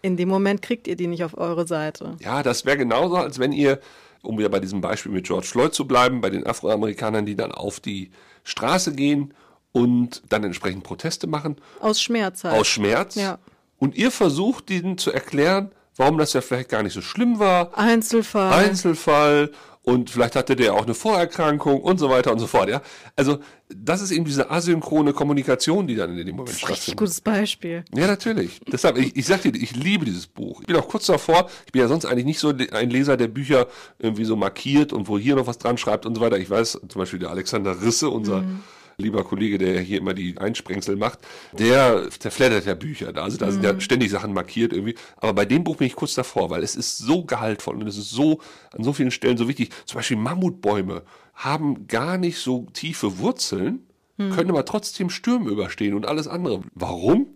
In 0.01 0.15
dem 0.15 0.29
Moment 0.29 0.61
kriegt 0.61 0.87
ihr 0.87 0.95
die 0.95 1.07
nicht 1.07 1.25
auf 1.25 1.37
eure 1.37 1.67
Seite. 1.67 2.15
Ja, 2.21 2.41
das 2.43 2.63
wäre 2.65 2.77
genauso, 2.77 3.17
als 3.17 3.37
wenn 3.39 3.51
ihr, 3.51 3.79
um 4.23 4.37
wieder 4.39 4.47
bei 4.49 4.61
diesem 4.61 4.79
Beispiel 4.79 5.11
mit 5.11 5.25
George 5.27 5.45
Floyd 5.45 5.73
zu 5.75 5.85
bleiben, 5.85 6.21
bei 6.21 6.29
den 6.29 6.47
Afroamerikanern, 6.47 7.25
die 7.25 7.35
dann 7.35 7.51
auf 7.51 7.81
die 7.81 8.09
Straße 8.43 8.93
gehen 8.93 9.33
und 9.71 10.23
dann 10.29 10.43
entsprechend 10.43 10.83
Proteste 10.83 11.27
machen, 11.27 11.57
Aus 11.79 12.01
Schmerz 12.01 12.43
halt. 12.43 12.59
aus 12.59 12.67
Schmerz. 12.67 13.15
Ja. 13.15 13.39
Und 13.77 13.95
ihr 13.95 14.11
versucht 14.11 14.69
ihnen 14.71 14.97
zu 14.97 15.11
erklären, 15.11 15.71
warum 15.99 16.17
das 16.17 16.33
ja 16.33 16.41
vielleicht 16.41 16.69
gar 16.69 16.81
nicht 16.81 16.93
so 16.93 17.01
schlimm 17.01 17.39
war. 17.39 17.77
Einzelfall. 17.77 18.53
Einzelfall 18.53 19.51
und 19.83 20.09
vielleicht 20.09 20.35
hatte 20.35 20.55
der 20.55 20.73
auch 20.75 20.83
eine 20.83 20.93
Vorerkrankung 20.93 21.81
und 21.81 21.97
so 21.99 22.09
weiter 22.09 22.31
und 22.31 22.39
so 22.39 22.47
fort. 22.47 22.69
Ja, 22.69 22.81
also 23.15 23.39
das 23.69 24.01
ist 24.01 24.11
eben 24.11 24.23
diese 24.23 24.49
asynchrone 24.49 25.13
Kommunikation, 25.13 25.87
die 25.87 25.95
dann 25.95 26.17
in 26.17 26.25
dem 26.25 26.35
Moment 26.35 26.57
stattfindet. 26.57 26.97
gutes 26.97 27.21
Beispiel. 27.21 27.83
Ja, 27.93 28.07
natürlich. 28.07 28.61
Deshalb, 28.71 28.97
ich, 28.97 29.15
ich 29.15 29.25
sag 29.25 29.41
dir, 29.41 29.53
ich 29.53 29.75
liebe 29.75 30.05
dieses 30.05 30.27
Buch. 30.27 30.61
Ich 30.61 30.67
bin 30.67 30.75
auch 30.77 30.87
kurz 30.87 31.05
davor, 31.07 31.49
ich 31.65 31.71
bin 31.71 31.81
ja 31.81 31.87
sonst 31.87 32.05
eigentlich 32.05 32.25
nicht 32.25 32.39
so 32.39 32.49
ein 32.49 32.89
Leser, 32.89 33.17
der 33.17 33.27
Bücher 33.27 33.67
irgendwie 33.97 34.25
so 34.25 34.35
markiert 34.35 34.93
und 34.93 35.07
wo 35.07 35.17
hier 35.17 35.35
noch 35.35 35.47
was 35.47 35.57
dran 35.57 35.77
schreibt 35.77 36.05
und 36.05 36.15
so 36.15 36.21
weiter. 36.21 36.37
Ich 36.37 36.49
weiß, 36.49 36.79
zum 36.87 36.99
Beispiel 36.99 37.19
der 37.19 37.29
Alexander 37.29 37.81
Risse, 37.81 38.09
unser 38.09 38.43
lieber 38.99 39.23
Kollege, 39.23 39.57
der 39.57 39.79
hier 39.79 39.97
immer 39.99 40.13
die 40.13 40.37
Einsprengsel 40.37 40.95
macht, 40.95 41.19
der 41.57 42.09
zerfleddert 42.17 42.65
ja 42.65 42.75
Bücher. 42.75 43.15
Also 43.15 43.37
da 43.37 43.51
sind 43.51 43.63
ja 43.63 43.79
ständig 43.79 44.11
Sachen 44.11 44.33
markiert 44.33 44.73
irgendwie. 44.73 44.95
Aber 45.17 45.33
bei 45.33 45.45
dem 45.45 45.63
Buch 45.63 45.77
bin 45.77 45.87
ich 45.87 45.95
kurz 45.95 46.13
davor, 46.13 46.49
weil 46.49 46.63
es 46.63 46.75
ist 46.75 46.97
so 46.97 47.23
gehaltvoll 47.23 47.75
und 47.75 47.87
es 47.87 47.97
ist 47.97 48.11
so 48.11 48.39
an 48.75 48.83
so 48.83 48.93
vielen 48.93 49.11
Stellen 49.11 49.37
so 49.37 49.47
wichtig. 49.47 49.71
Zum 49.85 49.97
Beispiel 49.97 50.17
Mammutbäume 50.17 51.03
haben 51.33 51.87
gar 51.87 52.17
nicht 52.17 52.37
so 52.37 52.67
tiefe 52.73 53.19
Wurzeln, 53.19 53.85
können 54.17 54.49
aber 54.49 54.65
trotzdem 54.65 55.09
Stürme 55.09 55.49
überstehen 55.49 55.93
und 55.93 56.05
alles 56.05 56.27
andere. 56.27 56.61
Warum? 56.75 57.27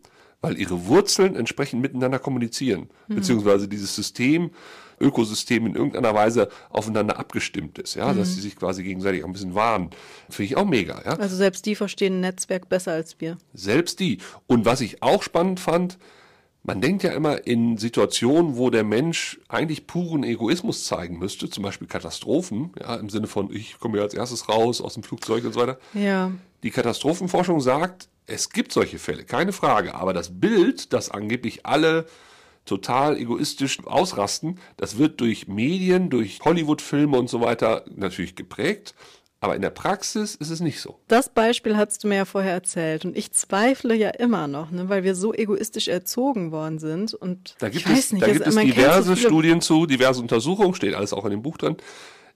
Weil 0.44 0.60
ihre 0.60 0.88
Wurzeln 0.88 1.38
entsprechend 1.38 1.82
miteinander 1.82 2.20
kommunizieren, 2.20 2.90
beziehungsweise 3.08 3.70
dieses 3.70 3.96
System, 3.96 4.52
Ökosystem 5.00 5.66
in 5.66 5.76
irgendeiner 5.76 6.14
Weise 6.14 6.50
aufeinander 6.70 7.18
abgestimmt 7.18 7.80
ist, 7.80 7.96
ja, 7.96 8.14
dass 8.14 8.36
sie 8.36 8.42
sich 8.42 8.58
quasi 8.58 8.84
gegenseitig 8.84 9.24
auch 9.24 9.28
ein 9.28 9.34
bisschen 9.34 9.56
warnen. 9.56 9.92
Finde 10.30 10.52
ich 10.52 10.58
auch 10.58 10.66
mega, 10.66 11.02
ja. 11.06 11.18
Also 11.18 11.38
selbst 11.38 11.66
die 11.66 11.76
verstehen 11.76 12.18
ein 12.18 12.20
Netzwerk 12.20 12.68
besser 12.68 12.92
als 12.92 13.22
wir. 13.22 13.38
Selbst 13.54 14.02
die. 14.02 14.18
Und 14.46 14.66
was 14.66 14.82
ich 14.82 15.02
auch 15.02 15.24
spannend 15.24 15.62
fand, 15.62 15.98
man 16.64 16.82
denkt 16.82 17.04
ja 17.04 17.12
immer 17.12 17.48
in 17.48 17.78
Situationen, 17.78 18.58
wo 18.58 18.70
der 18.70 18.84
Mensch 18.84 19.40
eigentlich 19.48 19.88
puren 19.88 20.26
Egoismus 20.26 20.84
zeigen 20.84 21.20
müsste, 21.20 21.50
zum 21.50 21.64
Beispiel 21.64 21.88
Katastrophen, 21.88 22.72
ja, 22.80 22.96
im 22.96 23.10
Sinne 23.10 23.28
von, 23.28 23.50
ich 23.50 23.80
komme 23.80 23.96
hier 23.96 24.04
als 24.04 24.14
erstes 24.14 24.50
raus 24.50 24.82
aus 24.82 24.96
dem 24.96 25.04
Flugzeug 25.04 25.46
und 25.46 25.54
so 25.54 25.62
weiter. 25.62 25.80
Ja. 25.94 26.32
Die 26.64 26.72
Katastrophenforschung 26.72 27.62
sagt, 27.62 28.10
es 28.28 28.50
gibt 28.50 28.72
solche 28.72 29.00
Fälle, 29.00 29.24
keine 29.24 29.54
Frage. 29.54 29.96
Aber 29.96 30.14
das 30.14 30.40
Bild, 30.40 30.94
dass 30.94 31.10
angeblich 31.10 31.66
alle 31.66 32.06
total 32.66 33.18
egoistisch 33.18 33.86
ausrasten, 33.86 34.60
das 34.78 34.98
wird 34.98 35.20
durch 35.20 35.48
Medien, 35.48 36.10
durch 36.10 36.40
Hollywood-Filme 36.44 37.18
und 37.18 37.30
so 37.30 37.42
weiter 37.42 37.84
natürlich 37.94 38.36
geprägt. 38.36 38.96
Aber 39.42 39.58
in 39.58 39.62
der 39.62 39.72
Praxis 39.72 40.36
ist 40.36 40.50
es 40.50 40.62
nicht 40.62 40.80
so. 40.80 41.02
Das 41.10 41.28
Beispiel 41.28 41.76
hast 41.76 42.02
du 42.02 42.08
mir 42.08 42.16
ja 42.16 42.24
vorher 42.24 42.54
erzählt 42.54 43.04
und 43.04 43.18
ich 43.18 43.34
zweifle 43.34 43.94
ja 43.94 44.10
immer 44.12 44.48
noch, 44.48 44.72
ne, 44.72 44.88
weil 44.88 45.04
wir 45.04 45.16
so 45.16 45.34
egoistisch 45.34 45.90
erzogen 45.90 46.54
worden 46.54 46.80
sind 46.80 47.14
und 47.14 47.56
Da 47.60 47.68
gibt 47.68 47.86
ich 47.86 47.92
weiß 47.92 48.00
es, 48.00 48.12
nicht, 48.14 48.26
da 48.26 48.32
gibt 48.32 48.48
es 48.48 48.56
diverse 48.56 49.04
so 49.04 49.16
Studien 49.18 49.60
zu, 49.60 49.86
diverse 49.86 50.22
Untersuchungen, 50.22 50.76
steht 50.76 50.94
alles 50.94 51.12
auch 51.12 51.26
in 51.26 51.32
dem 51.32 51.42
Buch 51.42 51.58
drin, 51.58 51.76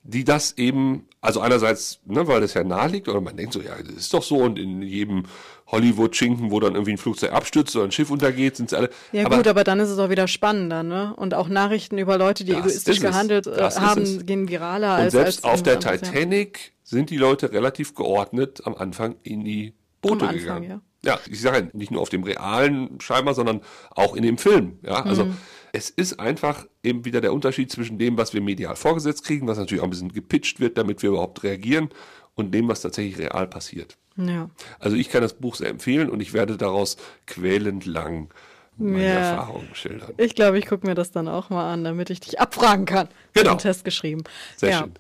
die 0.08 0.24
das 0.24 0.58
eben, 0.58 1.05
also 1.20 1.41
einerseits, 1.41 1.99
ne, 2.05 2.28
weil 2.28 2.39
das 2.39 2.53
ja 2.53 2.64
naheliegt, 2.64 3.10
oder 3.10 3.20
man 3.20 3.36
denkt 3.36 3.53
so, 3.53 3.62
ja, 3.62 3.76
das 3.78 3.93
ist 3.93 4.14
doch 4.14 4.24
so, 4.24 4.38
und 4.38 4.58
in 4.58 4.82
jedem 4.82 5.24
Hollywood-Schinken, 5.68 6.49
wo 6.49 6.62
dann 6.62 6.76
irgendwie 6.76 6.93
ein 6.93 6.97
Flugzeug 6.97 7.34
abstürzt 7.34 7.76
oder 7.76 7.86
ein 7.86 7.91
Schiff 7.91 8.10
untergeht, 8.10 8.55
sind 8.55 8.70
sie 8.70 8.78
alle. 8.78 8.89
Ja 9.12 9.26
aber 9.26 9.36
gut, 9.36 9.47
aber 9.47 9.66
dann 9.66 9.82
ist 9.82 9.89
es 9.89 9.99
auch 9.99 10.10
wieder 10.10 10.30
spannender, 10.30 10.82
ne? 10.82 11.14
Und 11.18 11.34
auch 11.34 11.49
Nachrichten 11.49 11.97
über 11.97 12.18
Leute, 12.18 12.45
die 12.45 12.53
egoistisch 12.53 13.01
gehandelt 13.01 13.47
äh, 13.47 13.70
haben, 13.72 14.26
gehen 14.26 14.47
viraler 14.47 14.95
und 14.95 15.01
als 15.01 15.12
selbst 15.12 15.43
als 15.43 15.53
auf 15.55 15.64
der 15.64 15.76
anderes, 15.76 16.01
ja. 16.01 16.08
Titanic 16.08 16.72
sind 16.84 17.10
die 17.10 17.18
Leute 17.18 17.51
relativ 17.51 17.93
geordnet 17.93 18.62
am 18.64 18.76
Anfang 18.76 19.16
in 19.24 19.43
die 19.43 19.74
Boote 20.01 20.24
Am 20.24 20.30
Anfang, 20.30 20.39
gegangen. 20.39 20.70
Ja, 20.70 20.82
ich 21.30 21.41
sage 21.41 21.58
ja 21.60 21.68
nicht 21.74 21.91
nur 21.91 22.02
auf 22.02 22.10
dem 22.10 22.24
realen 22.24 23.00
scheinbar, 23.00 23.34
sondern 23.34 23.62
auch 23.91 24.16
in 24.16 24.24
dem 24.24 24.38
Film. 24.38 24.80
Ja, 24.84 25.04
also 25.06 25.26
Mhm. 25.26 25.38
es 25.74 25.89
ist 25.89 26.20
einfach 26.20 26.66
eben 26.84 27.06
wieder 27.06 27.22
der 27.22 27.34
Unterschied 27.34 27.72
zwischen 27.72 27.98
dem, 27.98 28.18
was 28.18 28.34
wir 28.34 28.41
medial 28.41 28.76
vorgesetzt 28.76 29.24
kriegen, 29.24 29.48
was 29.48 29.58
natürlich 29.58 29.82
auch 29.82 29.88
ein 29.88 29.91
bisschen 29.91 30.12
gepitcht 30.14 30.60
wird, 30.60 30.78
damit 30.78 31.02
wir 31.02 31.10
überhaupt 31.10 31.43
reagieren, 31.43 31.89
und 32.36 32.52
dem, 32.54 32.68
was 32.68 32.82
tatsächlich 32.82 33.18
real 33.18 33.48
passiert. 33.48 33.98
Ja. 34.16 34.50
Also 34.80 34.95
ich 34.95 35.10
kann 35.10 35.22
das 35.22 35.34
Buch 35.34 35.56
sehr 35.56 35.70
empfehlen 35.70 36.10
und 36.10 36.20
ich 36.20 36.34
werde 36.34 36.58
daraus 36.58 36.98
quälend 37.26 37.86
lang 37.86 38.30
meine 38.78 39.04
Ja. 39.04 39.14
Erfahrungen 39.32 39.70
schildern. 39.74 40.14
Ich 40.18 40.36
glaube, 40.36 40.60
ich 40.60 40.68
gucke 40.68 40.86
mir 40.86 40.93
das 40.93 41.12
dann 41.12 41.28
auch 41.28 41.50
mal 41.50 41.72
an, 41.74 41.84
damit 41.84 42.10
ich 42.12 42.20
dich 42.20 42.39
abfragen 42.39 42.86
kann. 42.86 43.08
Genau. 43.34 43.52
Einen 43.52 43.60
Test 43.60 43.84
geschrieben. 43.86 44.24
Sehr 44.56 44.70
ja. 44.70 44.80
schön. 44.80 44.93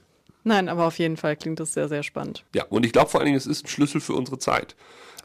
Nein, 0.47 0.69
aber 0.69 0.85
auf 0.85 0.97
jeden 0.97 1.17
Fall 1.17 1.35
klingt 1.35 1.59
das 1.59 1.73
sehr, 1.73 1.89
sehr 1.89 2.03
spannend. 2.03 2.45
Ja, 2.55 2.63
und 2.69 2.85
ich 2.85 2.93
glaube 2.93 3.09
vor 3.09 3.19
allen 3.19 3.25
Dingen, 3.25 3.37
es 3.37 3.45
ist 3.45 3.65
ein 3.65 3.67
Schlüssel 3.67 3.99
für 3.99 4.13
unsere 4.13 4.39
Zeit. 4.39 4.75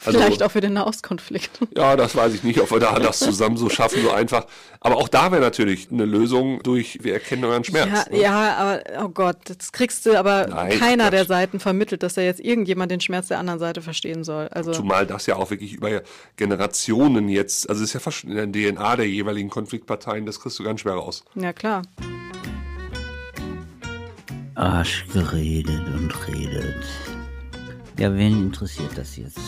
Also, 0.05 0.19
Vielleicht 0.19 0.43
auch 0.43 0.51
für 0.51 0.61
den 0.61 0.73
Nahostkonflikt. 0.73 1.61
Ja, 1.77 1.97
das 1.97 2.17
weiß 2.17 2.35
ich 2.35 2.43
nicht, 2.43 2.61
ob 2.61 2.71
wir 2.71 2.81
da 2.81 2.99
das 2.99 3.21
zusammen 3.21 3.57
so 3.57 3.71
schaffen, 3.71 4.03
so 4.03 4.11
einfach. 4.11 4.47
Aber 4.81 4.97
auch 4.97 5.09
da 5.09 5.31
wäre 5.31 5.41
natürlich 5.41 5.91
eine 5.91 6.05
Lösung 6.05 6.61
durch, 6.63 6.99
wir 7.03 7.15
erkennen 7.15 7.45
euren 7.45 7.63
Schmerz. 7.65 7.89
Ja, 7.89 8.05
ne? 8.11 8.21
ja, 8.21 8.57
aber 8.57 9.05
oh 9.05 9.09
Gott, 9.09 9.37
das 9.45 9.71
kriegst 9.71 10.05
du, 10.05 10.19
aber 10.19 10.49
Nein, 10.49 10.79
keiner 10.79 11.05
Quatsch. 11.05 11.13
der 11.13 11.25
Seiten 11.25 11.61
vermittelt, 11.61 12.03
dass 12.03 12.15
da 12.15 12.21
jetzt 12.21 12.41
irgendjemand 12.41 12.91
den 12.91 13.01
Schmerz 13.01 13.29
der 13.29 13.39
anderen 13.39 13.61
Seite 13.61 13.81
verstehen 13.81 14.25
soll. 14.25 14.49
Also 14.49 14.73
Zumal 14.73 15.07
das 15.07 15.27
ja 15.27 15.37
auch 15.37 15.51
wirklich 15.51 15.73
über 15.75 16.03
Generationen 16.37 17.29
jetzt, 17.29 17.71
also 17.71 17.83
es 17.83 17.91
ist 17.91 17.95
ja 17.95 18.01
fast 18.01 18.19
schon 18.19 18.31
in 18.31 18.53
der 18.53 18.73
DNA 18.73 18.97
der 18.97 19.09
jeweiligen 19.09 19.51
Konfliktparteien, 19.51 20.27
das 20.27 20.41
kriegst 20.41 20.59
du 20.59 20.65
ganz 20.65 20.81
schwer 20.81 20.95
raus. 20.95 21.25
ja 21.37 21.53
klar. 21.53 21.83
Arsch 24.55 25.07
geredet 25.13 25.83
und 25.95 26.29
redet. 26.29 26.85
Ja, 27.99 28.15
wen 28.15 28.43
interessiert 28.43 28.91
das 28.97 29.17
jetzt? 29.17 29.41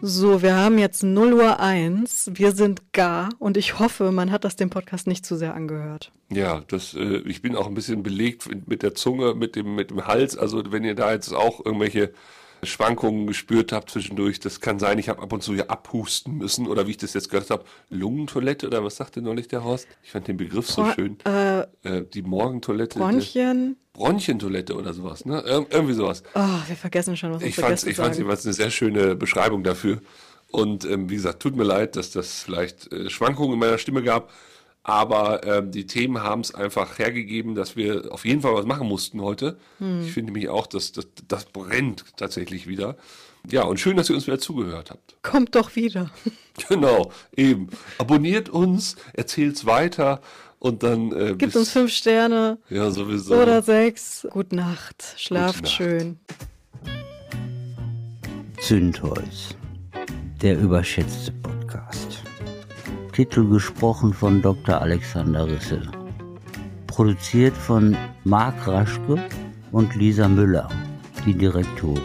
So, 0.00 0.42
wir 0.42 0.54
haben 0.54 0.78
jetzt 0.78 1.02
0 1.02 1.32
Uhr 1.32 1.58
1. 1.60 2.30
Wir 2.34 2.52
sind 2.52 2.92
gar 2.92 3.30
und 3.38 3.56
ich 3.56 3.78
hoffe, 3.78 4.12
man 4.12 4.30
hat 4.30 4.44
das 4.44 4.54
dem 4.54 4.70
Podcast 4.70 5.06
nicht 5.06 5.26
zu 5.26 5.36
sehr 5.36 5.54
angehört. 5.54 6.12
Ja, 6.30 6.62
das, 6.68 6.94
äh, 6.94 7.22
ich 7.26 7.42
bin 7.42 7.56
auch 7.56 7.66
ein 7.66 7.74
bisschen 7.74 8.02
belegt 8.02 8.48
mit 8.68 8.82
der 8.82 8.94
Zunge, 8.94 9.34
mit 9.34 9.56
dem, 9.56 9.74
mit 9.74 9.90
dem 9.90 10.06
Hals. 10.06 10.36
Also 10.36 10.70
wenn 10.70 10.84
ihr 10.84 10.94
da 10.94 11.12
jetzt 11.12 11.32
auch 11.32 11.64
irgendwelche 11.64 12.12
Schwankungen 12.62 13.26
gespürt 13.26 13.72
habe 13.72 13.86
zwischendurch. 13.86 14.40
Das 14.40 14.60
kann 14.60 14.78
sein, 14.78 14.98
ich 14.98 15.08
habe 15.08 15.22
ab 15.22 15.32
und 15.32 15.42
zu 15.42 15.54
hier 15.54 15.70
abhusten 15.70 16.38
müssen 16.38 16.66
oder 16.66 16.86
wie 16.86 16.92
ich 16.92 16.96
das 16.96 17.14
jetzt 17.14 17.30
gehört 17.30 17.50
habe, 17.50 17.64
Lungentoilette 17.90 18.66
oder 18.66 18.82
was 18.84 18.96
sagte 18.96 19.22
neulich 19.22 19.48
der 19.48 19.64
Horst? 19.64 19.86
Ich 20.02 20.10
fand 20.10 20.26
den 20.28 20.36
Begriff 20.36 20.68
so 20.68 20.82
Bro 20.82 20.92
schön. 20.92 21.16
Äh, 21.24 21.60
Äh, 21.82 22.04
die 22.12 22.22
Morgentoilette. 22.22 22.98
Bronchien. 22.98 23.76
Bronchientoilette 23.92 24.74
oder 24.76 24.92
sowas, 24.94 25.24
ne? 25.24 25.40
Ir 25.46 25.66
irgendwie 25.70 25.94
sowas. 25.94 26.22
Oh, 26.34 26.40
wir 26.66 26.76
vergessen 26.76 27.16
schon, 27.16 27.32
was 27.32 27.42
Ich 27.42 27.56
fand 27.56 27.68
Gäste 27.68 27.90
ich 27.90 27.96
fand's 27.96 28.16
sagen. 28.16 28.26
jeweils 28.26 28.44
eine 28.46 28.52
sehr 28.54 28.70
schöne 28.70 29.16
Beschreibung 29.16 29.62
dafür. 29.64 30.00
Und 30.50 30.84
ähm, 30.84 31.10
wie 31.10 31.16
gesagt, 31.16 31.40
tut 31.40 31.56
mir 31.56 31.64
leid, 31.64 31.96
dass 31.96 32.10
das 32.10 32.42
vielleicht 32.42 32.90
äh, 32.92 33.10
Schwankungen 33.10 33.54
in 33.54 33.58
meiner 33.58 33.78
Stimme 33.78 34.02
gab. 34.02 34.30
Aber 34.82 35.44
ähm, 35.46 35.70
die 35.70 35.86
Themen 35.86 36.22
haben 36.22 36.40
es 36.40 36.54
einfach 36.54 36.98
hergegeben, 36.98 37.54
dass 37.54 37.76
wir 37.76 38.10
auf 38.10 38.24
jeden 38.24 38.40
Fall 38.40 38.54
was 38.54 38.64
machen 38.64 38.88
mussten 38.88 39.20
heute. 39.20 39.58
Hm. 39.78 40.02
Ich 40.02 40.12
finde 40.12 40.32
nämlich 40.32 40.48
auch, 40.48 40.66
dass 40.66 40.92
das, 40.92 41.06
das 41.26 41.44
brennt 41.44 42.04
tatsächlich 42.16 42.66
wieder. 42.66 42.96
Ja, 43.50 43.62
und 43.64 43.78
schön, 43.78 43.96
dass 43.96 44.08
ihr 44.10 44.14
uns 44.16 44.26
wieder 44.26 44.38
zugehört 44.38 44.90
habt. 44.90 45.16
Kommt 45.22 45.54
doch 45.54 45.76
wieder. 45.76 46.10
Genau, 46.68 47.12
eben. 47.36 47.68
Abonniert 47.98 48.48
uns, 48.48 48.96
erzählt's 49.12 49.64
weiter 49.64 50.20
und 50.58 50.82
dann 50.82 51.12
äh, 51.12 51.26
Gibt 51.28 51.52
bis, 51.52 51.54
uns 51.56 51.70
fünf 51.70 51.92
Sterne 51.92 52.58
ja 52.68 52.90
sowieso. 52.90 53.36
oder 53.36 53.62
sechs. 53.62 54.26
Gute 54.32 54.56
Nacht. 54.56 55.14
Schlaft 55.16 55.62
Nacht. 55.62 55.72
schön. 55.72 56.18
Zündholz, 58.60 59.54
der 60.42 60.58
überschätzte 60.58 61.30
Podcast. 61.30 62.17
Titel 63.18 63.48
gesprochen 63.48 64.14
von 64.14 64.40
Dr. 64.42 64.80
Alexander 64.80 65.44
Risse. 65.44 65.82
Produziert 66.86 67.56
von 67.56 67.96
Marc 68.22 68.68
Raschke 68.68 69.18
und 69.72 69.96
Lisa 69.96 70.28
Müller, 70.28 70.68
die 71.26 71.34
Direktorin. 71.34 72.00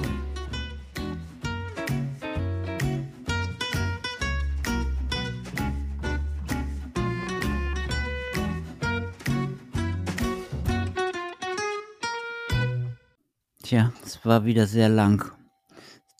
Tja, 13.62 13.94
es 14.04 14.26
war 14.26 14.46
wieder 14.46 14.66
sehr 14.66 14.90
lang. 14.90 15.32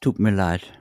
Tut 0.02 0.20
mir 0.20 0.30
leid. 0.30 0.72